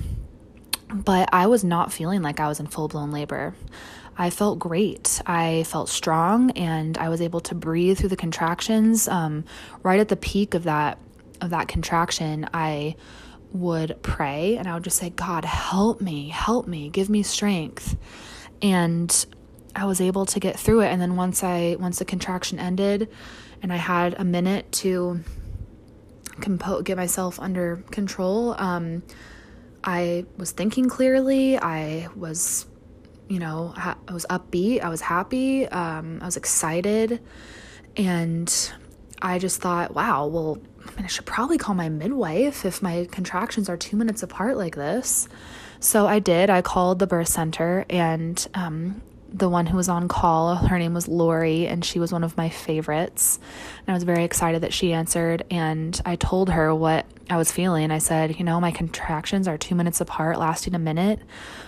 But 0.91 1.29
I 1.31 1.47
was 1.47 1.63
not 1.63 1.93
feeling 1.93 2.21
like 2.21 2.39
I 2.39 2.47
was 2.47 2.59
in 2.59 2.67
full 2.67 2.87
blown 2.87 3.11
labor. 3.11 3.53
I 4.17 4.29
felt 4.31 4.59
great. 4.59 5.21
I 5.25 5.63
felt 5.63 5.87
strong, 5.87 6.51
and 6.51 6.97
I 6.97 7.07
was 7.07 7.21
able 7.21 7.39
to 7.41 7.55
breathe 7.55 7.99
through 7.99 8.09
the 8.09 8.17
contractions. 8.17 9.07
Um, 9.07 9.45
right 9.81 9.99
at 9.99 10.09
the 10.09 10.17
peak 10.17 10.55
of 10.55 10.63
that 10.63 10.97
of 11.41 11.51
that 11.51 11.69
contraction, 11.69 12.49
I 12.53 12.95
would 13.51 13.97
pray 14.01 14.57
and 14.57 14.67
I 14.67 14.73
would 14.73 14.83
just 14.83 14.97
say, 14.97 15.09
God, 15.09 15.45
help 15.45 16.01
me, 16.01 16.29
help 16.29 16.67
me, 16.67 16.89
give 16.89 17.09
me 17.09 17.23
strength. 17.23 17.97
And 18.61 19.25
I 19.75 19.85
was 19.85 20.01
able 20.01 20.25
to 20.27 20.39
get 20.39 20.59
through 20.59 20.81
it. 20.81 20.87
And 20.87 21.01
then 21.01 21.15
once 21.15 21.43
I 21.43 21.75
once 21.79 21.99
the 21.99 22.05
contraction 22.05 22.59
ended 22.59 23.09
and 23.61 23.71
I 23.71 23.77
had 23.77 24.15
a 24.17 24.23
minute 24.23 24.71
to 24.73 25.21
compo- 26.41 26.81
get 26.81 26.97
myself 26.97 27.39
under 27.39 27.83
control, 27.91 28.55
um, 28.57 29.03
I 29.83 30.25
was 30.37 30.51
thinking 30.51 30.89
clearly. 30.89 31.57
I 31.57 32.07
was, 32.15 32.65
you 33.27 33.39
know, 33.39 33.69
ha- 33.69 33.97
I 34.07 34.13
was 34.13 34.25
upbeat. 34.29 34.81
I 34.81 34.89
was 34.89 35.01
happy. 35.01 35.67
Um, 35.67 36.19
I 36.21 36.25
was 36.25 36.37
excited. 36.37 37.21
And 37.95 38.71
I 39.21 39.39
just 39.39 39.61
thought, 39.61 39.93
wow, 39.93 40.27
well, 40.27 40.57
I, 40.85 40.91
mean, 40.95 41.05
I 41.05 41.07
should 41.07 41.25
probably 41.25 41.57
call 41.57 41.75
my 41.75 41.89
midwife 41.89 42.65
if 42.65 42.81
my 42.81 43.07
contractions 43.11 43.69
are 43.69 43.77
two 43.77 43.97
minutes 43.97 44.23
apart 44.23 44.57
like 44.57 44.75
this. 44.75 45.27
So 45.79 46.07
I 46.07 46.19
did. 46.19 46.49
I 46.49 46.61
called 46.61 46.99
the 46.99 47.07
birth 47.07 47.29
center, 47.29 47.85
and 47.89 48.45
um, 48.53 49.01
the 49.31 49.49
one 49.49 49.67
who 49.67 49.77
was 49.77 49.89
on 49.89 50.07
call, 50.07 50.55
her 50.55 50.79
name 50.79 50.93
was 50.93 51.07
Lori, 51.07 51.67
and 51.67 51.85
she 51.85 51.99
was 51.99 52.11
one 52.11 52.23
of 52.23 52.35
my 52.35 52.49
favorites. 52.49 53.39
And 53.79 53.89
I 53.89 53.93
was 53.93 54.03
very 54.03 54.23
excited 54.23 54.61
that 54.61 54.73
she 54.73 54.93
answered. 54.93 55.43
And 55.51 55.99
I 56.05 56.15
told 56.15 56.49
her 56.49 56.73
what 56.73 57.05
I 57.29 57.37
was 57.37 57.51
feeling. 57.51 57.91
I 57.91 57.99
said, 57.99 58.37
You 58.39 58.45
know, 58.45 58.59
my 58.59 58.71
contractions 58.71 59.47
are 59.47 59.57
two 59.57 59.75
minutes 59.75 60.01
apart, 60.01 60.39
lasting 60.39 60.73
a 60.73 60.79
minute, 60.79 61.19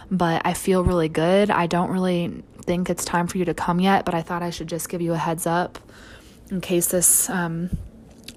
but 0.10 0.42
I 0.44 0.54
feel 0.54 0.84
really 0.84 1.10
good. 1.10 1.52
I 1.52 1.68
don't 1.68 1.92
really 1.92 2.44
think 2.64 2.90
it's 2.90 3.06
time 3.06 3.28
for 3.28 3.38
you 3.38 3.46
to 3.46 3.54
come 3.54 3.80
yet, 3.80 4.06
but 4.06 4.14
I 4.14 4.22
thought 4.22 4.44
I 4.44 4.50
should 4.50 4.68
just 4.68 4.90
give 4.90 5.02
you 5.02 5.14
a 5.14 5.18
heads 5.18 5.46
up 5.46 5.80
in 6.50 6.62
case 6.62 6.88
this 6.88 7.30
um, 7.30 7.70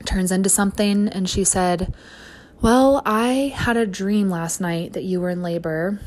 turns 0.04 0.32
into 0.32 0.48
something. 0.48 1.08
And 1.08 1.28
she 1.28 1.44
said, 1.44 1.94
Well, 2.60 3.00
I 3.06 3.54
had 3.56 3.76
a 3.76 3.86
dream 3.86 4.28
last 4.28 4.60
night 4.60 4.92
that 4.92 5.04
you 5.04 5.20
were 5.20 5.30
in 5.30 5.42
labor. 5.42 5.98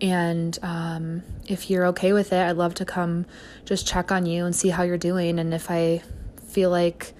And 0.00 0.58
um, 0.62 1.22
if 1.46 1.70
you're 1.70 1.86
okay 1.86 2.12
with 2.12 2.32
it, 2.32 2.46
I'd 2.46 2.56
love 2.56 2.74
to 2.74 2.84
come 2.84 3.26
just 3.64 3.86
check 3.86 4.12
on 4.12 4.26
you 4.26 4.44
and 4.44 4.54
see 4.54 4.68
how 4.68 4.82
you're 4.82 4.98
doing. 4.98 5.38
And 5.38 5.54
if 5.54 5.70
I 5.70 6.02
feel 6.48 6.70
like 6.70 7.14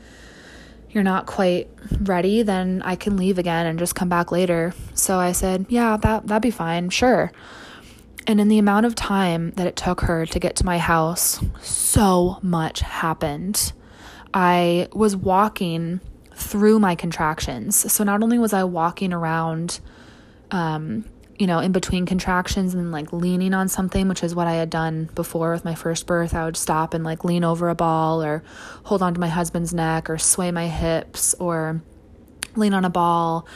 you're 0.91 1.05
not 1.05 1.27
quite 1.27 1.69
ready, 2.01 2.43
then 2.43 2.83
I 2.85 2.97
can 2.97 3.17
leave 3.17 3.39
again 3.39 3.67
and 3.67 3.79
just 3.79 3.95
come 3.95 4.09
back 4.09 4.31
later. 4.31 4.75
So 4.95 5.19
I 5.19 5.33
said, 5.33 5.67
Yeah, 5.69 5.97
that, 5.99 6.27
that'd 6.27 6.43
be 6.43 6.51
fine, 6.51 6.91
sure. 6.91 7.33
And 8.27 8.41
in 8.41 8.49
the 8.49 8.59
amount 8.59 8.87
of 8.87 8.95
time 8.95 9.53
that 9.53 9.67
it 9.67 9.77
took 9.77 10.01
her 10.03 10.27
to 10.27 10.41
get 10.41 10.57
to 10.57 10.67
my 10.67 10.79
house, 10.79 11.39
so 11.61 12.39
much 12.43 12.81
happened. 12.81 13.73
I 14.35 14.89
was 14.93 15.15
walking 15.17 16.01
through 16.35 16.79
my 16.79 16.95
contractions. 16.95 17.93
So 17.93 18.05
not 18.05 18.23
only 18.23 18.39
was 18.39 18.53
I 18.53 18.65
walking 18.65 19.13
around, 19.13 19.81
um, 20.51 21.05
you 21.39 21.47
know, 21.47 21.59
in 21.59 21.73
between 21.73 22.07
contractions 22.07 22.75
and 22.75 22.93
like 22.93 23.13
leaning 23.13 23.53
on 23.53 23.69
something, 23.69 24.09
which 24.09 24.23
is 24.23 24.35
what 24.35 24.47
I 24.47 24.55
had 24.55 24.71
done 24.71 25.11
before 25.15 25.53
with 25.53 25.65
my 25.65 25.75
first 25.75 26.07
birth. 26.07 26.35
I 26.35 26.45
would 26.45 26.57
stop 26.57 26.95
and 26.95 27.05
like 27.05 27.25
lean 27.25 27.45
over 27.45 27.69
a 27.69 27.75
ball 27.75 28.23
or 28.23 28.43
hold 28.85 29.03
onto 29.03 29.21
my 29.21 29.29
husband's 29.29 29.75
neck 29.75 30.09
or 30.09 30.19
sway 30.19 30.51
my 30.51 30.69
hips 30.69 31.35
or 31.35 31.83
lean 32.55 32.73
on 32.73 32.85
a 32.85 32.91
ball, 32.91 33.47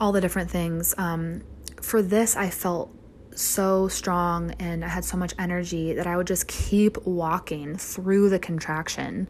all 0.00 0.12
the 0.12 0.20
different 0.20 0.50
things. 0.50 0.94
Um, 0.96 1.42
for 1.80 2.00
this, 2.00 2.36
I 2.36 2.48
felt 2.50 2.94
so 3.34 3.88
strong 3.88 4.52
and 4.58 4.84
I 4.84 4.88
had 4.88 5.04
so 5.04 5.16
much 5.16 5.34
energy 5.38 5.94
that 5.94 6.06
I 6.06 6.16
would 6.16 6.26
just 6.26 6.48
keep 6.48 7.04
walking 7.06 7.76
through 7.76 8.30
the 8.30 8.38
contraction. 8.38 9.28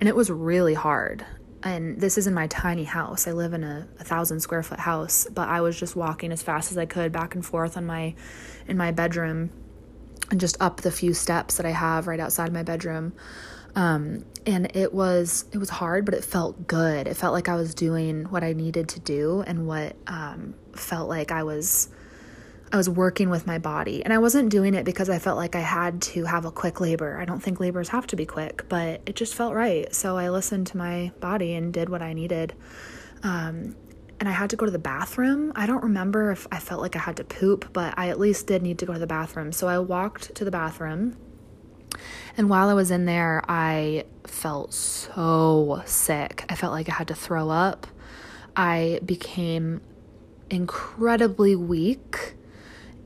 And 0.00 0.08
it 0.08 0.16
was 0.16 0.30
really 0.30 0.74
hard. 0.74 1.24
And 1.62 2.00
this 2.00 2.16
is 2.16 2.26
in 2.26 2.34
my 2.34 2.46
tiny 2.46 2.84
house. 2.84 3.26
I 3.26 3.32
live 3.32 3.52
in 3.52 3.64
a, 3.64 3.88
a 3.98 4.04
thousand 4.04 4.40
square 4.40 4.62
foot 4.62 4.78
house, 4.78 5.26
but 5.32 5.48
I 5.48 5.60
was 5.60 5.78
just 5.78 5.96
walking 5.96 6.30
as 6.30 6.42
fast 6.42 6.70
as 6.70 6.78
I 6.78 6.86
could 6.86 7.10
back 7.10 7.34
and 7.34 7.44
forth 7.44 7.76
on 7.76 7.84
my 7.84 8.14
in 8.68 8.76
my 8.76 8.92
bedroom 8.92 9.50
and 10.30 10.38
just 10.38 10.60
up 10.60 10.82
the 10.82 10.90
few 10.90 11.14
steps 11.14 11.56
that 11.56 11.66
I 11.66 11.70
have 11.70 12.06
right 12.06 12.20
outside 12.20 12.52
my 12.52 12.62
bedroom. 12.62 13.12
Um, 13.74 14.24
and 14.46 14.74
it 14.76 14.94
was 14.94 15.44
it 15.52 15.58
was 15.58 15.70
hard, 15.70 16.04
but 16.04 16.14
it 16.14 16.24
felt 16.24 16.66
good. 16.66 17.06
It 17.06 17.14
felt 17.14 17.32
like 17.32 17.48
I 17.48 17.54
was 17.54 17.74
doing 17.74 18.24
what 18.24 18.44
I 18.44 18.52
needed 18.52 18.88
to 18.90 19.00
do 19.00 19.42
and 19.46 19.66
what 19.66 19.96
um, 20.06 20.54
felt 20.74 21.08
like 21.08 21.32
I 21.32 21.42
was 21.42 21.88
I 22.72 22.76
was 22.76 22.88
working 22.88 23.30
with 23.30 23.46
my 23.46 23.58
body. 23.58 24.04
And 24.04 24.12
I 24.12 24.18
wasn't 24.18 24.50
doing 24.50 24.74
it 24.74 24.84
because 24.84 25.08
I 25.08 25.18
felt 25.18 25.36
like 25.36 25.56
I 25.56 25.60
had 25.60 26.02
to 26.02 26.24
have 26.24 26.44
a 26.44 26.50
quick 26.50 26.80
labor. 26.80 27.18
I 27.18 27.24
don't 27.24 27.42
think 27.42 27.60
labors 27.60 27.88
have 27.88 28.06
to 28.08 28.16
be 28.16 28.26
quick, 28.26 28.68
but 28.68 29.00
it 29.06 29.16
just 29.16 29.34
felt 29.34 29.54
right. 29.54 29.92
So 29.94 30.16
I 30.16 30.28
listened 30.28 30.66
to 30.68 30.76
my 30.76 31.12
body 31.20 31.54
and 31.54 31.72
did 31.72 31.88
what 31.88 32.02
I 32.02 32.12
needed. 32.12 32.54
Um, 33.22 33.74
and 34.20 34.28
I 34.28 34.32
had 34.32 34.50
to 34.50 34.56
go 34.56 34.66
to 34.66 34.72
the 34.72 34.78
bathroom. 34.78 35.52
I 35.54 35.66
don't 35.66 35.82
remember 35.82 36.30
if 36.32 36.46
I 36.50 36.58
felt 36.58 36.82
like 36.82 36.96
I 36.96 36.98
had 36.98 37.16
to 37.18 37.24
poop, 37.24 37.72
but 37.72 37.94
I 37.96 38.08
at 38.08 38.18
least 38.18 38.46
did 38.46 38.62
need 38.62 38.78
to 38.80 38.86
go 38.86 38.92
to 38.92 38.98
the 38.98 39.06
bathroom. 39.06 39.52
So 39.52 39.68
I 39.68 39.78
walked 39.78 40.34
to 40.34 40.44
the 40.44 40.50
bathroom. 40.50 41.16
And 42.36 42.50
while 42.50 42.68
I 42.68 42.74
was 42.74 42.90
in 42.90 43.06
there, 43.06 43.42
I 43.48 44.04
felt 44.26 44.74
so 44.74 45.82
sick. 45.86 46.44
I 46.48 46.54
felt 46.54 46.72
like 46.72 46.88
I 46.88 46.94
had 46.94 47.08
to 47.08 47.14
throw 47.14 47.48
up. 47.48 47.86
I 48.56 49.00
became 49.04 49.80
incredibly 50.50 51.54
weak 51.54 52.34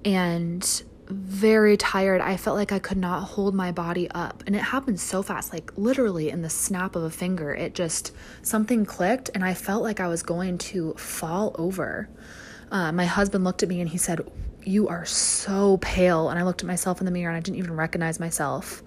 and 0.05 0.83
very 1.09 1.77
tired. 1.77 2.21
I 2.21 2.37
felt 2.37 2.57
like 2.57 2.73
I 2.73 2.79
could 2.79 2.97
not 2.97 3.23
hold 3.25 3.55
my 3.55 3.73
body 3.73 4.11
up. 4.11 4.43
And 4.47 4.57
it 4.57 4.61
happened 4.61 5.01
so 5.01 5.23
fast, 5.23 5.53
like 5.53 5.77
literally 5.77 6.31
in 6.31 6.43
the 6.43 6.51
snap 6.51 6.97
of 6.97 7.03
a 7.03 7.11
finger. 7.11 7.55
It 7.55 7.75
just, 7.75 8.13
something 8.43 8.85
clicked, 8.85 9.31
and 9.35 9.45
I 9.45 9.55
felt 9.55 9.83
like 9.83 10.01
I 10.01 10.09
was 10.09 10.23
going 10.23 10.59
to 10.59 10.95
fall 10.95 11.55
over. 11.59 12.09
Uh, 12.71 12.93
my 12.93 13.05
husband 13.05 13.45
looked 13.45 13.63
at 13.63 13.69
me 13.69 13.81
and 13.81 13.91
he 13.91 13.99
said, 13.99 14.21
You 14.65 14.89
are 14.89 15.05
so 15.05 15.77
pale. 15.79 16.31
And 16.31 16.39
I 16.39 16.43
looked 16.43 16.63
at 16.63 16.67
myself 16.67 17.01
in 17.01 17.05
the 17.05 17.13
mirror 17.13 17.31
and 17.31 17.37
I 17.37 17.41
didn't 17.41 17.59
even 17.59 17.77
recognize 17.77 18.19
myself. 18.19 18.83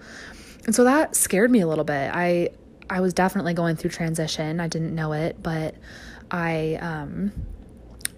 And 0.64 0.74
so 0.74 0.84
that 0.84 1.14
scared 1.14 1.50
me 1.50 1.60
a 1.60 1.68
little 1.68 1.84
bit. 1.84 2.10
I, 2.12 2.50
I 2.90 3.00
was 3.00 3.14
definitely 3.14 3.54
going 3.54 3.76
through 3.76 3.90
transition. 3.90 4.58
I 4.58 4.66
didn't 4.66 4.94
know 4.94 5.12
it, 5.12 5.40
but 5.40 5.76
I, 6.32 6.78
um, 6.80 7.30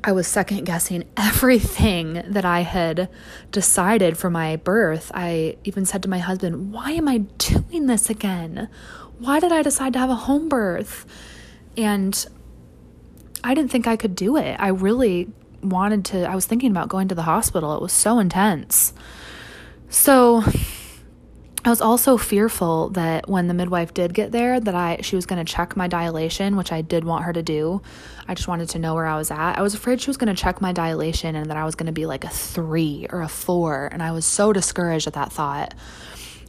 I 0.08 0.12
was 0.12 0.26
second 0.26 0.64
guessing 0.64 1.04
everything 1.18 2.22
that 2.24 2.46
I 2.46 2.60
had 2.60 3.10
decided 3.52 4.16
for 4.16 4.30
my 4.30 4.56
birth. 4.56 5.10
I 5.12 5.58
even 5.64 5.84
said 5.84 6.02
to 6.02 6.08
my 6.08 6.16
husband, 6.16 6.72
Why 6.72 6.92
am 6.92 7.06
I 7.06 7.18
doing 7.36 7.88
this 7.88 8.08
again? 8.08 8.70
Why 9.18 9.38
did 9.38 9.52
I 9.52 9.60
decide 9.60 9.92
to 9.92 9.98
have 9.98 10.08
a 10.08 10.14
home 10.14 10.48
birth? 10.48 11.04
And 11.76 12.26
I 13.44 13.52
didn't 13.52 13.70
think 13.70 13.86
I 13.86 13.96
could 13.96 14.14
do 14.14 14.38
it. 14.38 14.56
I 14.58 14.68
really 14.68 15.28
wanted 15.62 16.06
to, 16.06 16.24
I 16.24 16.34
was 16.34 16.46
thinking 16.46 16.70
about 16.70 16.88
going 16.88 17.08
to 17.08 17.14
the 17.14 17.24
hospital. 17.24 17.76
It 17.76 17.82
was 17.82 17.92
so 17.92 18.18
intense. 18.18 18.94
So 19.90 20.42
I 21.64 21.70
was 21.70 21.80
also 21.80 22.16
fearful 22.16 22.90
that 22.90 23.28
when 23.28 23.48
the 23.48 23.54
midwife 23.54 23.92
did 23.92 24.14
get 24.14 24.30
there 24.30 24.60
that 24.60 24.74
I 24.74 25.00
she 25.02 25.16
was 25.16 25.26
going 25.26 25.44
to 25.44 25.52
check 25.52 25.76
my 25.76 25.88
dilation, 25.88 26.56
which 26.56 26.72
I 26.72 26.82
did 26.82 27.04
want 27.04 27.24
her 27.24 27.32
to 27.32 27.42
do. 27.42 27.82
I 28.28 28.34
just 28.34 28.48
wanted 28.48 28.68
to 28.70 28.78
know 28.78 28.94
where 28.94 29.06
I 29.06 29.16
was 29.16 29.30
at. 29.30 29.58
I 29.58 29.62
was 29.62 29.74
afraid 29.74 30.00
she 30.00 30.08
was 30.08 30.16
going 30.16 30.34
to 30.34 30.40
check 30.40 30.60
my 30.60 30.72
dilation 30.72 31.34
and 31.34 31.50
that 31.50 31.56
I 31.56 31.64
was 31.64 31.74
going 31.74 31.86
to 31.86 31.92
be 31.92 32.06
like 32.06 32.24
a 32.24 32.28
3 32.28 33.08
or 33.10 33.22
a 33.22 33.28
4, 33.28 33.88
and 33.92 34.02
I 34.02 34.12
was 34.12 34.24
so 34.24 34.52
discouraged 34.52 35.06
at 35.06 35.14
that 35.14 35.32
thought. 35.32 35.74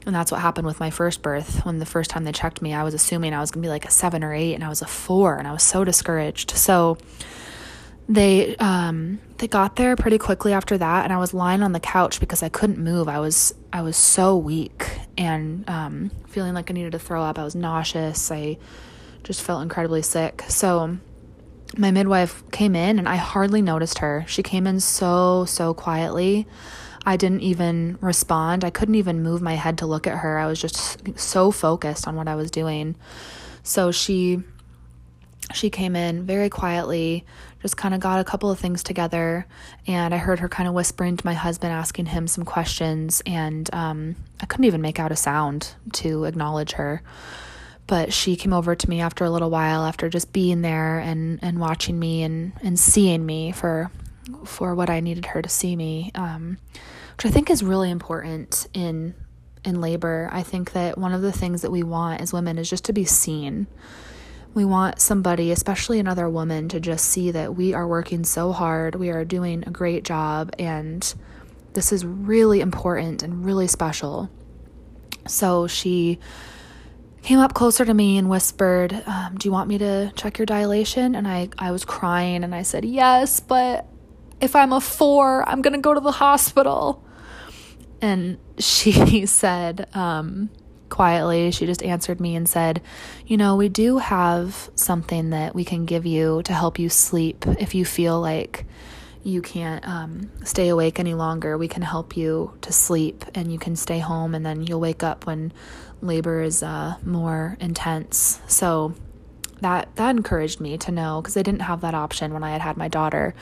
And 0.06 0.16
that's 0.16 0.32
what 0.32 0.42
happened 0.42 0.68
with 0.68 0.80
my 0.80 0.90
first 0.90 1.22
birth. 1.22 1.66
When 1.66 1.80
the 1.80 1.86
first 1.86 2.10
time 2.10 2.24
they 2.24 2.32
checked 2.32 2.62
me, 2.62 2.74
I 2.74 2.84
was 2.84 2.94
assuming 2.94 3.34
I 3.34 3.42
was 3.42 3.52
going 3.52 3.62
to 3.62 3.66
be 3.66 3.70
like 3.70 3.86
a 3.86 3.92
7 3.92 4.24
or 4.24 4.34
8 4.34 4.54
and 4.54 4.64
I 4.64 4.70
was 4.70 4.82
a 4.82 4.88
4 4.88 5.38
and 5.38 5.48
I 5.48 5.52
was 5.52 5.64
so 5.64 5.84
discouraged. 5.84 6.52
So 6.52 6.98
they 8.10 8.56
um 8.58 9.20
they 9.38 9.48
got 9.48 9.76
there 9.76 9.96
pretty 9.96 10.18
quickly 10.18 10.52
after 10.52 10.78
that 10.80 11.04
and 11.04 11.14
I 11.14 11.18
was 11.18 11.32
lying 11.32 11.62
on 11.62 11.74
the 11.74 11.80
couch 11.80 12.20
because 12.20 12.42
I 12.42 12.50
couldn't 12.50 12.80
move. 12.80 13.08
I 13.08 13.20
was 13.20 13.54
I 13.72 13.84
was 13.84 13.96
so 13.96 14.36
weak 14.36 15.00
and 15.16 15.70
um 15.70 16.10
feeling 16.28 16.56
like 16.56 16.72
I 16.72 16.74
needed 16.74 16.94
to 16.94 17.00
throw 17.00 17.22
up. 17.22 17.38
I 17.38 17.44
was 17.44 17.54
nauseous. 17.54 18.32
I 18.32 18.58
just 19.24 19.44
felt 19.44 19.62
incredibly 19.62 20.02
sick. 20.02 20.44
So 20.48 20.98
my 21.78 21.92
midwife 21.92 22.44
came 22.50 22.76
in 22.76 22.98
and 22.98 23.08
I 23.08 23.16
hardly 23.16 23.62
noticed 23.62 24.00
her. 24.00 24.26
She 24.28 24.42
came 24.42 24.66
in 24.66 24.80
so 24.80 25.46
so 25.46 25.76
quietly. 25.76 26.48
I 27.06 27.16
didn't 27.16 27.42
even 27.42 28.00
respond. 28.02 28.66
I 28.66 28.72
couldn't 28.72 28.96
even 28.96 29.22
move 29.22 29.42
my 29.42 29.54
head 29.54 29.78
to 29.78 29.86
look 29.86 30.08
at 30.08 30.18
her. 30.18 30.40
I 30.40 30.48
was 30.48 30.60
just 30.60 31.18
so 31.18 31.52
focused 31.52 32.08
on 32.08 32.16
what 32.16 32.28
I 32.28 32.36
was 32.36 32.50
doing. 32.50 32.96
So 33.62 33.92
she 33.92 34.42
she 35.54 35.70
came 35.70 35.96
in 35.96 36.26
very 36.26 36.50
quietly, 36.50 37.26
just 37.62 37.78
kind 37.78 37.94
of 37.94 38.00
got 38.00 38.20
a 38.20 38.24
couple 38.24 38.50
of 38.52 38.60
things 38.60 38.84
together. 38.84 39.46
And 39.88 40.14
I 40.14 40.18
heard 40.18 40.40
her 40.40 40.50
kind 40.50 40.68
of 40.68 40.74
whispering 40.74 41.18
to 41.18 41.26
my 41.26 41.34
husband, 41.34 41.74
asking 41.74 42.08
him 42.08 42.28
some 42.28 42.46
questions. 42.46 43.22
And 43.26 43.70
um, 43.74 44.16
I 44.42 44.46
couldn't 44.46 44.66
even 44.66 44.82
make 44.82 45.00
out 45.00 45.12
a 45.12 45.16
sound 45.16 45.74
to 45.94 46.24
acknowledge 46.26 46.74
her. 46.74 47.02
but 47.88 48.14
she 48.14 48.36
came 48.36 48.54
over 48.54 48.76
to 48.76 48.90
me 48.90 49.02
after 49.02 49.26
a 49.26 49.32
little 49.32 49.50
while 49.50 49.84
after 49.84 50.10
just 50.10 50.32
being 50.32 50.62
there 50.62 51.00
and 51.00 51.40
and 51.42 51.60
watching 51.60 51.98
me 52.00 52.22
and 52.24 52.54
and 52.62 52.78
seeing 52.80 53.26
me 53.26 53.52
for 53.52 53.90
for 54.46 54.76
what 54.76 54.90
I 54.92 55.00
needed 55.00 55.26
her 55.26 55.42
to 55.42 55.50
see 55.50 55.76
me 55.76 56.12
um, 56.14 56.60
which 57.18 57.26
I 57.26 57.30
think 57.32 57.50
is 57.50 57.64
really 57.64 57.90
important 57.90 58.68
in 58.74 59.16
in 59.66 59.82
labor. 59.82 60.30
I 60.32 60.44
think 60.44 60.72
that 60.74 60.98
one 60.98 61.14
of 61.14 61.22
the 61.22 61.32
things 61.34 61.64
that 61.64 61.72
we 61.72 61.84
want 61.84 62.22
as 62.22 62.32
women 62.32 62.58
is 62.58 62.70
just 62.70 62.86
to 62.86 62.94
be 62.94 63.06
seen. 63.06 63.68
We 64.54 64.66
want 64.66 65.00
somebody, 65.00 65.52
especially 65.52 66.00
another 66.00 66.28
woman, 66.28 66.70
to 66.70 66.80
just 66.80 67.06
see 67.06 67.32
that 67.32 67.56
we 67.56 67.74
are 67.74 67.88
working 67.88 68.24
so 68.24 68.52
hard, 68.52 68.96
we 68.96 69.10
are 69.10 69.24
doing 69.24 69.64
a 69.66 69.72
great 69.72 70.04
job, 70.04 70.54
and 70.58 71.14
this 71.74 71.92
is 71.92 72.06
really 72.06 72.60
important 72.60 73.22
and 73.22 73.46
really 73.46 73.68
special. 73.68 74.30
So 75.28 75.68
she 75.68 76.20
came 77.22 77.40
up 77.40 77.54
closer 77.54 77.86
to 77.86 77.94
me 77.94 78.18
and 78.18 78.30
whispered, 78.30 79.04
um, 79.06 79.36
Do 79.38 79.48
you 79.48 79.52
want 79.52 79.70
me 79.70 79.78
to 79.78 80.12
check 80.16 80.40
your 80.40 80.46
dilation? 80.46 81.16
And 81.16 81.28
I, 81.28 81.50
I 81.58 81.72
was 81.72 81.86
crying 81.86 82.44
and 82.44 82.56
I 82.56 82.64
said, 82.64 82.86
Yes, 82.86 83.40
but 83.40 83.86
if 84.42 84.56
I'm 84.56 84.74
a 84.74 84.82
four, 84.82 85.48
I'm 85.48 85.62
going 85.62 85.74
to 85.74 85.80
go 85.80 85.94
to 85.94 86.00
the 86.00 86.12
hospital. 86.12 87.04
And 88.02 88.38
she 88.58 89.26
said, 89.26 89.94
um, 89.96 90.50
quietly, 90.90 91.52
she 91.52 91.66
just 91.66 91.84
answered 91.84 92.20
me 92.20 92.36
and 92.36 92.48
said, 92.48 92.82
You 93.26 93.38
know, 93.38 93.56
we 93.56 93.70
do 93.70 93.98
have 93.98 94.70
something 94.76 95.32
that 95.32 95.56
we 95.56 95.64
can 95.64 95.86
give 95.86 96.06
you 96.06 96.42
to 96.44 96.54
help 96.54 96.80
you 96.80 96.90
sleep 96.90 97.46
if 97.60 97.76
you 97.76 97.86
feel 97.86 98.20
like 98.20 98.66
you 99.24 99.42
can't 99.42 99.86
um, 99.88 100.32
stay 100.44 100.70
awake 100.70 101.00
any 101.00 101.14
longer. 101.14 101.58
We 101.58 101.68
can 101.68 101.82
help 101.82 102.16
you 102.16 102.58
to 102.62 102.72
sleep 102.72 103.26
and 103.36 103.52
you 103.52 103.60
can 103.60 103.76
stay 103.76 104.00
home 104.00 104.34
and 104.34 104.46
then 104.46 104.66
you'll 104.66 104.80
wake 104.80 105.04
up 105.04 105.26
when 105.26 105.52
labor 106.02 106.42
is 106.42 106.64
uh, 106.64 106.96
more 107.04 107.58
intense. 107.60 108.40
So, 108.48 108.96
that 109.62 109.94
that 109.96 110.12
encouraged 110.12 110.60
me 110.60 110.78
to 110.78 110.92
know 110.92 111.22
because 111.22 111.36
I 111.36 111.44
didn't 111.44 111.62
have 111.62 111.82
that 111.82 111.94
option 111.94 112.34
when 112.34 112.44
I 112.44 112.52
had 112.52 112.62
had 112.62 112.78
my 112.78 112.88
daughter. 112.88 113.36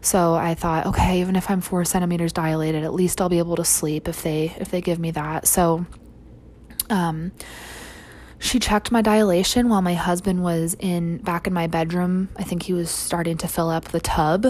So 0.00 0.34
I 0.34 0.54
thought, 0.54 0.86
okay, 0.86 1.20
even 1.20 1.36
if 1.36 1.50
I'm 1.50 1.60
four 1.60 1.84
centimeters 1.84 2.32
dilated, 2.32 2.84
at 2.84 2.94
least 2.94 3.20
I'll 3.20 3.28
be 3.28 3.38
able 3.38 3.56
to 3.56 3.64
sleep 3.64 4.08
if 4.08 4.22
they 4.22 4.54
if 4.58 4.70
they 4.70 4.80
give 4.80 4.98
me 4.98 5.10
that. 5.12 5.46
So, 5.46 5.86
um, 6.90 7.32
she 8.38 8.58
checked 8.58 8.90
my 8.90 9.02
dilation 9.02 9.68
while 9.68 9.82
my 9.82 9.94
husband 9.94 10.42
was 10.42 10.74
in 10.78 11.18
back 11.18 11.46
in 11.46 11.52
my 11.52 11.66
bedroom. 11.66 12.30
I 12.36 12.42
think 12.42 12.62
he 12.64 12.72
was 12.72 12.90
starting 12.90 13.36
to 13.38 13.48
fill 13.48 13.70
up 13.70 13.86
the 13.86 14.00
tub, 14.00 14.46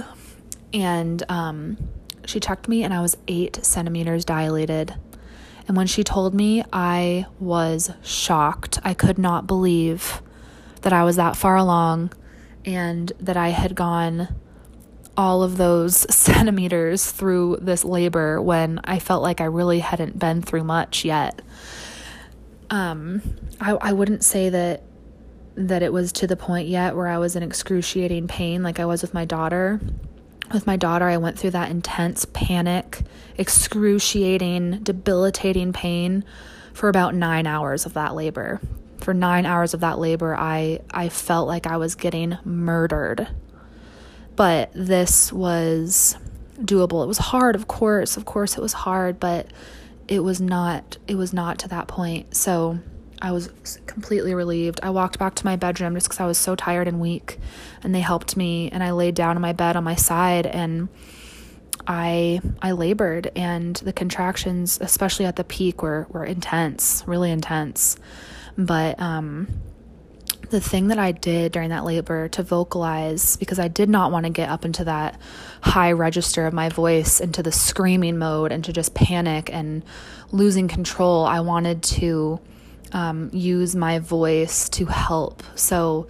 and 0.73 1.23
um, 1.29 1.77
she 2.25 2.41
checked 2.41 2.69
me, 2.69 2.85
and 2.85 2.95
I 2.95 3.01
was 3.01 3.17
eight 3.29 3.65
centimeters 3.65 4.25
dilated. 4.25 4.95
And 5.67 5.77
when 5.77 5.87
she 5.87 6.03
told 6.03 6.35
me, 6.35 6.65
I 6.73 7.27
was 7.39 7.93
shocked. 8.03 8.81
I 8.83 8.95
could 8.95 9.19
not 9.19 9.47
believe 9.47 10.21
that 10.83 10.93
I 10.93 11.05
was 11.05 11.17
that 11.17 11.37
far 11.37 11.57
along 11.57 12.13
and 12.65 13.13
that 13.21 13.37
I 13.37 13.49
had 13.49 13.75
gone 13.75 14.35
all 15.17 15.43
of 15.43 15.57
those 15.57 15.97
centimeters 16.15 17.11
through 17.11 17.59
this 17.61 17.85
labor 17.85 18.41
when 18.41 18.81
I 18.85 18.99
felt 18.99 19.23
like 19.23 19.41
I 19.41 19.45
really 19.45 19.81
hadn't 19.81 20.19
been 20.19 20.43
through 20.43 20.65
much 20.65 21.05
yet. 21.05 21.41
Um, 22.71 23.23
I, 23.61 23.73
I 23.73 23.93
wouldn't 23.93 24.25
say 24.25 24.49
that 24.49 24.83
that 25.57 25.83
it 25.83 25.93
was 25.93 26.13
to 26.13 26.27
the 26.27 26.37
point 26.37 26.69
yet 26.69 26.97
where 26.97 27.09
I 27.09 27.19
was 27.19 27.37
in 27.37 27.43
excruciating 27.43 28.29
pain 28.29 28.63
like 28.63 28.79
I 28.79 28.85
was 28.85 29.03
with 29.03 29.13
my 29.13 29.25
daughter. 29.25 29.81
With 30.55 30.67
my 30.67 30.77
daughter, 30.77 31.07
I 31.07 31.17
went 31.17 31.39
through 31.39 31.51
that 31.51 31.71
intense 31.71 32.25
panic, 32.25 33.03
excruciating, 33.37 34.81
debilitating 34.83 35.73
pain 35.73 36.25
for 36.73 36.89
about 36.89 37.15
nine 37.15 37.47
hours 37.47 37.85
of 37.85 37.95
that 37.95 38.15
labor 38.15 38.61
for 39.01 39.15
nine 39.15 39.47
hours 39.47 39.75
of 39.75 39.81
that 39.81 39.99
labor, 39.99 40.37
I, 40.37 40.81
I 40.91 41.09
felt 41.09 41.49
like 41.49 41.67
I 41.67 41.77
was 41.77 41.95
getting 41.95 42.39
murdered. 42.45 43.29
But 44.37 44.71
this 44.75 45.33
was 45.33 46.17
doable. 46.61 47.03
It 47.03 47.09
was 47.09 47.19
hard, 47.19 47.55
of 47.55 47.67
course. 47.67 48.17
Of 48.17 48.25
course, 48.25 48.57
it 48.57 48.61
was 48.61 48.73
hard, 48.73 49.19
but 49.19 49.47
it 50.11 50.21
was 50.21 50.41
not 50.41 50.99
it 51.07 51.15
was 51.15 51.33
not 51.33 51.59
to 51.61 51.69
that 51.69 51.89
point. 51.89 52.37
So 52.37 52.81
I 53.23 53.33
was 53.33 53.49
completely 53.87 54.35
relieved. 54.35 54.81
I 54.83 54.91
walked 54.91 55.19
back 55.19 55.35
to 55.37 55.45
my 55.45 55.57
bedroom 55.57 55.95
just 55.95 56.09
because 56.09 56.21
I 56.21 56.27
was 56.27 56.37
so 56.37 56.57
tired 56.57 56.89
and 56.89 57.01
weak, 57.01 57.39
and 57.83 57.95
they 57.95 58.01
helped 58.01 58.37
me. 58.37 58.71
And 58.71 58.83
I 58.83 58.91
laid 58.91 59.15
down 59.15 59.37
in 59.37 59.43
my 59.43 59.53
bed 59.53 59.77
on 59.77 59.85
my 59.85 59.95
side, 59.95 60.47
and 60.47 60.89
I 61.87 62.41
I 62.61 62.73
labored, 62.73 63.31
and 63.37 63.77
the 63.77 63.93
contractions, 63.93 64.79
especially 64.81 65.27
at 65.27 65.37
the 65.37 65.45
peak, 65.45 65.81
were 65.81 66.07
were 66.11 66.25
intense, 66.25 67.05
really 67.07 67.31
intense. 67.31 67.97
But 68.59 69.01
um, 69.01 69.47
the 70.51 70.61
thing 70.61 70.89
that 70.89 70.99
I 70.99 71.13
did 71.13 71.53
during 71.53 71.71
that 71.71 71.85
labor 71.85 72.29
to 72.29 72.43
vocalize, 72.43 73.37
because 73.37 73.59
I 73.59 73.69
did 73.69 73.89
not 73.89 74.13
want 74.13 74.27
to 74.27 74.31
get 74.31 74.49
up 74.49 74.65
into 74.65 74.85
that 74.85 75.19
high 75.63 75.93
register 75.93 76.47
of 76.47 76.53
my 76.53 76.69
voice, 76.69 77.21
into 77.21 77.43
the 77.43 77.53
screaming 77.53 78.19
mode, 78.19 78.53
and 78.53 78.65
to 78.65 78.73
just 78.73 78.95
panic 78.95 79.49
and 79.53 79.85
losing 80.33 80.69
control, 80.69 81.25
I 81.25 81.41
wanted 81.41 81.83
to 81.85 82.41
um, 82.93 83.31
use 83.33 83.77
my 83.77 84.01
voice 84.01 84.69
to 84.71 84.87
help. 84.87 85.43
So 85.55 86.09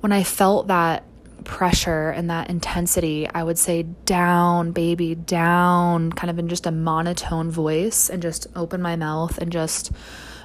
when 0.00 0.12
I 0.12 0.22
felt 0.22 0.68
that 0.68 1.04
pressure 1.44 2.10
and 2.10 2.30
that 2.30 2.50
intensity, 2.50 3.28
I 3.28 3.42
would 3.42 3.58
say, 3.58 3.82
down, 3.82 4.72
baby, 4.72 5.14
down, 5.14 6.12
kind 6.12 6.30
of 6.30 6.38
in 6.38 6.48
just 6.48 6.66
a 6.66 6.72
monotone 6.72 7.50
voice, 7.50 8.10
and 8.10 8.22
just 8.22 8.46
open 8.56 8.82
my 8.82 8.96
mouth 8.96 9.38
and 9.38 9.52
just 9.52 9.92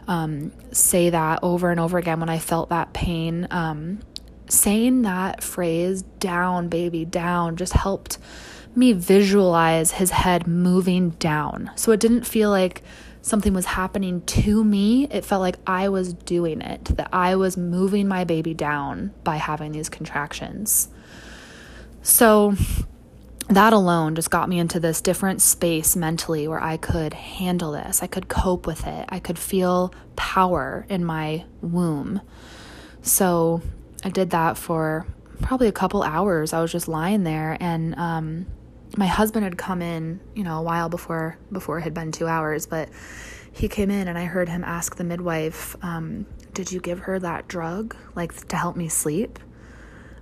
um, 0.08 0.52
say 0.72 1.10
that 1.10 1.40
over 1.44 1.72
and 1.72 1.80
over 1.80 1.98
again 1.98 2.20
when 2.20 2.30
I 2.30 2.40
felt 2.40 2.70
that 2.70 2.94
pain. 2.94 3.48
Um, 3.52 4.00
saying 4.48 5.04
that 5.04 5.44
phrase, 5.44 6.02
down, 6.02 6.68
baby, 6.68 7.06
down, 7.06 7.56
just 7.56 7.74
helped 7.74 8.18
me 8.76 8.94
visualize 8.94 9.92
his 9.92 10.12
head 10.12 10.48
moving 10.48 11.12
down. 11.12 11.72
So 11.76 11.92
it 11.92 12.00
didn't 12.00 12.26
feel 12.26 12.50
like 12.50 12.82
something 13.22 13.54
was 13.54 13.66
happening 13.66 14.22
to 14.22 14.64
me. 14.64 15.08
It 15.12 15.24
felt 15.24 15.42
like 15.42 15.58
I 15.68 15.90
was 15.90 16.14
doing 16.14 16.62
it, 16.62 16.86
that 16.86 17.10
I 17.14 17.36
was 17.36 17.58
moving 17.58 18.08
my 18.08 18.24
baby 18.24 18.54
down 18.54 19.14
by 19.24 19.38
having 19.38 19.72
these 19.72 19.90
contractions. 19.90 20.90
So 22.02 22.56
that 23.56 23.74
alone 23.74 24.16
just 24.16 24.30
got 24.30 24.50
me 24.50 24.60
into 24.60 24.80
this 24.80 25.02
different 25.02 25.42
space 25.42 25.96
mentally 25.96 26.48
where 26.48 26.62
I 26.62 26.78
could 26.78 27.14
handle 27.14 27.72
this. 27.72 28.04
I 28.04 28.08
could 28.08 28.28
cope 28.28 28.68
with 28.68 28.86
it. 28.88 29.06
I 29.10 29.20
could 29.20 29.40
feel 29.40 29.94
power 30.16 30.86
in 30.90 31.04
my 31.04 31.46
womb. 31.62 32.22
So 33.02 33.62
I 34.04 34.10
did 34.10 34.30
that 34.32 34.58
for 34.58 35.06
probably 35.42 35.68
a 35.68 35.72
couple 35.72 36.04
hours. 36.04 36.54
I 36.54 36.62
was 36.62 36.72
just 36.72 36.88
lying 36.88 37.24
there 37.24 37.58
and 37.60 37.96
um, 37.98 38.46
my 38.98 39.08
husband 39.08 39.44
had 39.44 39.58
come 39.58 39.82
in, 39.82 40.20
you 40.36 40.44
know, 40.44 40.60
a 40.60 40.62
while 40.62 40.90
before 40.90 41.38
before 41.52 41.80
it 41.80 41.82
had 41.82 41.94
been 41.94 42.12
2 42.12 42.28
hours, 42.28 42.66
but 42.66 42.90
he 43.52 43.68
came 43.68 43.90
in 43.90 44.08
and 44.08 44.18
I 44.18 44.26
heard 44.26 44.50
him 44.50 44.64
ask 44.64 44.96
the 44.96 45.04
midwife, 45.04 45.76
um, 45.84 46.26
"Did 46.54 46.72
you 46.72 46.80
give 46.80 47.00
her 47.00 47.20
that 47.20 47.48
drug 47.48 47.96
like 48.16 48.48
to 48.48 48.56
help 48.56 48.76
me 48.76 48.88
sleep?" 48.88 49.40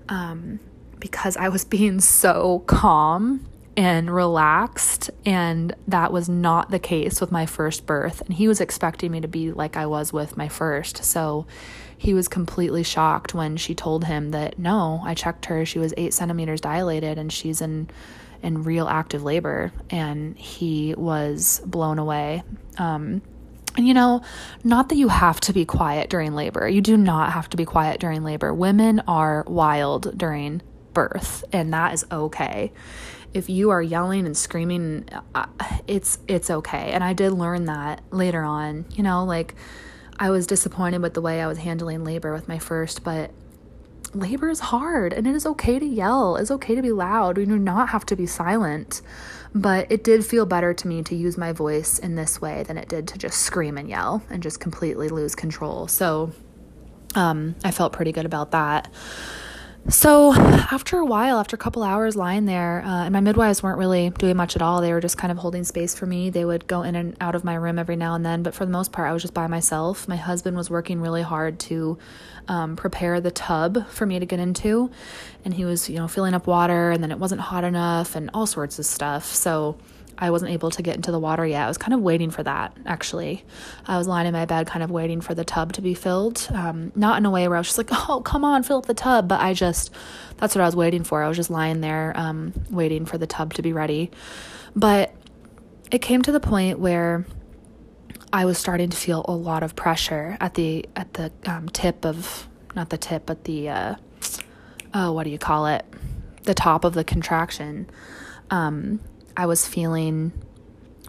Um, 0.07 0.59
because 0.99 1.37
I 1.37 1.49
was 1.49 1.65
being 1.79 1.99
so 1.99 2.59
calm 2.67 3.45
and 3.77 4.13
relaxed, 4.13 5.09
and 5.25 5.73
that 5.87 6.11
was 6.11 6.27
not 6.27 6.69
the 6.69 6.79
case 6.79 7.21
with 7.21 7.31
my 7.31 7.45
first 7.45 7.85
birth. 7.85 8.21
And 8.21 8.33
he 8.33 8.47
was 8.47 8.59
expecting 8.59 9.11
me 9.11 9.21
to 9.21 9.27
be 9.27 9.51
like 9.51 9.77
I 9.77 9.85
was 9.85 10.11
with 10.11 10.35
my 10.35 10.49
first. 10.49 11.03
So 11.05 11.47
he 11.97 12.13
was 12.13 12.27
completely 12.27 12.83
shocked 12.83 13.33
when 13.33 13.57
she 13.57 13.75
told 13.75 14.05
him 14.05 14.31
that 14.31 14.59
no, 14.59 15.01
I 15.05 15.13
checked 15.13 15.45
her, 15.45 15.65
she 15.65 15.79
was 15.79 15.93
eight 15.95 16.13
centimeters 16.13 16.61
dilated, 16.61 17.17
and 17.17 17.31
she's 17.31 17.61
in 17.61 17.89
in 18.41 18.63
real 18.63 18.87
active 18.87 19.23
labor. 19.23 19.71
And 19.89 20.37
he 20.37 20.93
was 20.95 21.61
blown 21.65 21.99
away. 21.99 22.43
Um, 22.77 23.21
and 23.77 23.87
you 23.87 23.93
know, 23.93 24.21
not 24.63 24.89
that 24.89 24.95
you 24.95 25.07
have 25.07 25.39
to 25.41 25.53
be 25.53 25.63
quiet 25.63 26.09
during 26.09 26.35
labor. 26.35 26.67
You 26.67 26.81
do 26.81 26.97
not 26.97 27.31
have 27.31 27.49
to 27.51 27.57
be 27.57 27.65
quiet 27.65 28.01
during 28.01 28.23
labor. 28.23 28.53
Women 28.53 29.01
are 29.07 29.45
wild 29.47 30.17
during 30.17 30.61
birth 30.99 31.45
and 31.53 31.73
that 31.73 31.93
is 31.93 32.05
okay. 32.11 32.71
If 33.33 33.49
you 33.49 33.69
are 33.69 33.81
yelling 33.81 34.25
and 34.25 34.35
screaming 34.35 35.07
uh, 35.33 35.45
it's 35.87 36.19
it's 36.27 36.49
okay. 36.49 36.91
And 36.91 37.03
i 37.03 37.13
did 37.13 37.31
learn 37.31 37.65
that 37.65 38.01
later 38.11 38.43
on 38.43 38.85
you 38.97 39.03
know 39.03 39.23
like 39.23 39.55
i 40.19 40.29
was 40.29 40.45
disappointed 40.45 41.01
with 41.01 41.13
the 41.13 41.21
way 41.21 41.41
i 41.41 41.47
was 41.47 41.59
handling 41.59 42.03
labor 42.03 42.33
with 42.33 42.47
my 42.47 42.59
first 42.59 43.03
but 43.03 43.31
labor 44.13 44.49
is 44.49 44.59
hard 44.59 45.13
and 45.13 45.27
it 45.27 45.35
is 45.35 45.45
okay 45.45 45.77
to 45.77 45.85
yell. 45.85 46.35
It's 46.35 46.49
okay 46.51 46.73
to 46.75 46.81
be 46.81 46.91
loud. 46.91 47.37
We 47.37 47.45
do 47.45 47.59
not 47.59 47.89
have 47.89 48.05
to 48.07 48.15
be 48.15 48.25
silent. 48.25 49.01
But 49.53 49.91
it 49.91 50.03
did 50.03 50.25
feel 50.25 50.45
better 50.45 50.73
to 50.73 50.87
me 50.87 51.03
to 51.03 51.15
use 51.15 51.37
my 51.37 51.51
voice 51.53 51.99
in 51.99 52.15
this 52.15 52.41
way 52.41 52.63
than 52.63 52.77
it 52.77 52.89
did 52.89 53.07
to 53.09 53.17
just 53.17 53.37
scream 53.39 53.77
and 53.77 53.87
yell 53.87 54.23
and 54.29 54.41
just 54.41 54.59
completely 54.59 55.09
lose 55.09 55.35
control. 55.35 55.87
So 55.87 56.31
um, 57.15 57.55
i 57.63 57.71
felt 57.71 57.93
pretty 57.93 58.11
good 58.11 58.25
about 58.25 58.51
that 58.51 58.91
So 59.87 60.33
after 60.33 60.97
a 60.97 61.05
while, 61.05 61.39
after 61.39 61.55
a 61.55 61.57
couple 61.57 61.81
hours 61.81 62.15
lying 62.15 62.45
there, 62.45 62.83
uh, 62.85 63.05
and 63.05 63.13
my 63.13 63.21
midwives 63.21 63.63
weren't 63.63 63.79
really 63.79 64.11
doing 64.11 64.37
much 64.37 64.55
at 64.55 64.61
all. 64.61 64.81
They 64.81 64.93
were 64.93 64.99
just 64.99 65.17
kind 65.17 65.31
of 65.31 65.39
holding 65.39 65.63
space 65.63 65.95
for 65.95 66.05
me. 66.05 66.29
They 66.29 66.45
would 66.45 66.67
go 66.67 66.83
in 66.83 66.95
and 66.95 67.17
out 67.19 67.33
of 67.33 67.43
my 67.43 67.55
room 67.55 67.79
every 67.79 67.95
now 67.95 68.13
and 68.13 68.23
then, 68.23 68.43
but 68.43 68.53
for 68.53 68.65
the 68.65 68.71
most 68.71 68.91
part, 68.91 69.09
I 69.09 69.13
was 69.13 69.23
just 69.23 69.33
by 69.33 69.47
myself. 69.47 70.07
My 70.07 70.15
husband 70.15 70.55
was 70.55 70.69
working 70.69 71.01
really 71.01 71.23
hard 71.23 71.57
to 71.61 71.97
um, 72.47 72.75
prepare 72.75 73.19
the 73.19 73.31
tub 73.31 73.87
for 73.87 74.05
me 74.05 74.19
to 74.19 74.27
get 74.27 74.39
into, 74.39 74.91
and 75.43 75.55
he 75.55 75.65
was, 75.65 75.89
you 75.89 75.95
know, 75.95 76.07
filling 76.07 76.35
up 76.35 76.45
water, 76.45 76.91
and 76.91 77.01
then 77.01 77.11
it 77.11 77.17
wasn't 77.17 77.41
hot 77.41 77.63
enough, 77.63 78.15
and 78.15 78.29
all 78.33 78.45
sorts 78.45 78.77
of 78.77 78.85
stuff. 78.85 79.25
So 79.25 79.77
I 80.21 80.31
wasn't 80.31 80.51
able 80.51 80.69
to 80.71 80.81
get 80.81 80.97
into 80.97 81.11
the 81.11 81.19
water 81.19 81.45
yet. 81.45 81.63
I 81.63 81.67
was 81.67 81.77
kind 81.77 81.93
of 81.93 82.01
waiting 82.01 82.29
for 82.29 82.43
that, 82.43 82.75
actually. 82.85 83.45
I 83.87 83.97
was 83.97 84.05
lying 84.05 84.27
in 84.27 84.33
my 84.33 84.45
bed, 84.45 84.67
kind 84.67 84.83
of 84.83 84.91
waiting 84.91 85.21
for 85.21 85.33
the 85.33 85.45
tub 85.45 85.71
to 85.73 85.81
be 85.81 85.93
filled. 85.93 86.45
Um, 86.53 86.91
not 86.93 87.17
in 87.17 87.25
a 87.25 87.31
way 87.31 87.47
where 87.47 87.55
I 87.55 87.59
was 87.59 87.67
just 87.67 87.77
like, 87.77 87.87
oh, 88.09 88.19
come 88.21 88.43
on, 88.43 88.63
fill 88.63 88.79
up 88.79 88.85
the 88.85 88.93
tub. 88.93 89.29
But 89.29 89.39
I 89.39 89.53
just, 89.53 89.91
that's 90.37 90.55
what 90.55 90.61
I 90.61 90.65
was 90.65 90.75
waiting 90.75 91.05
for. 91.05 91.23
I 91.23 91.29
was 91.29 91.37
just 91.37 91.49
lying 91.49 91.79
there, 91.79 92.11
um, 92.15 92.53
waiting 92.69 93.05
for 93.05 93.17
the 93.17 93.27
tub 93.27 93.53
to 93.53 93.61
be 93.61 93.71
ready. 93.71 94.11
But 94.75 95.15
it 95.89 95.99
came 95.99 96.21
to 96.23 96.33
the 96.33 96.41
point 96.41 96.79
where 96.79 97.25
I 98.31 98.43
was 98.43 98.57
starting 98.57 98.89
to 98.89 98.97
feel 98.97 99.25
a 99.27 99.31
lot 99.31 99.63
of 99.63 99.75
pressure 99.75 100.37
at 100.39 100.53
the 100.53 100.85
at 100.95 101.13
the 101.15 101.31
um, 101.45 101.69
tip 101.69 102.05
of 102.05 102.47
not 102.75 102.89
the 102.89 102.97
tip, 102.97 103.25
but 103.25 103.45
the 103.45 103.69
uh, 103.69 103.95
oh, 104.93 105.13
what 105.13 105.23
do 105.23 105.31
you 105.31 105.39
call 105.39 105.65
it? 105.65 105.85
The 106.43 106.53
top 106.53 106.83
of 106.83 106.93
the 106.93 107.03
contraction. 107.03 107.89
Um, 108.51 108.99
I 109.39 109.45
was 109.45 109.65
feeling 109.65 110.33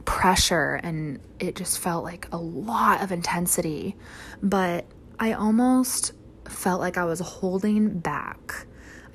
pressure 0.05 0.79
and 0.85 1.19
it 1.41 1.57
just 1.57 1.81
felt 1.81 2.05
like 2.05 2.29
a 2.31 2.37
lot 2.37 3.03
of 3.03 3.11
intensity. 3.11 3.97
But 4.41 4.85
I 5.19 5.33
almost 5.33 6.13
felt 6.45 6.81
like 6.81 6.97
I 6.97 7.05
was 7.07 7.19
holding 7.19 7.99
back. 7.99 8.67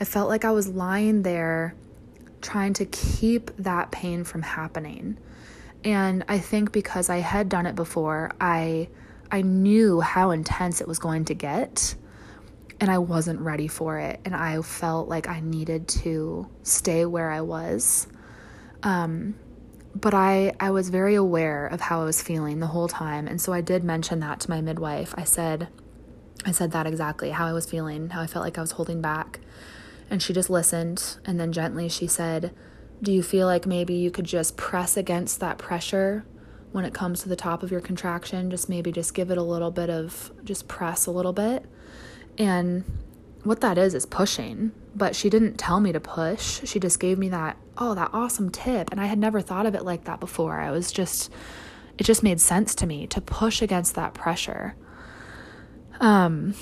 I 0.01 0.03
felt 0.03 0.27
like 0.27 0.43
I 0.43 0.51
was 0.51 0.67
lying 0.67 1.21
there 1.21 1.75
trying 2.41 2.73
to 2.73 2.85
keep 2.87 3.55
that 3.55 3.89
pain 3.89 4.25
from 4.25 4.41
happening. 4.41 5.17
And 5.85 6.25
I 6.27 6.39
think 6.39 6.73
because 6.73 7.09
I 7.09 7.19
had 7.19 7.47
done 7.47 7.67
it 7.67 7.75
before, 7.75 8.33
I 8.41 8.89
I 9.31 9.43
knew 9.43 10.01
how 10.01 10.31
intense 10.31 10.81
it 10.81 10.89
was 10.89 10.99
going 10.99 11.23
to 11.25 11.33
get 11.33 11.95
and 12.81 12.91
I 12.91 12.97
wasn't 12.97 13.39
ready 13.39 13.69
for 13.69 13.97
it 13.97 14.19
and 14.25 14.35
I 14.35 14.61
felt 14.61 15.07
like 15.07 15.29
I 15.29 15.39
needed 15.39 15.87
to 16.03 16.49
stay 16.63 17.05
where 17.05 17.31
I 17.31 17.39
was 17.39 18.07
um, 18.85 19.35
but 19.95 20.13
I, 20.13 20.53
I 20.59 20.69
was 20.69 20.89
very 20.89 21.15
aware 21.15 21.65
of 21.67 21.81
how 21.81 22.01
I 22.01 22.05
was 22.05 22.21
feeling 22.21 22.59
the 22.59 22.67
whole 22.67 22.87
time. 22.87 23.27
And 23.27 23.41
so 23.41 23.51
I 23.51 23.59
did 23.61 23.83
mention 23.83 24.19
that 24.19 24.39
to 24.41 24.49
my 24.49 24.61
midwife. 24.61 25.13
I 25.17 25.23
said, 25.23 25.69
I 26.45 26.51
said 26.51 26.71
that 26.71 26.85
exactly, 26.85 27.31
how 27.31 27.47
I 27.47 27.53
was 27.53 27.65
feeling, 27.65 28.11
how 28.11 28.21
I 28.21 28.27
felt 28.27 28.45
like 28.45 28.57
I 28.57 28.61
was 28.61 28.71
holding 28.71 29.01
back. 29.01 29.39
And 30.09 30.21
she 30.21 30.33
just 30.33 30.49
listened. 30.49 31.17
And 31.25 31.39
then 31.39 31.51
gently 31.51 31.89
she 31.89 32.05
said, 32.07 32.53
Do 33.01 33.11
you 33.11 33.23
feel 33.23 33.47
like 33.47 33.65
maybe 33.65 33.95
you 33.95 34.11
could 34.11 34.25
just 34.25 34.55
press 34.55 34.95
against 34.95 35.39
that 35.39 35.57
pressure 35.57 36.23
when 36.71 36.85
it 36.85 36.93
comes 36.93 37.23
to 37.23 37.29
the 37.29 37.35
top 37.35 37.63
of 37.63 37.71
your 37.71 37.81
contraction? 37.81 38.51
Just 38.51 38.69
maybe 38.69 38.91
just 38.91 39.15
give 39.15 39.31
it 39.31 39.37
a 39.37 39.43
little 39.43 39.71
bit 39.71 39.89
of, 39.89 40.31
just 40.43 40.67
press 40.67 41.07
a 41.07 41.11
little 41.11 41.33
bit. 41.33 41.65
And 42.37 42.83
what 43.43 43.61
that 43.61 43.79
is 43.79 43.95
is 43.95 44.05
pushing, 44.05 44.73
but 44.95 45.15
she 45.15 45.29
didn't 45.29 45.57
tell 45.57 45.79
me 45.79 45.91
to 45.91 45.99
push. 45.99 46.61
She 46.63 46.79
just 46.79 46.99
gave 46.99 47.17
me 47.17 47.29
that, 47.29 47.57
oh, 47.77 47.93
that 47.95 48.11
awesome 48.13 48.49
tip. 48.49 48.91
And 48.91 48.99
I 48.99 49.05
had 49.05 49.19
never 49.19 49.41
thought 49.41 49.65
of 49.65 49.75
it 49.75 49.83
like 49.83 50.05
that 50.05 50.19
before. 50.19 50.59
I 50.59 50.71
was 50.71 50.91
just, 50.91 51.31
it 51.97 52.05
just 52.05 52.23
made 52.23 52.39
sense 52.39 52.73
to 52.75 52.87
me 52.87 53.05
to 53.07 53.19
push 53.19 53.61
against 53.61 53.95
that 53.95 54.13
pressure. 54.13 54.75
Um, 55.99 56.55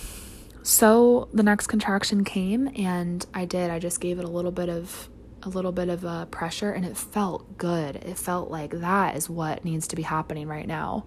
so 0.64 1.30
the 1.34 1.44
next 1.44 1.68
contraction 1.68 2.24
came 2.24 2.70
and 2.76 3.26
I 3.34 3.46
did. 3.46 3.70
I 3.70 3.80
just 3.80 4.02
gave 4.02 4.18
it 4.18 4.26
a 4.26 4.30
little 4.30 4.52
bit 4.52 4.70
of 4.70 5.10
a 5.46 5.50
little 5.50 5.74
bit 5.74 5.90
of 5.90 6.06
a 6.06 6.26
pressure 6.32 6.72
and 6.72 6.86
it 6.86 6.96
felt 6.96 7.58
good. 7.58 7.98
It 7.98 8.18
felt 8.18 8.50
like 8.50 8.72
that 8.80 9.18
is 9.18 9.30
what 9.30 9.66
needs 9.66 9.90
to 9.90 9.98
be 9.98 10.02
happening 10.02 10.48
right 10.48 10.66
now. 10.66 11.06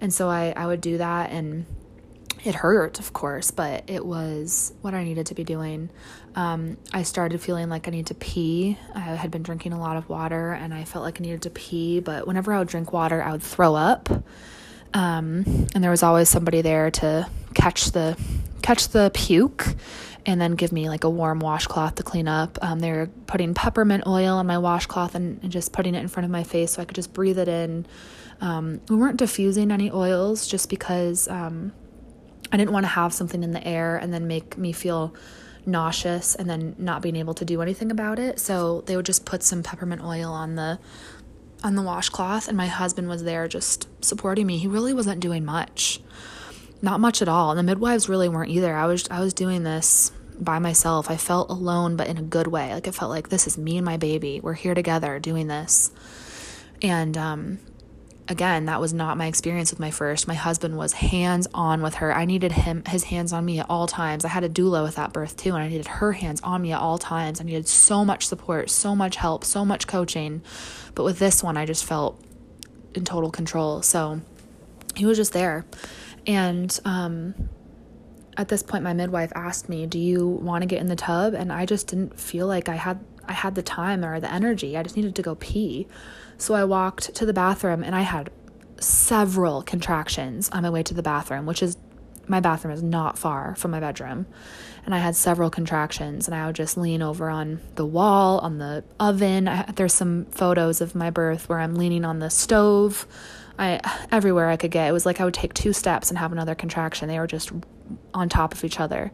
And 0.00 0.12
so 0.12 0.28
I 0.28 0.54
I 0.56 0.66
would 0.66 0.80
do 0.80 0.98
that 0.98 1.30
and 1.30 1.66
it 2.44 2.54
hurt, 2.54 2.98
of 2.98 3.12
course, 3.12 3.50
but 3.50 3.84
it 3.88 4.04
was 4.04 4.72
what 4.80 4.94
I 4.94 5.04
needed 5.04 5.26
to 5.26 5.34
be 5.34 5.44
doing. 5.44 5.90
Um, 6.34 6.76
I 6.92 7.02
started 7.02 7.40
feeling 7.40 7.68
like 7.68 7.86
I 7.86 7.90
needed 7.90 8.08
to 8.08 8.14
pee. 8.14 8.78
I 8.94 9.00
had 9.00 9.30
been 9.30 9.42
drinking 9.42 9.72
a 9.72 9.80
lot 9.80 9.96
of 9.96 10.08
water 10.08 10.52
and 10.52 10.74
I 10.74 10.84
felt 10.84 11.04
like 11.04 11.20
I 11.20 11.22
needed 11.22 11.42
to 11.42 11.50
pee, 11.50 12.00
but 12.00 12.26
whenever 12.26 12.52
I 12.52 12.58
would 12.58 12.68
drink 12.68 12.92
water, 12.92 13.22
I 13.22 13.32
would 13.32 13.42
throw 13.42 13.74
up. 13.74 14.08
Um, 14.94 15.44
and 15.74 15.82
there 15.82 15.90
was 15.90 16.02
always 16.02 16.28
somebody 16.28 16.62
there 16.62 16.90
to 16.90 17.28
catch 17.54 17.92
the 17.92 18.16
catch 18.62 18.88
the 18.88 19.10
puke 19.12 19.66
and 20.24 20.40
then 20.40 20.54
give 20.54 20.70
me 20.70 20.88
like 20.88 21.04
a 21.04 21.10
warm 21.10 21.40
washcloth 21.40 21.96
to 21.96 22.02
clean 22.02 22.28
up. 22.28 22.58
Um, 22.62 22.78
they 22.78 22.92
were 22.92 23.08
putting 23.26 23.54
peppermint 23.54 24.04
oil 24.06 24.36
on 24.36 24.46
my 24.46 24.58
washcloth 24.58 25.14
and, 25.14 25.42
and, 25.42 25.50
just 25.50 25.72
putting 25.72 25.96
it 25.96 26.00
in 26.00 26.06
front 26.06 26.24
of 26.24 26.30
my 26.30 26.44
face 26.44 26.72
so 26.72 26.82
I 26.82 26.84
could 26.84 26.94
just 26.94 27.12
breathe 27.12 27.38
it 27.38 27.48
in. 27.48 27.86
Um, 28.40 28.80
we 28.88 28.96
weren't 28.96 29.16
diffusing 29.16 29.72
any 29.72 29.90
oils 29.90 30.46
just 30.46 30.70
because 30.70 31.26
um, 31.26 31.72
I 32.50 32.56
didn't 32.56 32.72
want 32.72 32.84
to 32.84 32.88
have 32.88 33.12
something 33.14 33.42
in 33.42 33.52
the 33.52 33.66
air 33.66 33.96
and 33.96 34.12
then 34.12 34.26
make 34.26 34.58
me 34.58 34.72
feel 34.72 35.14
nauseous 35.64 36.34
and 36.34 36.48
then 36.48 36.74
not 36.78 37.02
being 37.02 37.16
able 37.16 37.34
to 37.34 37.44
do 37.44 37.62
anything 37.62 37.90
about 37.90 38.18
it. 38.18 38.38
So 38.38 38.82
they 38.82 38.96
would 38.96 39.06
just 39.06 39.24
put 39.24 39.42
some 39.42 39.62
peppermint 39.62 40.02
oil 40.02 40.32
on 40.32 40.56
the 40.56 40.78
on 41.64 41.76
the 41.76 41.82
washcloth 41.82 42.48
and 42.48 42.56
my 42.56 42.66
husband 42.66 43.08
was 43.08 43.22
there 43.22 43.46
just 43.46 43.88
supporting 44.04 44.46
me. 44.46 44.58
He 44.58 44.66
really 44.66 44.92
wasn't 44.92 45.20
doing 45.20 45.44
much. 45.44 46.00
Not 46.80 46.98
much 46.98 47.22
at 47.22 47.28
all. 47.28 47.50
And 47.50 47.58
the 47.58 47.62
midwives 47.62 48.08
really 48.08 48.28
weren't 48.28 48.50
either. 48.50 48.74
I 48.74 48.86
was 48.86 49.08
I 49.08 49.20
was 49.20 49.32
doing 49.32 49.62
this 49.62 50.10
by 50.38 50.58
myself. 50.58 51.08
I 51.10 51.16
felt 51.16 51.50
alone 51.50 51.96
but 51.96 52.08
in 52.08 52.18
a 52.18 52.22
good 52.22 52.48
way. 52.48 52.74
Like 52.74 52.88
it 52.88 52.94
felt 52.94 53.10
like 53.10 53.28
this 53.28 53.46
is 53.46 53.56
me 53.56 53.76
and 53.76 53.84
my 53.84 53.96
baby. 53.96 54.40
We're 54.40 54.54
here 54.54 54.74
together 54.74 55.18
doing 55.20 55.46
this. 55.46 55.92
And 56.82 57.16
um 57.16 57.58
again, 58.28 58.66
that 58.66 58.80
was 58.80 58.92
not 58.92 59.16
my 59.16 59.26
experience 59.26 59.70
with 59.70 59.80
my 59.80 59.90
first. 59.90 60.28
My 60.28 60.34
husband 60.34 60.76
was 60.76 60.92
hands 60.92 61.48
on 61.52 61.82
with 61.82 61.96
her. 61.96 62.14
I 62.14 62.24
needed 62.24 62.52
him 62.52 62.84
his 62.86 63.04
hands 63.04 63.32
on 63.32 63.44
me 63.44 63.58
at 63.58 63.66
all 63.68 63.86
times. 63.86 64.24
I 64.24 64.28
had 64.28 64.44
a 64.44 64.48
doula 64.48 64.82
with 64.82 64.96
that 64.96 65.12
birth 65.12 65.36
too, 65.36 65.54
and 65.54 65.62
I 65.62 65.68
needed 65.68 65.86
her 65.86 66.12
hands 66.12 66.40
on 66.42 66.62
me 66.62 66.72
at 66.72 66.80
all 66.80 66.98
times. 66.98 67.40
I 67.40 67.44
needed 67.44 67.68
so 67.68 68.04
much 68.04 68.26
support, 68.26 68.70
so 68.70 68.94
much 68.94 69.16
help, 69.16 69.44
so 69.44 69.64
much 69.64 69.86
coaching. 69.86 70.42
But 70.94 71.04
with 71.04 71.18
this 71.18 71.42
one, 71.42 71.56
I 71.56 71.66
just 71.66 71.84
felt 71.84 72.22
in 72.94 73.04
total 73.04 73.30
control. 73.30 73.82
So 73.82 74.20
he 74.94 75.04
was 75.04 75.16
just 75.16 75.32
there. 75.32 75.64
And 76.26 76.78
um, 76.84 77.48
at 78.36 78.48
this 78.48 78.62
point 78.62 78.84
my 78.84 78.92
midwife 78.92 79.32
asked 79.34 79.68
me, 79.68 79.86
"Do 79.86 79.98
you 79.98 80.26
want 80.26 80.62
to 80.62 80.66
get 80.66 80.80
in 80.80 80.86
the 80.86 80.96
tub?" 80.96 81.34
And 81.34 81.52
I 81.52 81.66
just 81.66 81.88
didn't 81.88 82.18
feel 82.18 82.46
like 82.46 82.68
I 82.68 82.76
had 82.76 83.04
I 83.26 83.32
had 83.32 83.54
the 83.54 83.62
time 83.62 84.04
or 84.04 84.20
the 84.20 84.32
energy. 84.32 84.76
I 84.76 84.82
just 84.82 84.96
needed 84.96 85.14
to 85.16 85.22
go 85.22 85.34
pee. 85.36 85.88
So 86.42 86.54
I 86.54 86.64
walked 86.64 87.14
to 87.14 87.24
the 87.24 87.32
bathroom 87.32 87.84
and 87.84 87.94
I 87.94 88.00
had 88.00 88.28
several 88.80 89.62
contractions 89.62 90.50
on 90.50 90.64
my 90.64 90.70
way 90.70 90.82
to 90.82 90.92
the 90.92 91.00
bathroom, 91.00 91.46
which 91.46 91.62
is 91.62 91.76
my 92.26 92.40
bathroom 92.40 92.74
is 92.74 92.82
not 92.82 93.16
far 93.16 93.54
from 93.54 93.70
my 93.70 93.78
bedroom. 93.78 94.26
And 94.84 94.92
I 94.92 94.98
had 94.98 95.14
several 95.14 95.50
contractions, 95.50 96.26
and 96.26 96.34
I 96.34 96.46
would 96.46 96.56
just 96.56 96.76
lean 96.76 97.00
over 97.00 97.30
on 97.30 97.60
the 97.76 97.86
wall, 97.86 98.40
on 98.40 98.58
the 98.58 98.82
oven. 98.98 99.46
I, 99.46 99.70
there's 99.70 99.94
some 99.94 100.24
photos 100.32 100.80
of 100.80 100.96
my 100.96 101.10
birth 101.10 101.48
where 101.48 101.60
I'm 101.60 101.76
leaning 101.76 102.04
on 102.04 102.18
the 102.18 102.28
stove. 102.28 103.06
I 103.56 103.78
everywhere 104.10 104.48
I 104.48 104.56
could 104.56 104.72
get. 104.72 104.88
It 104.88 104.92
was 104.92 105.06
like 105.06 105.20
I 105.20 105.24
would 105.24 105.34
take 105.34 105.54
two 105.54 105.72
steps 105.72 106.08
and 106.08 106.18
have 106.18 106.32
another 106.32 106.56
contraction. 106.56 107.06
They 107.06 107.20
were 107.20 107.28
just 107.28 107.52
on 108.12 108.28
top 108.28 108.52
of 108.52 108.64
each 108.64 108.80
other. 108.80 109.12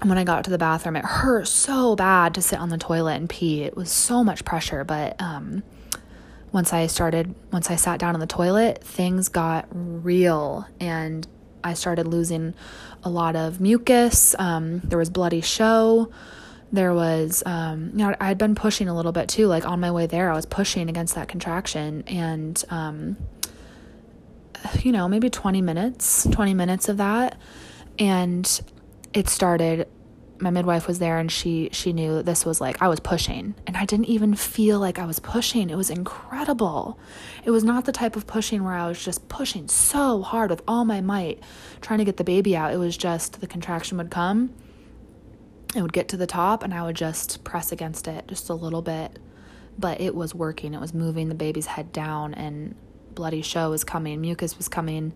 And 0.00 0.10
when 0.10 0.18
I 0.18 0.24
got 0.24 0.42
to 0.44 0.50
the 0.50 0.58
bathroom, 0.58 0.96
it 0.96 1.04
hurt 1.04 1.46
so 1.46 1.94
bad 1.94 2.34
to 2.34 2.42
sit 2.42 2.58
on 2.58 2.70
the 2.70 2.76
toilet 2.76 3.14
and 3.14 3.30
pee. 3.30 3.62
It 3.62 3.76
was 3.76 3.92
so 3.92 4.24
much 4.24 4.44
pressure, 4.44 4.82
but 4.82 5.20
um, 5.22 5.62
once 6.56 6.72
I 6.72 6.86
started, 6.86 7.34
once 7.52 7.70
I 7.70 7.76
sat 7.76 8.00
down 8.00 8.14
on 8.14 8.20
the 8.20 8.26
toilet, 8.26 8.82
things 8.82 9.28
got 9.28 9.68
real 9.70 10.66
and 10.80 11.28
I 11.62 11.74
started 11.74 12.08
losing 12.08 12.54
a 13.04 13.10
lot 13.10 13.36
of 13.36 13.60
mucus. 13.60 14.34
Um, 14.38 14.80
there 14.80 14.98
was 14.98 15.10
bloody 15.10 15.42
show. 15.42 16.10
There 16.72 16.94
was, 16.94 17.42
um, 17.44 17.90
you 17.92 17.98
know, 17.98 18.14
I 18.18 18.28
had 18.28 18.38
been 18.38 18.54
pushing 18.54 18.88
a 18.88 18.96
little 18.96 19.12
bit 19.12 19.28
too. 19.28 19.48
Like 19.48 19.66
on 19.66 19.80
my 19.80 19.90
way 19.90 20.06
there, 20.06 20.32
I 20.32 20.34
was 20.34 20.46
pushing 20.46 20.88
against 20.88 21.14
that 21.16 21.28
contraction 21.28 22.04
and, 22.06 22.64
um, 22.70 23.18
you 24.80 24.92
know, 24.92 25.08
maybe 25.08 25.28
20 25.28 25.60
minutes, 25.60 26.26
20 26.30 26.54
minutes 26.54 26.88
of 26.88 26.96
that. 26.96 27.38
And 27.98 28.62
it 29.12 29.28
started 29.28 29.88
my 30.38 30.50
midwife 30.50 30.86
was 30.86 30.98
there 30.98 31.18
and 31.18 31.30
she 31.30 31.68
she 31.72 31.92
knew 31.92 32.22
this 32.22 32.44
was 32.44 32.60
like 32.60 32.82
I 32.82 32.88
was 32.88 33.00
pushing 33.00 33.54
and 33.66 33.76
I 33.76 33.84
didn't 33.84 34.06
even 34.06 34.34
feel 34.34 34.78
like 34.78 34.98
I 34.98 35.06
was 35.06 35.18
pushing. 35.18 35.70
It 35.70 35.76
was 35.76 35.90
incredible. 35.90 36.98
It 37.44 37.50
was 37.50 37.64
not 37.64 37.84
the 37.84 37.92
type 37.92 38.16
of 38.16 38.26
pushing 38.26 38.62
where 38.62 38.74
I 38.74 38.86
was 38.86 39.02
just 39.02 39.28
pushing 39.28 39.68
so 39.68 40.22
hard 40.22 40.50
with 40.50 40.62
all 40.68 40.84
my 40.84 41.00
might 41.00 41.42
trying 41.80 41.98
to 41.98 42.04
get 42.04 42.16
the 42.16 42.24
baby 42.24 42.56
out. 42.56 42.72
It 42.72 42.78
was 42.78 42.96
just 42.96 43.40
the 43.40 43.46
contraction 43.46 43.98
would 43.98 44.10
come. 44.10 44.52
It 45.74 45.82
would 45.82 45.92
get 45.92 46.08
to 46.08 46.16
the 46.16 46.26
top 46.26 46.62
and 46.62 46.74
I 46.74 46.82
would 46.82 46.96
just 46.96 47.42
press 47.44 47.72
against 47.72 48.08
it 48.08 48.28
just 48.28 48.48
a 48.48 48.54
little 48.54 48.82
bit. 48.82 49.18
But 49.78 50.00
it 50.00 50.14
was 50.14 50.34
working. 50.34 50.74
It 50.74 50.80
was 50.80 50.94
moving 50.94 51.28
the 51.28 51.34
baby's 51.34 51.66
head 51.66 51.92
down 51.92 52.34
and 52.34 52.74
bloody 53.14 53.42
show 53.42 53.70
was 53.70 53.84
coming, 53.84 54.20
mucus 54.20 54.56
was 54.56 54.68
coming. 54.68 55.12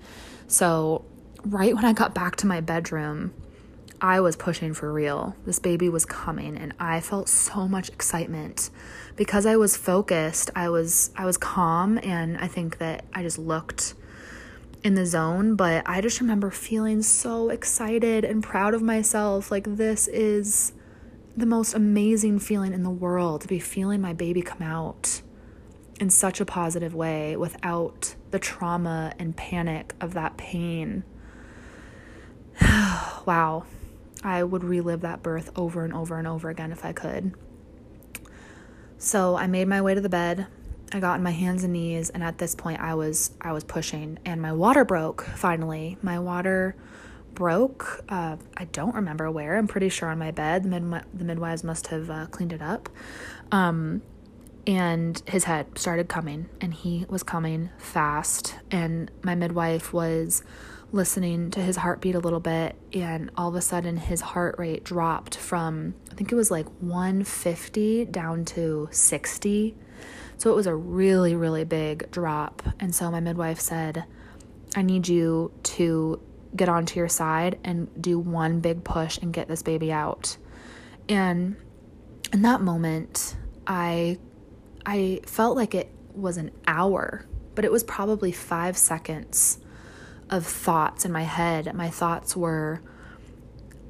So 0.48 1.04
right 1.44 1.74
when 1.74 1.84
I 1.84 1.92
got 1.92 2.14
back 2.14 2.36
to 2.36 2.46
my 2.46 2.60
bedroom, 2.60 3.32
I 4.00 4.20
was 4.20 4.34
pushing 4.34 4.72
for 4.72 4.90
real. 4.92 5.36
This 5.44 5.58
baby 5.58 5.88
was 5.90 6.06
coming 6.06 6.56
and 6.56 6.72
I 6.80 7.00
felt 7.00 7.28
so 7.28 7.68
much 7.68 7.90
excitement 7.90 8.70
because 9.16 9.44
I 9.44 9.56
was 9.56 9.76
focused. 9.76 10.50
I 10.56 10.70
was 10.70 11.10
I 11.16 11.26
was 11.26 11.36
calm 11.36 11.98
and 12.02 12.38
I 12.38 12.46
think 12.46 12.78
that 12.78 13.04
I 13.12 13.22
just 13.22 13.38
looked 13.38 13.94
in 14.82 14.94
the 14.94 15.04
zone, 15.04 15.54
but 15.54 15.82
I 15.86 16.00
just 16.00 16.20
remember 16.20 16.50
feeling 16.50 17.02
so 17.02 17.50
excited 17.50 18.24
and 18.24 18.42
proud 18.42 18.72
of 18.72 18.80
myself. 18.80 19.50
Like 19.50 19.64
this 19.76 20.08
is 20.08 20.72
the 21.36 21.44
most 21.44 21.74
amazing 21.74 22.38
feeling 22.38 22.72
in 22.72 22.82
the 22.82 22.90
world 22.90 23.42
to 23.42 23.48
be 23.48 23.58
feeling 23.58 24.00
my 24.00 24.14
baby 24.14 24.40
come 24.40 24.62
out 24.62 25.20
in 26.00 26.08
such 26.08 26.40
a 26.40 26.46
positive 26.46 26.94
way 26.94 27.36
without 27.36 28.14
the 28.30 28.38
trauma 28.38 29.12
and 29.18 29.36
panic 29.36 29.94
of 30.00 30.14
that 30.14 30.38
pain. 30.38 31.04
wow. 33.26 33.66
I 34.22 34.42
would 34.42 34.64
relive 34.64 35.00
that 35.00 35.22
birth 35.22 35.50
over 35.56 35.84
and 35.84 35.92
over 35.92 36.18
and 36.18 36.26
over 36.26 36.48
again 36.48 36.72
if 36.72 36.84
I 36.84 36.92
could. 36.92 37.34
So 38.98 39.36
I 39.36 39.46
made 39.46 39.68
my 39.68 39.80
way 39.80 39.94
to 39.94 40.00
the 40.00 40.08
bed. 40.08 40.46
I 40.92 41.00
got 41.00 41.14
on 41.14 41.22
my 41.22 41.30
hands 41.30 41.64
and 41.64 41.72
knees 41.72 42.10
and 42.10 42.22
at 42.22 42.38
this 42.38 42.54
point 42.54 42.80
I 42.80 42.94
was 42.94 43.30
I 43.40 43.52
was 43.52 43.64
pushing 43.64 44.18
and 44.24 44.42
my 44.42 44.52
water 44.52 44.84
broke 44.84 45.24
finally. 45.24 45.96
My 46.02 46.18
water 46.18 46.74
broke. 47.34 48.04
Uh, 48.08 48.36
I 48.56 48.64
don't 48.66 48.94
remember 48.94 49.30
where. 49.30 49.56
I'm 49.56 49.68
pretty 49.68 49.88
sure 49.88 50.08
on 50.08 50.18
my 50.18 50.30
bed. 50.30 50.64
The, 50.64 51.04
the 51.14 51.24
midwives 51.24 51.64
must 51.64 51.88
have 51.88 52.10
uh, 52.10 52.26
cleaned 52.26 52.52
it 52.52 52.62
up. 52.62 52.88
Um, 53.52 54.02
and 54.66 55.22
his 55.26 55.44
head 55.44 55.78
started 55.78 56.08
coming, 56.08 56.48
and 56.60 56.74
he 56.74 57.06
was 57.08 57.22
coming 57.22 57.70
fast. 57.78 58.56
And 58.70 59.10
my 59.22 59.34
midwife 59.34 59.92
was 59.92 60.44
listening 60.92 61.50
to 61.52 61.60
his 61.60 61.76
heartbeat 61.76 62.14
a 62.14 62.18
little 62.18 62.40
bit, 62.40 62.76
and 62.92 63.30
all 63.36 63.48
of 63.48 63.54
a 63.54 63.60
sudden 63.60 63.96
his 63.96 64.20
heart 64.20 64.56
rate 64.58 64.84
dropped 64.84 65.36
from, 65.36 65.94
I 66.10 66.14
think 66.14 66.32
it 66.32 66.34
was 66.34 66.50
like 66.50 66.66
150 66.80 68.06
down 68.06 68.44
to 68.46 68.88
60. 68.90 69.76
So 70.38 70.50
it 70.50 70.54
was 70.54 70.66
a 70.66 70.74
really, 70.74 71.34
really 71.34 71.64
big 71.64 72.10
drop. 72.10 72.62
And 72.80 72.94
so 72.94 73.10
my 73.10 73.20
midwife 73.20 73.60
said, 73.60 74.04
I 74.74 74.82
need 74.82 75.06
you 75.08 75.52
to 75.64 76.20
get 76.56 76.68
onto 76.68 76.98
your 76.98 77.08
side 77.08 77.58
and 77.62 77.88
do 78.00 78.18
one 78.18 78.60
big 78.60 78.82
push 78.82 79.18
and 79.18 79.32
get 79.32 79.48
this 79.48 79.62
baby 79.62 79.92
out. 79.92 80.36
And 81.08 81.56
in 82.32 82.42
that 82.42 82.60
moment, 82.60 83.36
I 83.66 84.18
I 84.86 85.20
felt 85.26 85.56
like 85.56 85.74
it 85.74 85.92
was 86.14 86.36
an 86.38 86.50
hour, 86.66 87.26
but 87.54 87.64
it 87.64 87.70
was 87.70 87.84
probably 87.84 88.32
5 88.32 88.78
seconds 88.78 89.58
of 90.30 90.46
thoughts 90.46 91.04
in 91.04 91.12
my 91.12 91.22
head. 91.22 91.74
My 91.74 91.90
thoughts 91.90 92.36
were, 92.36 92.80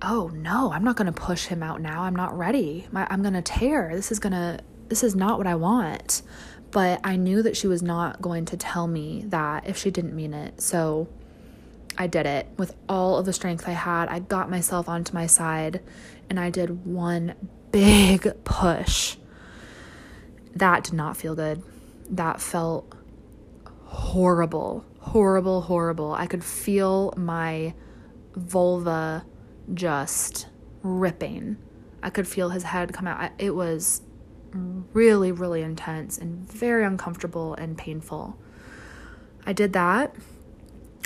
"Oh 0.03 0.28
no, 0.34 0.72
I'm 0.72 0.84
not 0.84 0.97
going 0.97 1.12
to 1.12 1.20
push 1.20 1.47
him 1.47 1.62
out 1.62 1.80
now. 1.80 2.03
I'm 2.03 2.16
not 2.16 2.36
ready. 2.36 2.88
My, 2.91 3.07
I'm 3.11 3.22
going 3.22 3.34
to 3.34 3.43
tear. 3.43 3.91
This 3.95 4.11
is 4.11 4.18
going 4.18 4.32
to 4.32 4.61
this 4.88 5.05
is 5.05 5.14
not 5.14 5.38
what 5.38 5.47
I 5.47 5.55
want." 5.55 6.22
But 6.70 7.01
I 7.03 7.16
knew 7.16 7.43
that 7.43 7.57
she 7.57 7.66
was 7.66 7.82
not 7.82 8.22
going 8.22 8.45
to 8.47 8.57
tell 8.57 8.86
me 8.86 9.24
that 9.26 9.66
if 9.66 9.76
she 9.76 9.91
didn't 9.91 10.14
mean 10.14 10.32
it. 10.32 10.61
So 10.61 11.09
I 11.99 12.07
did 12.07 12.26
it 12.26 12.47
with 12.57 12.74
all 12.88 13.18
of 13.18 13.26
the 13.26 13.32
strength 13.32 13.68
I 13.68 13.72
had. 13.72 14.09
I 14.09 14.20
got 14.20 14.49
myself 14.49 14.88
onto 14.88 15.12
my 15.12 15.26
side 15.26 15.82
and 16.28 16.38
I 16.38 16.51
did 16.51 16.86
one 16.86 17.34
big 17.72 18.32
push. 18.45 19.16
That 20.55 20.84
did 20.84 20.95
not 20.95 21.16
feel 21.16 21.34
good. 21.34 21.62
That 22.09 22.41
felt 22.41 22.95
horrible, 23.84 24.84
horrible, 25.01 25.62
horrible. 25.62 26.12
I 26.12 26.26
could 26.26 26.44
feel 26.44 27.12
my 27.16 27.74
vulva 28.34 29.24
just 29.74 30.46
ripping. 30.82 31.57
I 32.03 32.11
could 32.11 32.26
feel 32.26 32.51
his 32.51 32.62
head 32.62 32.92
come 32.92 33.07
out. 33.07 33.32
It 33.38 33.55
was 33.55 34.03
really, 34.53 35.32
really 35.32 35.62
intense 35.62 36.18
and 36.18 36.51
very 36.51 36.84
uncomfortable 36.84 37.55
and 37.55 37.76
painful. 37.76 38.38
I 39.46 39.53
did 39.53 39.72
that 39.74 40.14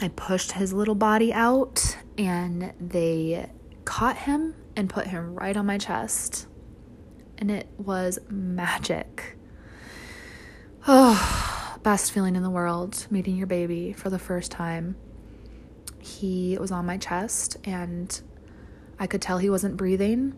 I 0.00 0.08
pushed 0.08 0.52
his 0.52 0.72
little 0.72 0.94
body 0.94 1.32
out 1.32 1.96
and 2.18 2.72
they 2.80 3.48
caught 3.84 4.18
him 4.18 4.54
and 4.76 4.90
put 4.90 5.06
him 5.06 5.34
right 5.34 5.56
on 5.56 5.66
my 5.66 5.78
chest. 5.78 6.46
And 7.38 7.50
it 7.50 7.68
was 7.78 8.18
magic. 8.28 9.36
Oh, 10.86 11.53
best 11.84 12.12
feeling 12.12 12.34
in 12.34 12.42
the 12.42 12.50
world 12.50 13.06
meeting 13.10 13.36
your 13.36 13.46
baby 13.46 13.92
for 13.92 14.08
the 14.08 14.18
first 14.18 14.50
time. 14.50 14.96
He 16.00 16.56
was 16.58 16.72
on 16.72 16.86
my 16.86 16.96
chest 16.96 17.58
and 17.64 18.20
I 18.98 19.06
could 19.06 19.20
tell 19.20 19.36
he 19.36 19.50
wasn't 19.50 19.76
breathing. 19.76 20.34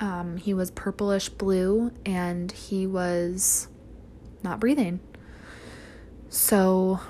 Um, 0.00 0.38
he 0.38 0.54
was 0.54 0.70
purplish 0.70 1.28
blue 1.28 1.92
and 2.06 2.50
he 2.50 2.86
was 2.86 3.68
not 4.42 4.58
breathing. 4.58 5.00
So 6.30 7.00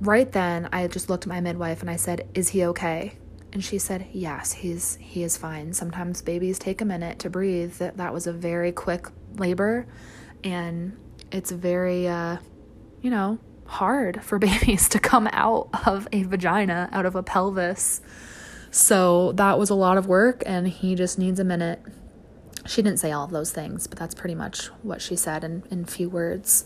right 0.00 0.30
then 0.32 0.68
I 0.72 0.86
just 0.88 1.10
looked 1.10 1.24
at 1.24 1.28
my 1.28 1.42
midwife 1.42 1.82
and 1.82 1.90
I 1.90 1.96
said, 1.96 2.26
"Is 2.34 2.48
he 2.48 2.64
okay?" 2.64 3.18
And 3.52 3.62
she 3.62 3.78
said, 3.78 4.06
"Yes, 4.12 4.52
he's 4.52 4.96
he 4.96 5.22
is 5.22 5.36
fine. 5.36 5.74
Sometimes 5.74 6.22
babies 6.22 6.58
take 6.58 6.80
a 6.80 6.84
minute 6.86 7.18
to 7.20 7.30
breathe. 7.30 7.74
That 7.74 7.98
that 7.98 8.14
was 8.14 8.26
a 8.26 8.32
very 8.32 8.72
quick 8.72 9.08
labor 9.36 9.86
and 10.42 10.96
it's 11.34 11.50
very 11.50 12.08
uh 12.08 12.38
you 13.04 13.10
know, 13.10 13.38
hard 13.66 14.24
for 14.24 14.38
babies 14.50 14.88
to 14.88 14.98
come 14.98 15.28
out 15.32 15.68
of 15.86 16.08
a 16.10 16.22
vagina, 16.22 16.88
out 16.90 17.06
of 17.06 17.14
a 17.14 17.22
pelvis. 17.22 18.00
So 18.70 19.32
that 19.32 19.58
was 19.58 19.70
a 19.70 19.74
lot 19.74 19.98
of 19.98 20.06
work 20.06 20.42
and 20.46 20.66
he 20.66 20.94
just 20.94 21.18
needs 21.18 21.38
a 21.38 21.44
minute. 21.44 21.80
She 22.66 22.80
didn't 22.80 22.98
say 22.98 23.12
all 23.12 23.24
of 23.24 23.30
those 23.30 23.52
things, 23.52 23.86
but 23.86 23.98
that's 23.98 24.14
pretty 24.14 24.34
much 24.34 24.68
what 24.82 25.02
she 25.02 25.16
said 25.16 25.44
in, 25.44 25.64
in 25.70 25.84
few 25.84 26.08
words. 26.08 26.64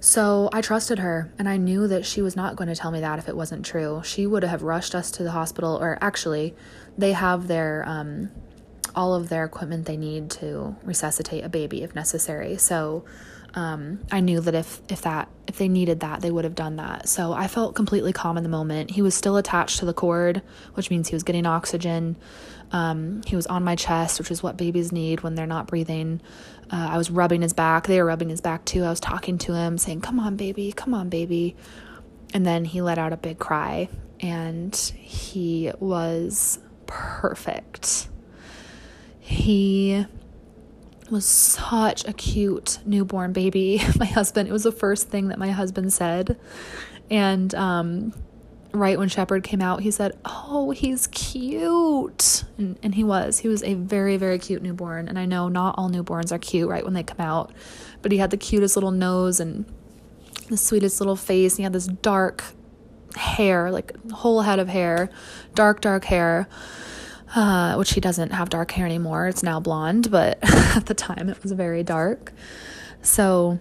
So 0.00 0.48
I 0.52 0.62
trusted 0.62 0.98
her, 0.98 1.30
and 1.38 1.46
I 1.46 1.58
knew 1.58 1.86
that 1.86 2.06
she 2.06 2.22
was 2.22 2.34
not 2.34 2.56
going 2.56 2.68
to 2.68 2.74
tell 2.74 2.90
me 2.90 3.00
that 3.00 3.18
if 3.18 3.28
it 3.28 3.36
wasn't 3.36 3.66
true. 3.66 4.00
She 4.02 4.26
would 4.26 4.42
have 4.42 4.62
rushed 4.62 4.94
us 4.94 5.10
to 5.12 5.22
the 5.22 5.32
hospital, 5.32 5.76
or 5.76 5.98
actually, 6.00 6.54
they 6.96 7.12
have 7.12 7.48
their 7.48 7.84
um, 7.86 8.30
all 8.94 9.14
of 9.14 9.28
their 9.28 9.44
equipment 9.44 9.84
they 9.84 9.98
need 9.98 10.30
to 10.30 10.76
resuscitate 10.82 11.44
a 11.44 11.50
baby 11.50 11.82
if 11.82 11.94
necessary. 11.94 12.56
So 12.56 13.04
um, 13.54 14.00
I 14.12 14.20
knew 14.20 14.40
that 14.40 14.54
if 14.54 14.80
if 14.88 15.02
that 15.02 15.28
if 15.46 15.58
they 15.58 15.68
needed 15.68 16.00
that, 16.00 16.20
they 16.20 16.30
would 16.30 16.44
have 16.44 16.54
done 16.54 16.76
that. 16.76 17.08
So 17.08 17.32
I 17.32 17.48
felt 17.48 17.74
completely 17.74 18.12
calm 18.12 18.36
in 18.36 18.42
the 18.42 18.48
moment. 18.48 18.92
He 18.92 19.02
was 19.02 19.14
still 19.14 19.36
attached 19.36 19.78
to 19.80 19.86
the 19.86 19.94
cord, 19.94 20.42
which 20.74 20.90
means 20.90 21.08
he 21.08 21.16
was 21.16 21.24
getting 21.24 21.46
oxygen. 21.46 22.16
Um, 22.72 23.22
he 23.26 23.34
was 23.34 23.46
on 23.48 23.64
my 23.64 23.74
chest, 23.74 24.20
which 24.20 24.30
is 24.30 24.42
what 24.42 24.56
babies 24.56 24.92
need 24.92 25.22
when 25.22 25.34
they're 25.34 25.46
not 25.46 25.66
breathing. 25.66 26.20
Uh, 26.70 26.90
I 26.92 26.98
was 26.98 27.10
rubbing 27.10 27.42
his 27.42 27.52
back. 27.52 27.88
They 27.88 27.98
were 27.98 28.06
rubbing 28.06 28.28
his 28.28 28.40
back 28.40 28.64
too. 28.64 28.84
I 28.84 28.90
was 28.90 29.00
talking 29.00 29.38
to 29.38 29.54
him, 29.54 29.76
saying, 29.76 30.02
Come 30.02 30.20
on, 30.20 30.36
baby, 30.36 30.72
come 30.72 30.94
on, 30.94 31.08
baby. 31.08 31.56
And 32.32 32.46
then 32.46 32.64
he 32.64 32.80
let 32.80 32.98
out 32.98 33.12
a 33.12 33.16
big 33.16 33.40
cry, 33.40 33.88
and 34.20 34.74
he 34.94 35.72
was 35.80 36.60
perfect. 36.86 38.08
He 39.18 40.06
was 41.10 41.26
such 41.26 42.06
a 42.06 42.12
cute 42.12 42.78
newborn 42.84 43.32
baby. 43.32 43.80
My 43.98 44.06
husband, 44.06 44.48
it 44.48 44.52
was 44.52 44.64
the 44.64 44.72
first 44.72 45.08
thing 45.08 45.28
that 45.28 45.38
my 45.38 45.50
husband 45.50 45.92
said. 45.92 46.38
And 47.10 47.54
um, 47.54 48.14
right 48.72 48.98
when 48.98 49.08
Shepherd 49.08 49.42
came 49.42 49.60
out, 49.60 49.80
he 49.80 49.90
said, 49.90 50.16
Oh, 50.24 50.70
he's 50.70 51.06
cute. 51.08 52.44
And, 52.56 52.78
and 52.82 52.94
he 52.94 53.04
was. 53.04 53.38
He 53.38 53.48
was 53.48 53.62
a 53.62 53.74
very, 53.74 54.16
very 54.16 54.38
cute 54.38 54.62
newborn. 54.62 55.08
And 55.08 55.18
I 55.18 55.26
know 55.26 55.48
not 55.48 55.74
all 55.76 55.90
newborns 55.90 56.32
are 56.32 56.38
cute 56.38 56.68
right 56.68 56.84
when 56.84 56.94
they 56.94 57.02
come 57.02 57.20
out, 57.20 57.52
but 58.02 58.12
he 58.12 58.18
had 58.18 58.30
the 58.30 58.36
cutest 58.36 58.76
little 58.76 58.92
nose 58.92 59.40
and 59.40 59.64
the 60.48 60.56
sweetest 60.56 61.00
little 61.00 61.16
face. 61.16 61.54
And 61.54 61.58
he 61.58 61.62
had 61.64 61.72
this 61.72 61.86
dark 61.86 62.44
hair, 63.16 63.70
like 63.70 63.92
whole 64.10 64.42
head 64.42 64.58
of 64.58 64.68
hair, 64.68 65.10
dark, 65.54 65.80
dark 65.80 66.04
hair. 66.04 66.48
Uh, 67.34 67.76
which 67.76 67.92
he 67.92 68.00
doesn't 68.00 68.32
have 68.32 68.50
dark 68.50 68.72
hair 68.72 68.84
anymore. 68.84 69.28
It's 69.28 69.44
now 69.44 69.60
blonde, 69.60 70.10
but 70.10 70.38
at 70.42 70.86
the 70.86 70.94
time 70.94 71.28
it 71.28 71.40
was 71.42 71.52
very 71.52 71.84
dark. 71.84 72.32
So 73.02 73.60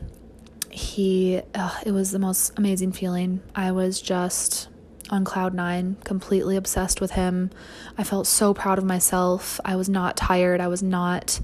he, 0.72 1.42
uh, 1.54 1.80
it 1.86 1.92
was 1.92 2.10
the 2.12 2.18
most 2.18 2.58
amazing 2.58 2.94
feeling. 2.94 3.42
I 3.54 3.72
was 3.72 4.02
just 4.02 4.70
on 5.10 5.24
cloud 5.24 5.54
nine, 5.54 5.98
completely 6.04 6.56
obsessed 6.56 7.02
with 7.02 7.12
him. 7.12 7.50
I 7.98 8.04
felt 8.04 8.28
so 8.28 8.54
proud 8.54 8.78
of 8.78 8.86
myself. 8.86 9.60
I 9.66 9.76
was 9.76 9.90
not 9.90 10.18
tired. 10.18 10.62
I 10.62 10.68
was 10.68 10.84
not 10.84 11.40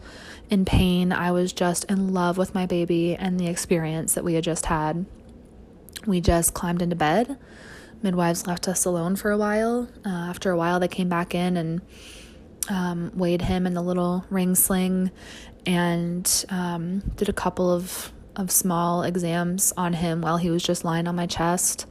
in 0.50 0.66
pain. 0.66 1.12
I 1.12 1.32
was 1.32 1.54
just 1.54 1.84
in 1.86 2.14
love 2.14 2.38
with 2.38 2.54
my 2.54 2.66
baby 2.66 3.16
and 3.16 3.40
the 3.40 3.48
experience 3.48 4.14
that 4.14 4.24
we 4.24 4.36
had 4.36 4.44
just 4.44 4.68
had. 4.68 5.06
We 6.06 6.22
just 6.22 6.54
climbed 6.54 6.82
into 6.82 6.96
bed. 6.96 7.38
Midwives 8.06 8.48
left 8.48 8.70
us 8.70 8.86
alone 8.86 9.18
for 9.18 9.32
a 9.32 9.38
while. 9.38 9.90
Uh, 10.06 10.10
after 10.10 10.52
a 10.52 10.58
while, 10.58 10.80
they 10.80 10.88
came 10.88 11.10
back 11.10 11.36
in 11.36 11.58
and 11.58 11.82
um, 12.70 13.12
weighed 13.14 13.42
him 13.42 13.68
in 13.68 13.74
the 13.74 13.82
little 13.82 14.24
ring 14.30 14.56
sling 14.56 15.12
and 15.66 16.46
um, 16.50 17.00
did 17.18 17.28
a 17.28 17.34
couple 17.34 17.70
of, 17.70 18.14
of 18.38 18.50
small 18.50 19.04
exams 19.04 19.74
on 19.76 19.92
him 19.92 20.22
while 20.22 20.38
he 20.38 20.50
was 20.50 20.64
just 20.64 20.86
lying 20.86 21.08
on 21.08 21.16
my 21.16 21.26
chest 21.28 21.86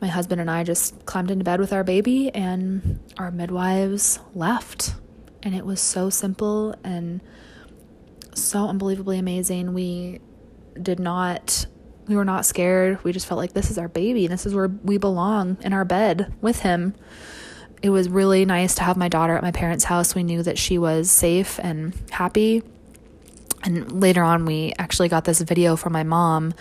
my 0.00 0.08
husband 0.08 0.38
and 0.38 0.50
I 0.50 0.64
just 0.64 1.06
climbed 1.06 1.30
into 1.30 1.44
bed 1.44 1.60
with 1.60 1.72
our 1.72 1.82
baby, 1.82 2.30
and 2.34 3.00
our 3.16 3.30
midwives 3.30 4.18
left. 4.34 4.94
And 5.42 5.54
it 5.54 5.64
was 5.64 5.80
so 5.80 6.10
simple 6.10 6.74
and 6.84 7.22
so 8.34 8.68
unbelievably 8.68 9.18
amazing. 9.18 9.72
We 9.72 10.20
did 10.80 10.98
not, 10.98 11.66
we 12.06 12.16
were 12.16 12.24
not 12.24 12.46
scared. 12.46 13.02
We 13.04 13.12
just 13.12 13.26
felt 13.26 13.38
like 13.38 13.52
this 13.52 13.70
is 13.70 13.78
our 13.78 13.88
baby. 13.88 14.26
This 14.26 14.46
is 14.46 14.54
where 14.54 14.68
we 14.68 14.98
belong 14.98 15.56
in 15.62 15.72
our 15.72 15.84
bed 15.84 16.32
with 16.40 16.60
him. 16.60 16.94
It 17.82 17.90
was 17.90 18.08
really 18.08 18.44
nice 18.44 18.74
to 18.76 18.82
have 18.82 18.96
my 18.96 19.08
daughter 19.08 19.36
at 19.36 19.42
my 19.42 19.52
parents' 19.52 19.84
house. 19.84 20.14
We 20.14 20.22
knew 20.22 20.42
that 20.42 20.58
she 20.58 20.78
was 20.78 21.10
safe 21.10 21.58
and 21.62 21.94
happy 22.10 22.62
and 23.64 24.00
later 24.00 24.22
on, 24.22 24.44
we 24.44 24.74
actually 24.78 25.08
got 25.08 25.24
this 25.24 25.40
video 25.40 25.74
from 25.74 25.92
my 25.92 26.02
mom 26.02 26.52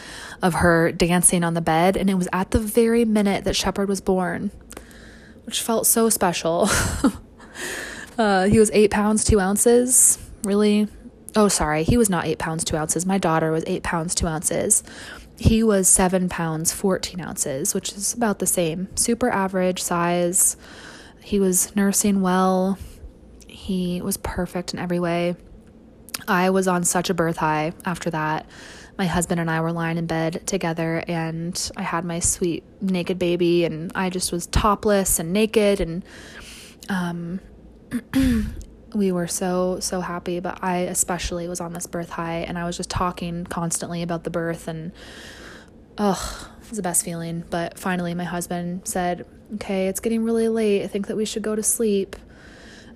of 0.42 0.56
her 0.56 0.92
dancing 0.92 1.44
on 1.44 1.54
the 1.54 1.62
bed, 1.62 1.98
and 1.98 2.10
it 2.10 2.16
was 2.16 2.30
at 2.32 2.52
the 2.52 2.60
very 2.60 3.04
minute 3.04 3.44
that 3.44 3.56
Shepherd 3.56 3.90
was 3.90 4.00
born, 4.00 4.52
which 5.46 5.62
felt 5.62 5.86
so 5.86 6.10
special. 6.10 6.70
uh, 8.18 8.46
he 8.46 8.58
was 8.58 8.72
eight 8.74 8.90
pounds, 8.90 9.26
two 9.26 9.40
ounces. 9.40 10.18
Really? 10.44 10.88
Oh, 11.36 11.50
sorry. 11.50 11.84
He 11.84 11.98
was 11.98 12.10
not 12.10 12.26
eight 12.26 12.40
pounds, 12.40 12.64
two 12.64 12.78
ounces. 12.78 13.06
My 13.06 13.18
daughter 13.18 13.52
was 13.52 13.64
eight 13.68 13.84
pounds, 13.84 14.16
two 14.16 14.28
ounces. 14.28 14.84
He 15.38 15.64
was 15.64 15.88
seven 15.88 16.30
pounds, 16.30 16.72
14 16.72 17.20
ounces, 17.20 17.74
which 17.74 17.92
is 17.94 18.14
about 18.14 18.40
the 18.40 18.46
same. 18.46 18.88
Super 18.96 19.30
average 19.30 19.82
size. 19.82 20.58
He 21.22 21.40
was 21.40 21.76
nursing 21.76 22.22
well. 22.22 22.78
He 23.48 24.02
was 24.02 24.18
perfect 24.18 24.74
in 24.74 24.80
every 24.80 25.00
way. 25.00 25.36
I 26.28 26.50
was 26.52 26.68
on 26.68 26.84
such 26.84 27.10
a 27.10 27.14
birth 27.14 27.38
high 27.38 27.74
after 27.86 28.10
that. 28.12 28.46
My 28.98 29.08
husband 29.08 29.40
and 29.40 29.50
I 29.50 29.62
were 29.62 29.72
lying 29.72 29.98
in 29.98 30.06
bed 30.06 30.46
together, 30.46 31.04
and 31.08 31.72
I 31.76 31.82
had 31.82 32.06
my 32.06 32.20
sweet 32.20 32.64
naked 32.80 33.18
baby, 33.18 33.66
and 33.66 33.92
I 33.96 34.12
just 34.12 34.32
was 34.32 34.46
topless 34.46 35.18
and 35.18 35.34
naked, 35.34 35.82
and 35.82 36.06
um, 36.90 37.40
we 38.94 39.12
were 39.12 39.28
so 39.28 39.80
so 39.80 40.02
happy. 40.02 40.40
But 40.40 40.64
I 40.64 40.78
especially 40.80 41.48
was 41.48 41.60
on 41.62 41.74
this 41.74 41.88
birth 41.88 42.10
high, 42.10 42.40
and 42.40 42.58
I 42.58 42.66
was 42.66 42.78
just 42.78 42.90
talking 42.90 43.46
constantly 43.46 44.02
about 44.02 44.24
the 44.24 44.30
birth, 44.30 44.68
and 44.68 44.92
ugh, 45.98 46.48
it 46.62 46.70
was 46.70 46.78
the 46.78 46.84
best 46.84 47.04
feeling. 47.04 47.44
But 47.50 47.78
finally, 47.78 48.14
my 48.14 48.24
husband 48.24 48.88
said, 48.88 49.26
"Okay, 49.56 49.88
it's 49.88 50.00
getting 50.00 50.24
really 50.24 50.48
late. 50.48 50.84
I 50.84 50.88
think 50.88 51.08
that 51.08 51.18
we 51.18 51.26
should 51.26 51.44
go 51.44 51.56
to 51.56 51.64
sleep." 51.64 52.16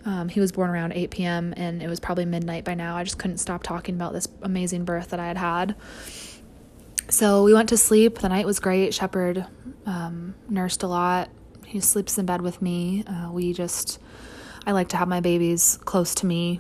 Um, 0.05 0.29
he 0.29 0.39
was 0.39 0.53
born 0.53 0.69
around 0.69 0.93
8 0.93 1.11
p.m. 1.11 1.53
and 1.57 1.83
it 1.83 1.89
was 1.89 1.99
probably 1.99 2.23
midnight 2.23 2.63
by 2.63 2.75
now. 2.75 2.95
I 2.95 3.03
just 3.03 3.19
couldn't 3.19 3.39
stop 3.39 3.61
talking 3.61 3.95
about 3.95 4.13
this 4.13 4.25
amazing 4.41 4.85
birth 4.85 5.09
that 5.09 5.19
I 5.19 5.27
had 5.27 5.37
had. 5.37 5.75
So 7.09 7.43
we 7.43 7.53
went 7.53 7.67
to 7.69 7.77
sleep. 7.77 8.19
The 8.19 8.29
night 8.29 8.45
was 8.45 8.59
great. 8.61 8.93
Shepherd 8.93 9.45
um, 9.85 10.35
nursed 10.47 10.83
a 10.83 10.87
lot. 10.87 11.29
He 11.65 11.81
sleeps 11.81 12.17
in 12.17 12.25
bed 12.25 12.41
with 12.41 12.61
me. 12.61 13.03
Uh, 13.05 13.31
we 13.33 13.51
just, 13.51 13.99
I 14.68 14.74
like 14.74 14.89
to 14.89 14.97
have 14.97 15.07
my 15.07 15.22
babies 15.22 15.80
close 15.86 16.13
to 16.15 16.26
me 16.26 16.59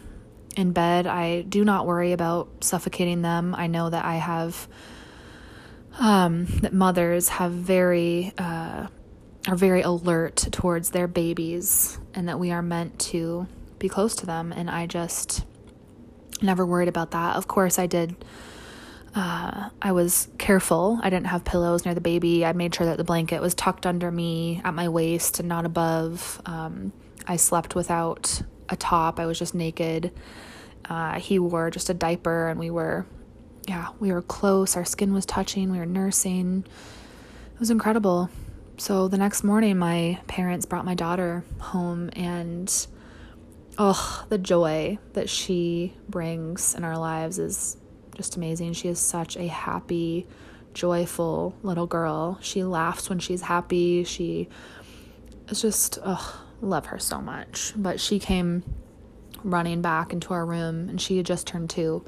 in 0.55 0.71
bed. 0.71 1.07
I 1.07 1.41
do 1.41 1.65
not 1.65 1.85
worry 1.85 2.13
about 2.13 2.63
suffocating 2.63 3.21
them. 3.21 3.53
I 3.53 3.67
know 3.67 3.89
that 3.89 4.05
I 4.05 4.15
have, 4.15 4.69
um, 5.99 6.45
that 6.61 6.71
mothers 6.73 7.27
have 7.27 7.51
very, 7.51 8.31
uh, 8.37 8.87
are 9.45 9.55
very 9.57 9.81
alert 9.81 10.37
towards 10.51 10.91
their 10.91 11.09
babies 11.09 11.99
and 12.13 12.29
that 12.29 12.39
we 12.39 12.51
are 12.51 12.61
meant 12.61 12.97
to 12.99 13.45
be 13.77 13.89
close 13.89 14.15
to 14.15 14.25
them. 14.25 14.53
And 14.53 14.69
I 14.69 14.87
just 14.87 15.43
never 16.41 16.65
worried 16.65 16.87
about 16.87 17.11
that. 17.11 17.35
Of 17.35 17.49
course, 17.49 17.77
I 17.77 17.87
did. 17.87 18.15
Uh, 19.15 19.69
I 19.81 19.91
was 19.91 20.29
careful. 20.37 20.97
I 21.03 21.09
didn't 21.09 21.27
have 21.27 21.43
pillows 21.43 21.83
near 21.83 21.93
the 21.93 21.99
baby. 21.99 22.45
I 22.45 22.53
made 22.53 22.73
sure 22.73 22.85
that 22.85 22.97
the 22.97 23.03
blanket 23.03 23.41
was 23.41 23.53
tucked 23.53 23.85
under 23.85 24.09
me 24.09 24.61
at 24.63 24.73
my 24.73 24.87
waist 24.87 25.41
and 25.41 25.49
not 25.49 25.65
above. 25.65 26.41
Um, 26.45 26.93
I 27.27 27.35
slept 27.35 27.75
without 27.75 28.41
a 28.69 28.75
top. 28.75 29.19
I 29.19 29.25
was 29.25 29.37
just 29.37 29.53
naked. 29.53 30.11
Uh, 30.89 31.19
he 31.19 31.39
wore 31.39 31.69
just 31.69 31.89
a 31.89 31.93
diaper, 31.93 32.47
and 32.47 32.59
we 32.59 32.69
were, 32.69 33.05
yeah, 33.67 33.89
we 33.99 34.11
were 34.11 34.21
close. 34.21 34.75
Our 34.75 34.85
skin 34.85 35.13
was 35.13 35.25
touching. 35.25 35.71
We 35.71 35.79
were 35.79 35.85
nursing. 35.85 36.65
It 37.53 37.59
was 37.59 37.69
incredible 37.69 38.29
so 38.79 39.07
the 39.07 39.17
next 39.17 39.43
morning, 39.43 39.79
my 39.79 40.19
parents 40.27 40.67
brought 40.67 40.85
my 40.85 40.93
daughter 40.93 41.43
home, 41.59 42.11
and 42.13 42.71
oh, 43.79 44.25
the 44.29 44.37
joy 44.37 44.99
that 45.13 45.29
she 45.29 45.95
brings 46.07 46.75
in 46.75 46.83
our 46.83 46.97
lives 46.97 47.39
is 47.39 47.77
just 48.15 48.37
amazing. 48.37 48.73
She 48.73 48.87
is 48.87 48.99
such 48.99 49.35
a 49.35 49.47
happy, 49.47 50.27
joyful 50.75 51.55
little 51.63 51.87
girl. 51.87 52.37
She 52.41 52.63
laughs 52.63 53.09
when 53.09 53.17
she's 53.17 53.41
happy. 53.41 54.03
She 54.03 54.47
is 55.49 55.59
just, 55.59 55.97
oh, 56.05 56.39
love 56.61 56.87
her 56.87 56.99
so 56.99 57.21
much. 57.21 57.73
But 57.75 57.99
she 57.99 58.19
came 58.19 58.63
running 59.43 59.81
back 59.81 60.13
into 60.13 60.33
our 60.33 60.45
room, 60.45 60.89
and 60.89 60.99
she 60.99 61.17
had 61.17 61.25
just 61.25 61.47
turned 61.47 61.69
two 61.69 62.05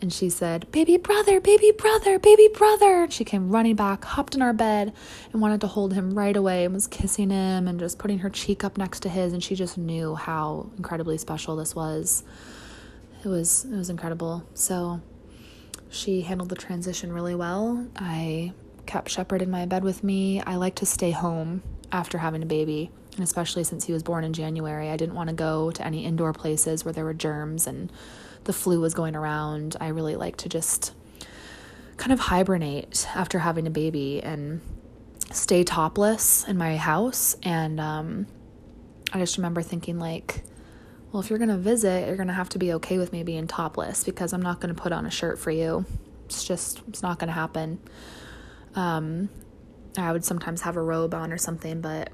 and 0.00 0.12
she 0.12 0.28
said, 0.28 0.70
Baby 0.72 0.96
brother, 0.96 1.40
baby 1.40 1.72
brother, 1.72 2.18
baby 2.18 2.48
brother. 2.52 3.08
she 3.10 3.24
came 3.24 3.50
running 3.50 3.76
back, 3.76 4.04
hopped 4.04 4.34
in 4.34 4.42
our 4.42 4.52
bed, 4.52 4.92
and 5.32 5.40
wanted 5.40 5.60
to 5.62 5.66
hold 5.66 5.94
him 5.94 6.16
right 6.16 6.36
away 6.36 6.64
and 6.64 6.74
was 6.74 6.86
kissing 6.86 7.30
him 7.30 7.66
and 7.66 7.78
just 7.78 7.98
putting 7.98 8.18
her 8.18 8.30
cheek 8.30 8.64
up 8.64 8.76
next 8.76 9.00
to 9.00 9.08
his. 9.08 9.32
And 9.32 9.42
she 9.42 9.54
just 9.54 9.78
knew 9.78 10.14
how 10.14 10.70
incredibly 10.76 11.18
special 11.18 11.56
this 11.56 11.74
was. 11.74 12.24
It 13.24 13.28
was 13.28 13.64
it 13.64 13.76
was 13.76 13.90
incredible. 13.90 14.44
So 14.54 15.00
she 15.88 16.22
handled 16.22 16.50
the 16.50 16.56
transition 16.56 17.12
really 17.12 17.34
well. 17.34 17.86
I 17.96 18.52
kept 18.84 19.10
Shepherd 19.10 19.42
in 19.42 19.50
my 19.50 19.66
bed 19.66 19.82
with 19.82 20.04
me. 20.04 20.40
I 20.42 20.56
like 20.56 20.74
to 20.76 20.86
stay 20.86 21.10
home 21.10 21.62
after 21.90 22.18
having 22.18 22.42
a 22.42 22.46
baby, 22.46 22.90
and 23.05 23.05
especially 23.22 23.64
since 23.64 23.84
he 23.84 23.92
was 23.92 24.02
born 24.02 24.24
in 24.24 24.32
January, 24.32 24.90
I 24.90 24.96
didn't 24.96 25.14
want 25.14 25.28
to 25.30 25.34
go 25.34 25.70
to 25.70 25.86
any 25.86 26.04
indoor 26.04 26.32
places 26.32 26.84
where 26.84 26.92
there 26.92 27.04
were 27.04 27.14
germs 27.14 27.66
and 27.66 27.90
the 28.44 28.52
flu 28.52 28.80
was 28.80 28.94
going 28.94 29.16
around, 29.16 29.76
I 29.80 29.88
really 29.88 30.16
like 30.16 30.36
to 30.38 30.48
just 30.48 30.94
kind 31.96 32.12
of 32.12 32.20
hibernate 32.20 33.06
after 33.14 33.38
having 33.40 33.66
a 33.66 33.70
baby 33.70 34.22
and 34.22 34.60
stay 35.32 35.64
topless 35.64 36.46
in 36.46 36.56
my 36.56 36.76
house. 36.76 37.36
And 37.42 37.80
um, 37.80 38.26
I 39.12 39.18
just 39.18 39.36
remember 39.36 39.62
thinking, 39.62 39.98
like, 39.98 40.44
well, 41.10 41.20
if 41.20 41.30
you're 41.30 41.38
going 41.38 41.48
to 41.48 41.56
visit, 41.56 42.06
you're 42.06 42.16
going 42.16 42.28
to 42.28 42.34
have 42.34 42.48
to 42.50 42.58
be 42.58 42.72
okay 42.74 42.98
with 42.98 43.12
me 43.12 43.22
being 43.22 43.46
topless 43.46 44.04
because 44.04 44.32
I'm 44.32 44.42
not 44.42 44.60
going 44.60 44.74
to 44.74 44.80
put 44.80 44.92
on 44.92 45.06
a 45.06 45.10
shirt 45.10 45.38
for 45.38 45.50
you. 45.50 45.84
It's 46.26 46.44
just, 46.44 46.82
it's 46.88 47.02
not 47.02 47.18
going 47.18 47.28
to 47.28 47.34
happen. 47.34 47.80
Um, 48.74 49.28
I 49.96 50.12
would 50.12 50.24
sometimes 50.24 50.62
have 50.62 50.76
a 50.76 50.82
robe 50.82 51.14
on 51.14 51.32
or 51.32 51.38
something, 51.38 51.80
but 51.80 52.10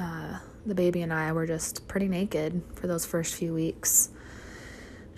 uh, 0.00 0.38
the 0.66 0.74
baby 0.74 1.02
and 1.02 1.12
I 1.12 1.32
were 1.32 1.46
just 1.46 1.86
pretty 1.86 2.08
naked 2.08 2.62
for 2.74 2.86
those 2.86 3.04
first 3.04 3.34
few 3.34 3.52
weeks 3.54 4.10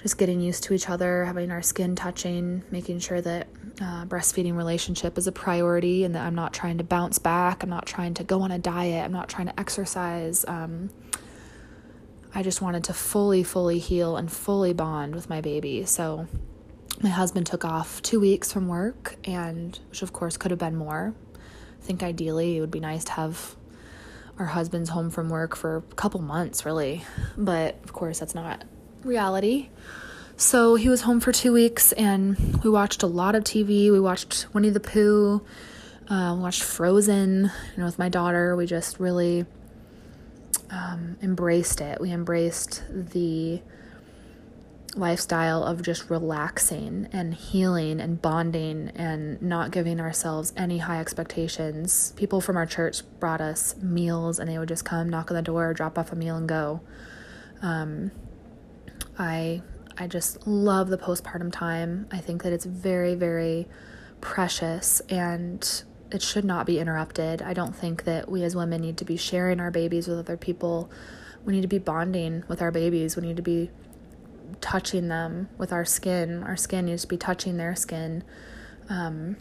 just 0.03 0.19
getting 0.19 0.41
used 0.41 0.65
to 0.65 0.75
each 0.75 0.91
other, 0.91 1.25
having 1.25 1.53
our 1.53 1.63
skin 1.63 1.95
touching, 1.95 2.65
making 2.73 2.99
sure 2.99 3.21
that 3.21 3.47
uh, 3.81 4.05
breastfeeding 4.05 4.57
relationship 4.57 5.17
is 5.17 5.29
a 5.29 5.33
priority 5.33 6.03
and 6.05 6.15
that 6.17 6.27
I'm 6.27 6.35
not 6.35 6.53
trying 6.53 6.79
to 6.79 6.85
bounce 6.85 7.19
back. 7.21 7.63
I'm 7.63 7.71
not 7.71 7.87
trying 7.87 8.15
to 8.15 8.25
go 8.25 8.43
on 8.43 8.51
a 8.51 8.59
diet. 8.59 9.05
I'm 9.05 9.13
not 9.13 9.29
trying 9.29 9.47
to 9.47 9.59
exercise. 9.59 10.45
Um, 10.49 10.91
I 12.35 12.43
just 12.43 12.61
wanted 12.61 12.85
to 12.85 12.95
fully, 12.95 13.45
fully 13.45 13.79
heal 13.79 14.17
and 14.17 14.31
fully 14.31 14.73
bond 14.73 15.15
with 15.15 15.31
my 15.31 15.41
baby. 15.41 15.85
So 15.85 16.27
my 17.01 17.11
husband 17.11 17.47
took 17.47 17.65
off 17.65 18.03
two 18.03 18.19
weeks 18.19 18.53
from 18.53 18.67
work, 18.67 19.17
and 19.25 19.79
which 19.91 20.03
of 20.03 20.13
course 20.13 20.37
could 20.37 20.51
have 20.51 20.59
been 20.59 20.77
more. 20.77 21.15
I 21.35 21.85
think 21.85 22.03
ideally 22.03 22.57
it 22.57 22.61
would 22.61 22.71
be 22.71 22.81
nice 22.81 23.05
to 23.05 23.13
have 23.13 23.57
husbands 24.47 24.91
home 24.91 25.11
from 25.11 25.29
work 25.29 25.57
for 25.57 25.77
a 25.77 25.95
couple 25.95 26.21
months, 26.21 26.65
really. 26.65 27.05
But 27.37 27.77
of 27.85 27.93
course, 27.93 28.19
that's 28.19 28.35
not 28.35 28.65
reality. 29.03 29.69
So 30.37 30.75
he 30.75 30.89
was 30.89 31.03
home 31.03 31.21
for 31.21 31.33
two 31.33 31.53
weeks, 31.53 31.93
and 31.93 32.63
we 32.65 32.71
watched 32.71 33.03
a 33.03 33.07
lot 33.07 33.35
of 33.35 33.45
TV. 33.45 33.93
We 33.93 34.01
watched 34.01 34.47
Winnie 34.53 34.71
the 34.71 34.81
Pooh, 34.81 35.43
uh, 36.09 36.37
watched 36.39 36.63
Frozen. 36.63 37.45
You 37.45 37.79
know, 37.79 37.85
with 37.85 37.99
my 37.99 38.09
daughter, 38.09 38.57
we 38.57 38.67
just 38.67 38.99
really 38.99 39.47
um, 40.71 41.17
embraced 41.23 41.81
it. 41.81 42.01
We 42.01 42.11
embraced 42.11 42.83
the 42.91 43.63
lifestyle 44.95 45.65
of 45.65 45.83
just 45.83 46.11
relaxing 46.11 47.09
and 47.13 47.33
healing 47.35 48.01
and 48.01 48.21
bonding 48.21 48.91
and 48.95 49.41
not 49.41 49.71
giving 49.71 50.01
ourselves 50.01 50.53
any 50.57 50.79
high 50.79 51.01
expectations. 51.01 52.13
People 52.17 52.41
from 52.41 52.57
our 52.57 52.67
church 52.67 53.03
brought 53.19 53.41
us 53.41 53.77
meals, 53.79 54.39
and 54.39 54.49
they 54.49 54.59
would 54.59 54.69
just 54.69 54.85
come, 54.85 55.09
knock 55.09 55.31
on 55.31 55.37
the 55.37 55.43
door, 55.43 55.73
drop 55.73 55.99
off 55.99 56.13
a 56.13 56.17
meal, 56.17 56.37
and 56.37 56.49
go. 56.49 56.81
Um, 57.63 58.11
I 59.19 59.63
I 59.99 60.07
just 60.07 60.47
love 60.47 60.89
the 60.89 60.99
postpartum 60.99 61.53
time. 61.53 62.07
I 62.11 62.19
think 62.19 62.43
that 62.43 62.53
it's 62.53 62.65
very 62.65 63.15
very 63.15 63.69
precious 64.21 65.01
and 65.09 65.85
it 66.11 66.23
should 66.23 66.45
not 66.45 66.67
be 66.67 66.79
interrupted. 66.79 67.43
I 67.43 67.55
don't 67.55 67.75
think 67.75 68.05
that 68.05 68.31
we 68.31 68.43
as 68.45 68.55
women 68.55 68.81
need 68.81 68.99
to 68.99 69.05
be 69.05 69.17
sharing 69.17 69.61
our 69.61 69.71
babies 69.71 70.07
with 70.07 70.19
other 70.19 70.37
people. 70.37 70.91
We 71.45 71.55
need 71.55 71.63
to 71.63 71.69
be 71.69 71.79
bonding 71.79 72.45
with 72.49 72.63
our 72.63 72.71
babies. 72.71 73.17
We 73.17 73.23
need 73.23 73.37
to 73.37 73.43
be 73.43 73.71
touching 74.61 75.09
them 75.09 75.49
with 75.59 75.73
our 75.73 75.85
skin. 75.85 76.43
Our 76.43 76.57
skin 76.57 76.87
needs 76.87 77.03
to 77.03 77.09
be 77.09 77.17
touching 77.17 77.57
their 77.57 77.75
skin. 77.75 78.25
Um, 78.89 79.37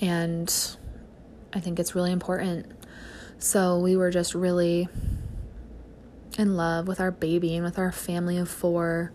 and 0.00 0.76
I 1.52 1.60
think 1.60 1.78
it's 1.78 1.94
really 1.94 2.12
important. 2.12 2.72
So 3.38 3.78
we 3.78 3.96
were 3.96 4.10
just 4.10 4.34
really 4.34 4.88
in 6.38 6.56
love 6.56 6.86
with 6.88 7.00
our 7.00 7.10
baby 7.10 7.54
and 7.54 7.64
with 7.64 7.78
our 7.78 7.92
family 7.92 8.38
of 8.38 8.48
four. 8.48 9.12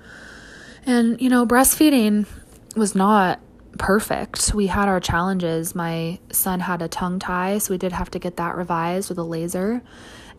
And, 0.85 1.21
you 1.21 1.29
know, 1.29 1.45
breastfeeding 1.45 2.27
was 2.75 2.95
not 2.95 3.39
perfect. 3.77 4.53
We 4.53 4.67
had 4.67 4.87
our 4.87 4.99
challenges. 4.99 5.75
My 5.75 6.19
son 6.31 6.61
had 6.61 6.81
a 6.81 6.87
tongue 6.87 7.19
tie, 7.19 7.57
so 7.57 7.73
we 7.73 7.77
did 7.77 7.91
have 7.91 8.11
to 8.11 8.19
get 8.19 8.37
that 8.37 8.55
revised 8.55 9.09
with 9.09 9.17
a 9.17 9.23
laser. 9.23 9.81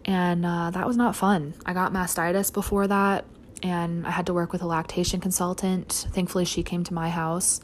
And 0.05 0.45
uh, 0.45 0.70
that 0.70 0.87
was 0.87 0.97
not 0.97 1.14
fun. 1.14 1.55
I 1.64 1.72
got 1.72 1.93
mastitis 1.93 2.53
before 2.53 2.89
that, 2.89 3.24
and 3.62 4.06
I 4.06 4.10
had 4.10 4.26
to 4.26 4.34
work 4.34 4.52
with 4.52 4.62
a 4.62 4.66
lactation 4.66 5.20
consultant. 5.20 6.06
Thankfully, 6.12 6.44
she 6.44 6.62
came 6.62 6.84
to 6.84 6.94
my 6.94 7.10
house, 7.10 7.60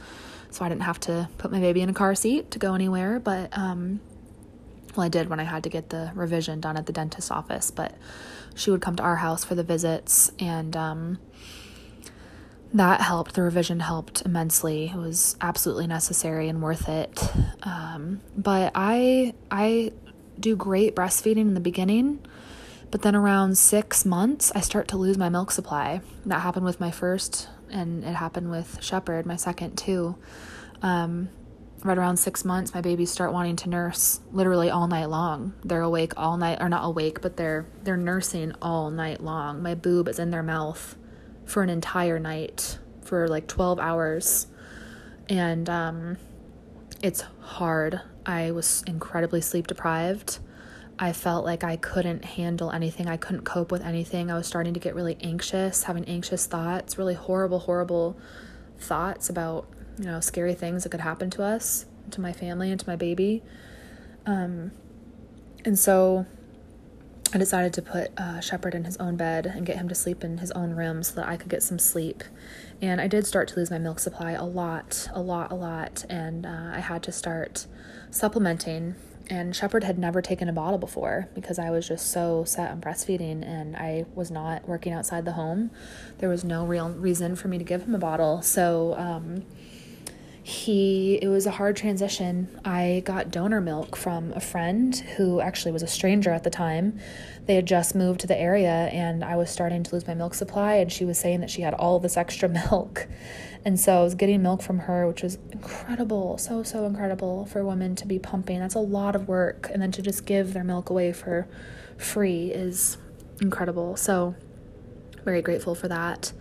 so 0.51 0.64
I 0.64 0.68
didn't 0.68 0.82
have 0.82 1.01
to 1.01 1.28
put 1.38 1.51
my 1.51 1.61
baby 1.61 1.80
in 1.80 1.88
a 1.88 1.94
car 1.94 2.14
seat 2.14 2.51
to 2.53 2.59
go 2.59 2.74
anywhere. 2.74 3.20
But, 3.20 3.57
um, 3.57 4.01
well, 4.96 5.07
I 5.07 5.09
did 5.09 5.28
when 5.28 5.40
I 5.40 5.44
had 5.44 5.64
to 5.64 5.68
get 5.68 5.90
the 5.90 6.12
revision 6.14 6.61
done 6.61 6.76
at 6.76 6.86
the 6.86 6.92
dentist's 6.92 7.30
office, 7.30 7.70
but 7.70 7.96
she 8.55 8.70
would 8.70 8.80
come 8.80 8.96
to 8.96 9.03
our 9.03 9.16
house 9.16 9.44
for 9.44 9.55
the 9.55 9.62
visits, 9.62 10.32
and 10.38 10.76
um, 10.76 11.18
that 12.74 13.01
helped. 13.01 13.34
The 13.34 13.42
revision 13.42 13.80
helped 13.80 14.22
immensely. 14.22 14.90
It 14.92 14.96
was 14.96 15.36
absolutely 15.40 15.86
necessary 15.86 16.49
and 16.49 16.61
worth 16.62 16.88
it. 16.88 17.22
Um, 17.62 18.20
but 18.36 18.72
I 18.74 19.34
I 19.51 19.92
do 20.38 20.57
great 20.57 20.94
breastfeeding 20.94 21.38
in 21.38 21.55
the 21.55 21.61
beginning, 21.61 22.20
but 22.91 23.03
then 23.03 23.14
around 23.14 23.59
six 23.59 24.05
months, 24.05 24.51
I 24.55 24.61
start 24.61 24.89
to 24.89 24.97
lose 24.97 25.18
my 25.18 25.28
milk 25.28 25.51
supply. 25.51 26.01
That 26.26 26.41
happened 26.41 26.64
with 26.64 26.80
my 26.80 26.91
first, 26.91 27.49
and 27.70 28.05
it 28.05 28.14
happened 28.14 28.51
with 28.51 28.78
Shepherd, 28.80 29.26
my 29.26 29.36
second 29.36 29.76
too. 29.76 30.16
Um, 30.82 31.28
right 31.84 31.99
around 31.99 32.16
six 32.16 32.45
months, 32.45 32.74
my 32.74 32.80
babies 32.80 33.11
start 33.11 33.32
wanting 33.32 33.57
to 33.57 33.68
nurse 33.68 34.20
literally 34.32 34.70
all 34.70 34.86
night 34.89 35.11
long. 35.11 35.55
They're 35.64 35.82
awake 35.82 36.12
all 36.16 36.36
night, 36.36 36.59
or 36.61 36.68
not 36.68 36.84
awake, 36.84 37.20
but 37.20 37.36
they're 37.36 37.66
they're 37.82 37.97
nursing 37.97 38.53
all 38.62 38.91
night 38.91 39.22
long. 39.22 39.62
My 39.62 39.74
boob 39.74 40.09
is 40.09 40.18
in 40.18 40.30
their 40.30 40.43
mouth 40.43 40.97
for 41.45 41.62
an 41.62 41.68
entire 41.68 42.18
night 42.18 42.78
for 43.03 43.28
like 43.28 43.47
twelve 43.47 43.78
hours, 43.78 44.47
and 45.28 45.68
um, 45.68 46.16
it's 47.03 47.22
hard. 47.41 48.01
I 48.26 48.51
was 48.51 48.82
incredibly 48.86 49.41
sleep 49.41 49.66
deprived. 49.66 50.39
I 50.99 51.12
felt 51.12 51.44
like 51.44 51.62
I 51.62 51.76
couldn't 51.76 52.24
handle 52.24 52.72
anything. 52.72 53.07
I 53.07 53.16
couldn't 53.16 53.44
cope 53.44 53.70
with 53.70 53.84
anything. 53.84 54.30
I 54.30 54.34
was 54.36 54.46
starting 54.46 54.74
to 54.74 54.80
get 54.80 54.94
really 54.94 55.16
anxious, 55.20 55.84
having 55.84 56.05
anxious 56.07 56.46
thoughts, 56.46 56.99
really 56.99 57.14
horrible, 57.14 57.61
horrible 57.61 58.18
thoughts 58.78 59.30
about 59.30 59.68
you 59.99 60.07
know, 60.07 60.20
scary 60.20 60.55
things 60.55 60.84
that 60.84 60.90
could 60.90 61.01
happen 61.01 61.30
to 61.30 61.42
us, 61.42 61.86
to 62.11 62.20
my 62.20 62.32
family, 62.32 62.70
and 62.70 62.80
to 62.80 62.88
my 62.88 62.96
baby. 62.96 63.42
Um, 64.26 64.72
and 65.64 65.78
so 65.78 66.26
I 67.32 67.38
decided 67.38 67.72
to 67.74 67.82
put 67.82 68.11
uh, 68.18 68.40
Shepherd 68.40 68.74
in 68.74 68.84
his 68.84 68.96
own 68.96 69.16
bed 69.16 69.46
and 69.46 69.66
get 69.66 69.76
him 69.76 69.88
to 69.88 69.94
sleep 69.94 70.24
in 70.24 70.38
his 70.38 70.51
own 70.53 70.70
room 70.70 71.03
so 71.03 71.14
that 71.16 71.28
I 71.28 71.36
could 71.36 71.49
get 71.49 71.62
some 71.62 71.78
sleep. 71.78 72.24
And 72.80 73.01
I 73.01 73.07
did 73.07 73.26
start 73.26 73.49
to 73.49 73.57
lose 73.57 73.70
my 73.70 73.78
milk 73.78 73.99
supply 73.99 74.32
a 74.32 74.44
lot, 74.44 75.09
a 75.12 75.20
lot, 75.20 75.51
a 75.51 75.55
lot. 75.55 76.05
And 76.09 76.46
uh, 76.46 76.70
I 76.72 76.80
had 76.80 77.03
to 77.05 77.12
start 77.12 77.66
supplementing 78.11 78.94
and 79.31 79.55
Shepherd 79.55 79.85
had 79.85 79.99
never 79.99 80.22
taken 80.22 80.49
a 80.49 80.53
bottle 80.53 80.79
before 80.79 81.29
because 81.35 81.59
I 81.59 81.70
was 81.70 81.87
just 81.87 82.11
so 82.11 82.45
set 82.45 82.70
on 82.70 82.81
breastfeeding 82.81 83.47
and 83.47 83.76
I 83.76 84.07
was 84.14 84.31
not 84.31 84.66
working 84.68 84.93
outside 84.93 85.24
the 85.24 85.33
home. 85.33 85.70
There 86.18 86.29
was 86.29 86.45
no 86.45 86.64
real 86.64 86.91
reason 86.91 87.37
for 87.37 87.49
me 87.49 87.59
to 87.59 87.64
give 87.64 87.83
him 87.83 87.95
a 87.95 87.99
bottle. 87.99 88.43
So 88.43 88.95
um, 88.97 89.45
he 90.49 91.16
it 91.20 91.28
was 91.28 91.44
a 91.44 91.51
hard 91.51 91.76
transition. 91.76 92.49
I 92.64 93.03
got 93.05 93.30
donor 93.30 93.61
milk 93.61 93.96
from 93.96 94.32
a 94.32 94.40
friend 94.40 94.96
who 95.18 95.42
actually 95.42 95.72
was 95.72 95.82
a 95.82 95.86
stranger 95.86 96.30
at 96.30 96.42
the 96.42 96.49
time. 96.49 96.99
They 97.44 97.55
had 97.55 97.66
just 97.66 97.94
moved 97.94 98.20
to 98.20 98.26
the 98.26 98.38
area 98.38 98.88
and 98.90 99.22
i 99.22 99.36
was 99.36 99.51
starting 99.51 99.82
to 99.82 99.94
lose 99.94 100.07
my 100.07 100.14
milk 100.14 100.32
supply 100.32 100.76
and 100.76 100.90
she 100.90 101.05
was 101.05 101.18
saying 101.18 101.40
that 101.40 101.51
she 101.51 101.61
had 101.61 101.74
all 101.74 102.01
this 102.01 102.16
extra 102.16 102.49
milk. 102.70 103.07
And 103.62 103.78
so 103.78 104.01
i 104.01 104.03
was 104.03 104.14
getting 104.14 104.40
milk 104.42 104.62
from 104.62 104.78
her 104.78 105.07
which 105.07 105.22
was 105.22 105.36
incredible 105.53 106.38
so 106.38 106.62
so 106.62 106.86
incredible 106.86 107.44
for 107.44 107.62
women 107.62 107.94
to 107.96 108.07
be 108.07 108.18
pumping. 108.18 108.59
That's 108.59 108.74
a 108.74 108.78
lot 108.78 109.14
of 109.14 109.28
work 109.28 109.68
and 109.70 109.82
then 109.82 109.92
to 109.92 110.01
just 110.01 110.24
give 110.24 110.55
their 110.55 110.64
milk 110.64 110.88
away 110.88 111.12
for 111.12 111.46
free 111.99 112.53
is 112.53 112.96
incredible. 113.42 113.96
So 113.96 114.34
very 115.26 115.42
grateful 115.42 115.74
for 115.74 115.88
that 115.88 116.32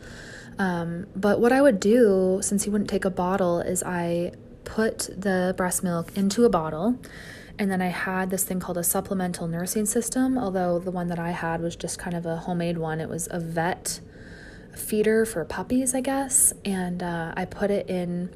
um, 0.60 1.08
but 1.16 1.40
what 1.40 1.52
I 1.52 1.62
would 1.62 1.80
do, 1.80 2.40
since 2.42 2.64
he 2.64 2.70
wouldn't 2.70 2.90
take 2.90 3.06
a 3.06 3.10
bottle, 3.10 3.60
is 3.60 3.84
I 3.84 4.32
put 4.64 5.10
the 5.16 5.54
breast 5.58 5.84
milk 5.84 6.16
into 6.18 6.46
a 6.46 6.50
bottle. 6.50 7.00
And 7.60 7.72
then 7.72 7.82
I 7.82 7.88
had 7.88 8.30
this 8.30 8.44
thing 8.44 8.60
called 8.60 8.78
a 8.78 8.84
supplemental 8.84 9.48
nursing 9.48 9.86
system, 9.86 10.38
although 10.38 10.78
the 10.78 10.92
one 10.92 11.08
that 11.08 11.18
I 11.18 11.32
had 11.32 11.62
was 11.62 11.76
just 11.76 11.98
kind 11.98 12.16
of 12.16 12.26
a 12.26 12.38
homemade 12.38 12.78
one. 12.78 13.02
It 13.02 13.10
was 13.10 13.28
a 13.32 13.40
vet 13.40 14.00
feeder 14.76 15.26
for 15.26 15.44
puppies, 15.44 15.96
I 15.96 16.02
guess. 16.02 16.54
And 16.64 17.02
uh, 17.02 17.34
I 17.36 17.46
put 17.46 17.72
it 17.72 17.90
in 17.90 18.30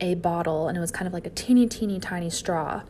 a 0.00 0.14
bottle, 0.14 0.68
and 0.68 0.78
it 0.78 0.80
was 0.80 0.90
kind 0.90 1.06
of 1.06 1.12
like 1.12 1.26
a 1.26 1.30
teeny, 1.30 1.66
teeny, 1.66 2.00
tiny 2.00 2.30
straw. 2.30 2.82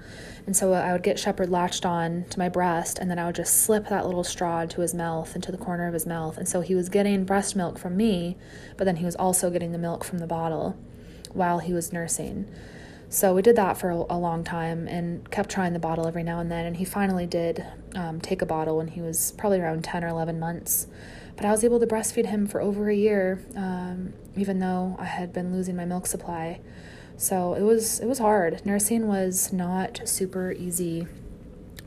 And 0.47 0.57
so 0.57 0.73
I 0.73 0.93
would 0.93 1.03
get 1.03 1.19
Shepherd 1.19 1.51
latched 1.51 1.87
on 1.87 2.25
to 2.31 2.39
my 2.39 2.49
breast, 2.49 2.99
and 2.99 3.11
then 3.11 3.19
I 3.19 3.27
would 3.27 3.37
just 3.37 3.63
slip 3.63 3.89
that 3.89 4.07
little 4.07 4.25
straw 4.25 4.61
into 4.61 4.81
his 4.81 4.93
mouth, 4.93 5.37
into 5.37 5.53
the 5.53 5.59
corner 5.59 5.87
of 5.87 5.95
his 5.95 6.07
mouth. 6.07 6.37
And 6.37 6.49
so 6.49 6.61
he 6.63 6.75
was 6.75 6.89
getting 6.89 7.25
breast 7.25 7.55
milk 7.55 7.79
from 7.79 7.97
me, 7.97 8.37
but 8.77 8.85
then 8.85 8.97
he 8.97 9.05
was 9.05 9.15
also 9.17 9.51
getting 9.51 9.73
the 9.73 9.79
milk 9.79 10.03
from 10.03 10.19
the 10.19 10.27
bottle 10.27 10.77
while 11.33 11.61
he 11.61 11.73
was 11.73 11.93
nursing. 11.93 12.49
So 13.09 13.35
we 13.35 13.43
did 13.43 13.57
that 13.57 13.77
for 13.77 13.91
a, 13.91 14.17
long 14.17 14.43
time 14.43 14.89
and 14.89 15.31
kept 15.31 15.51
trying 15.51 15.75
the 15.75 15.79
bottle 15.79 16.07
every 16.07 16.23
now 16.23 16.41
and 16.41 16.51
then. 16.51 16.65
And 16.65 16.79
he 16.79 16.87
finally 16.87 17.27
did 17.27 17.63
um, 17.95 18.23
take 18.23 18.41
a 18.41 18.47
bottle 18.47 18.79
when 18.79 18.89
he 18.89 19.03
was 19.03 19.33
probably 19.33 19.61
around 19.61 19.85
10 19.85 20.03
or 20.03 20.09
11 20.09 20.41
months. 20.41 20.87
But 21.37 21.45
I 21.45 21.51
was 21.51 21.63
able 21.63 21.79
to 21.81 21.87
breastfeed 21.87 22.25
him 22.25 22.47
for 22.47 22.63
over 22.63 22.89
a 22.89 22.95
year, 22.95 23.45
um, 23.55 24.15
even 24.35 24.61
though 24.61 24.97
I 24.99 25.05
had 25.05 25.31
been 25.31 25.53
losing 25.53 25.77
my 25.77 25.85
milk 25.85 26.07
supply. 26.07 26.61
So 27.23 27.55
it 27.55 27.63
was 27.63 28.01
it 28.01 28.07
was 28.07 28.19
hard. 28.19 28.67
Nursing 28.67 29.07
was 29.07 29.53
not 29.53 30.01
super 30.07 30.51
easy 30.51 31.07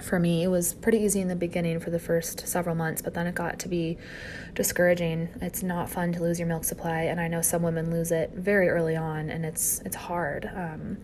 for 0.01 0.17
me. 0.17 0.43
It 0.43 0.47
was 0.47 0.73
pretty 0.75 0.99
easy 0.99 1.19
in 1.19 1.27
the 1.27 1.35
beginning 1.35 1.81
for 1.81 1.89
the 1.89 1.99
first 1.99 2.47
several 2.47 2.73
months, 2.73 3.01
but 3.01 3.13
then 3.13 3.27
it 3.27 3.35
got 3.35 3.59
to 3.59 3.67
be 3.67 3.97
discouraging. 4.53 5.27
It's 5.41 5.61
not 5.61 5.89
fun 5.89 6.13
to 6.13 6.21
lose 6.21 6.39
your 6.39 6.47
milk 6.47 6.63
supply, 6.63 7.01
and 7.01 7.19
I 7.19 7.27
know 7.27 7.41
some 7.41 7.63
women 7.63 7.91
lose 7.91 8.13
it 8.13 8.31
very 8.33 8.69
early 8.69 8.95
on, 8.95 9.29
and 9.29 9.45
it's 9.45 9.81
it's 9.83 9.97
hard. 9.97 10.49
Um, 10.55 10.99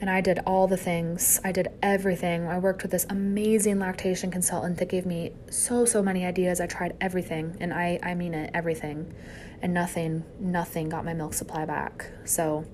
and 0.00 0.08
I 0.08 0.22
did 0.22 0.38
all 0.46 0.66
the 0.66 0.78
things. 0.78 1.38
I 1.44 1.52
did 1.52 1.68
everything. 1.82 2.46
I 2.46 2.58
worked 2.58 2.80
with 2.80 2.90
this 2.90 3.04
amazing 3.10 3.78
lactation 3.78 4.30
consultant 4.30 4.78
that 4.78 4.88
gave 4.88 5.04
me 5.04 5.32
so 5.50 5.84
so 5.84 6.02
many 6.02 6.24
ideas. 6.24 6.58
I 6.58 6.66
tried 6.66 6.96
everything, 7.02 7.58
and 7.60 7.74
I 7.74 7.98
I 8.02 8.14
mean 8.14 8.32
it, 8.32 8.50
everything, 8.54 9.12
and 9.60 9.74
nothing 9.74 10.24
nothing 10.40 10.88
got 10.88 11.04
my 11.04 11.12
milk 11.12 11.34
supply 11.34 11.66
back. 11.66 12.06
So 12.24 12.64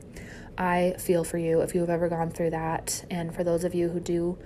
I 0.59 0.95
feel 0.99 1.25
for 1.25 1.39
you 1.39 1.61
if 1.61 1.75
you 1.75 1.81
have 1.81 1.91
ever 1.91 2.09
gone 2.09 2.31
through 2.31 2.51
that. 2.51 3.05
And 3.11 3.35
for 3.35 3.45
those 3.45 3.65
of 3.65 3.75
you 3.75 3.89
who 3.89 4.01
do 4.01 4.39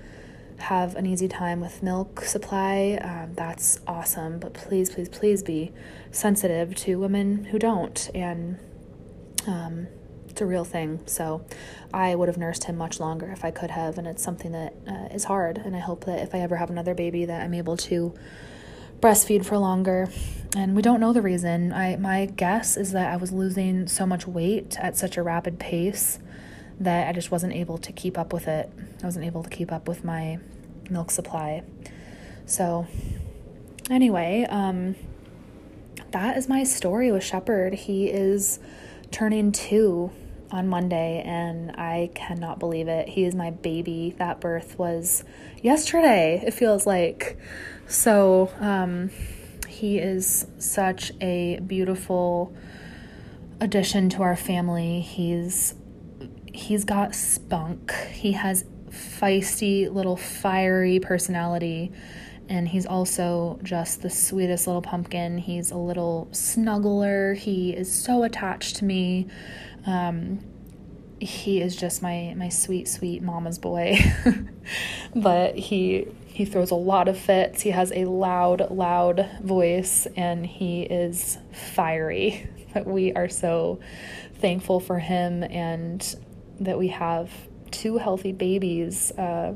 have 0.59 0.97
an 0.97 1.05
easy 1.07 1.29
time 1.29 1.61
with 1.61 1.83
milk 1.83 2.23
supply, 2.23 2.99
um, 3.03 3.35
that's 3.35 3.81
awesome. 3.87 4.39
But 4.39 4.55
please, 4.55 4.91
please, 4.91 5.09
please 5.09 5.43
be 5.43 5.73
sensitive 6.11 6.75
to 6.77 6.99
women 6.99 7.45
who 7.45 7.59
don't. 7.59 8.11
And 8.15 8.59
um, 9.47 9.89
it's 10.29 10.41
a 10.41 10.47
real 10.47 10.65
thing. 10.65 11.01
So 11.07 11.45
I 11.93 12.15
would 12.15 12.29
have 12.29 12.39
nursed 12.39 12.65
him 12.65 12.77
much 12.77 13.01
longer 13.01 13.31
if 13.33 13.45
I 13.45 13.51
could 13.51 13.71
have. 13.71 13.99
And 13.99 14.07
it's 14.07 14.23
something 14.23 14.53
that 14.53 14.75
uh, 14.89 15.15
is 15.15 15.25
hard. 15.25 15.59
And 15.59 15.77
I 15.77 15.81
hope 15.81 16.05
that 16.05 16.21
if 16.21 16.35
I 16.35 16.39
ever 16.39 16.57
have 16.57 16.71
another 16.71 16.95
baby, 16.95 17.25
that 17.25 17.43
I'm 17.43 17.55
able 17.55 17.77
to 17.79 18.15
breastfeed 19.01 19.45
for 19.45 19.59
longer 19.59 20.09
and 20.57 20.75
we 20.75 20.81
don't 20.81 21.01
know 21.01 21.13
the 21.13 21.21
reason. 21.21 21.73
I 21.73 21.97
my 21.97 22.27
guess 22.27 22.77
is 22.77 22.93
that 22.93 23.13
I 23.13 23.17
was 23.17 23.31
losing 23.31 23.87
so 23.89 24.07
much 24.07 24.27
weight 24.27 24.77
at 24.79 24.97
such 24.97 25.17
a 25.17 25.23
rapid 25.23 25.59
pace 25.59 26.19
that 26.81 27.09
I 27.09 27.13
just 27.13 27.31
wasn't 27.31 27.53
able 27.53 27.79
to 27.79 27.93
keep 27.93 28.17
up 28.17 28.33
with 28.33 28.49
it. 28.49 28.71
I 29.03 29.05
wasn't 29.05 29.27
able 29.27 29.43
to 29.43 29.51
keep 29.51 29.71
up 29.71 29.87
with 29.87 30.05
my 30.05 30.39
milk 30.89 31.11
supply. 31.11 31.63
So 32.47 32.87
anyway, 33.91 34.47
um 34.49 34.97
that 36.13 36.37
is 36.39 36.49
my 36.49 36.65
story 36.65 37.13
with 37.13 37.25
Shepherd. 37.25 37.75
He 37.75 38.09
is 38.09 38.59
turning 39.11 39.53
2 39.53 40.11
on 40.51 40.69
Monday 40.69 41.23
and 41.27 41.73
I 41.73 42.11
cannot 42.15 42.59
believe 42.59 42.89
it. 42.89 43.09
He 43.09 43.25
is 43.25 43.35
my 43.35 43.51
baby. 43.51 44.15
That 44.19 44.41
birth 44.41 44.79
was 44.79 45.25
yesterday. 45.63 46.43
It 46.47 46.55
feels 46.55 46.87
like 46.87 47.37
so 47.87 48.51
um 48.61 49.11
he 49.69 49.99
is 49.99 50.47
such 50.59 51.13
a 51.21 51.61
beautiful 51.61 52.55
addition 53.61 54.09
to 54.11 54.23
our 54.23 54.37
family. 54.37 55.01
He's 55.01 55.75
he's 56.53 56.85
got 56.85 57.15
spunk. 57.15 57.93
He 58.11 58.33
has 58.33 58.65
feisty 58.89 59.93
little 59.93 60.17
fiery 60.17 60.99
personality 61.01 61.93
and 62.49 62.69
he's 62.69 62.87
also 62.87 63.59
just 63.63 64.03
the 64.03 64.09
sweetest 64.09 64.67
little 64.67 64.83
pumpkin. 64.83 65.37
He's 65.37 65.71
a 65.71 65.77
little 65.77 66.29
snuggler. 66.31 67.37
He 67.37 67.73
is 67.73 67.93
so 67.93 68.23
attached 68.23 68.77
to 68.77 68.85
me. 68.85 69.27
Um, 69.85 70.41
he 71.19 71.61
is 71.61 71.77
just 71.77 72.03
my 72.03 72.35
my 72.37 72.49
sweet 72.49 72.89
sweet 72.89 73.23
mama's 73.23 73.59
boy. 73.59 73.99
but 75.15 75.57
he 75.57 76.09
he 76.37 76.45
throws 76.45 76.71
a 76.71 76.75
lot 76.75 77.09
of 77.09 77.19
fits. 77.19 77.63
He 77.63 77.71
has 77.71 77.91
a 77.93 78.05
loud 78.05 78.71
loud 78.71 79.27
voice 79.43 80.07
and 80.17 80.45
he 80.45 80.83
is 80.83 81.39
fiery. 81.51 82.47
But 82.75 82.87
we 82.87 83.15
are 83.15 83.31
so 83.31 83.81
thankful 84.35 84.81
for 84.81 84.99
him 84.99 85.43
and 85.45 86.03
that 86.61 86.79
we 86.79 86.89
have 86.89 87.31
two 87.71 87.97
healthy 87.97 88.33
babies. 88.33 89.13
Uh, 89.13 89.55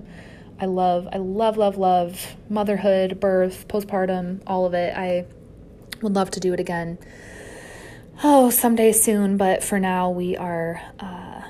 I 0.59 0.64
love, 0.64 1.07
I 1.12 1.18
love, 1.18 1.59
love, 1.59 1.76
love 1.76 2.37
motherhood, 2.49 3.20
birth, 3.20 3.68
postpartum, 3.68 4.41
all 4.47 4.64
of 4.64 4.72
it. 4.72 4.97
I 4.97 5.26
would 6.01 6.14
love 6.14 6.31
to 6.31 6.41
do 6.41 6.55
it 6.55 6.61
again. 6.61 6.97
Oh, 8.24 8.49
someday 8.49 8.93
soon, 8.93 9.37
but 9.37 9.62
for 9.62 9.78
now 9.78 10.09
we 10.09 10.35
are 10.35 10.81
uh, 10.99 11.43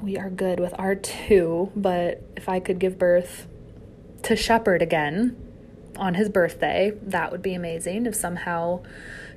we 0.00 0.16
are 0.16 0.30
good 0.30 0.60
with 0.60 0.78
our 0.78 0.94
two. 0.94 1.72
But 1.74 2.22
if 2.36 2.48
I 2.48 2.60
could 2.60 2.78
give 2.78 3.00
birth 3.00 3.48
to 4.22 4.36
Shepherd 4.36 4.82
again 4.82 5.36
on 5.96 6.14
his 6.14 6.28
birthday, 6.28 6.92
that 7.02 7.30
would 7.32 7.42
be 7.42 7.54
amazing. 7.54 8.06
If 8.06 8.14
somehow 8.14 8.82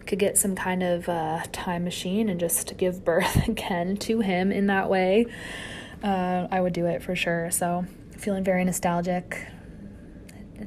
could 0.05 0.19
get 0.19 0.38
some 0.38 0.55
kind 0.55 0.84
of 0.84 1.07
uh, 1.07 1.43
time 1.51 1.84
machine 1.84 2.29
and 2.29 2.39
just 2.39 2.77
give 2.77 3.03
birth 3.03 3.47
again 3.47 3.97
to 3.97 4.21
him 4.21 4.51
in 4.51 4.67
that 4.67 4.89
way, 4.89 5.25
uh, 6.03 6.47
I 6.51 6.61
would 6.61 6.73
do 6.73 6.86
it 6.86 7.01
for 7.01 7.15
sure. 7.15 7.49
So, 7.51 7.86
feeling 8.17 8.43
very 8.43 8.63
nostalgic. 8.63 9.47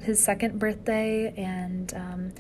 His 0.03 0.23
second 0.23 0.59
birthday, 0.59 1.33
and 1.37 1.93
um, 1.95 2.33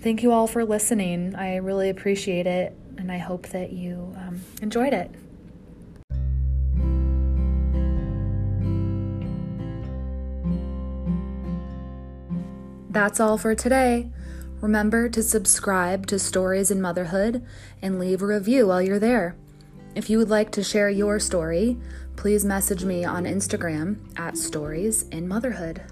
thank 0.00 0.22
you 0.22 0.32
all 0.32 0.46
for 0.46 0.64
listening. 0.64 1.34
I 1.36 1.56
really 1.56 1.88
appreciate 1.88 2.46
it, 2.46 2.76
and 2.96 3.12
I 3.12 3.18
hope 3.18 3.48
that 3.48 3.72
you 3.72 4.14
um, 4.16 4.40
enjoyed 4.60 4.92
it. 4.92 5.10
That's 12.96 13.20
all 13.20 13.36
for 13.36 13.54
today. 13.54 14.08
Remember 14.62 15.10
to 15.10 15.22
subscribe 15.22 16.06
to 16.06 16.18
Stories 16.18 16.70
in 16.70 16.80
Motherhood 16.80 17.44
and 17.82 17.98
leave 17.98 18.22
a 18.22 18.26
review 18.26 18.68
while 18.68 18.80
you're 18.80 18.98
there. 18.98 19.36
If 19.94 20.08
you 20.08 20.16
would 20.16 20.30
like 20.30 20.50
to 20.52 20.64
share 20.64 20.88
your 20.88 21.20
story, 21.20 21.76
please 22.16 22.42
message 22.42 22.86
me 22.86 23.04
on 23.04 23.24
Instagram 23.24 23.98
at 24.18 24.38
Stories 24.38 25.02
in 25.10 25.28
Motherhood. 25.28 25.82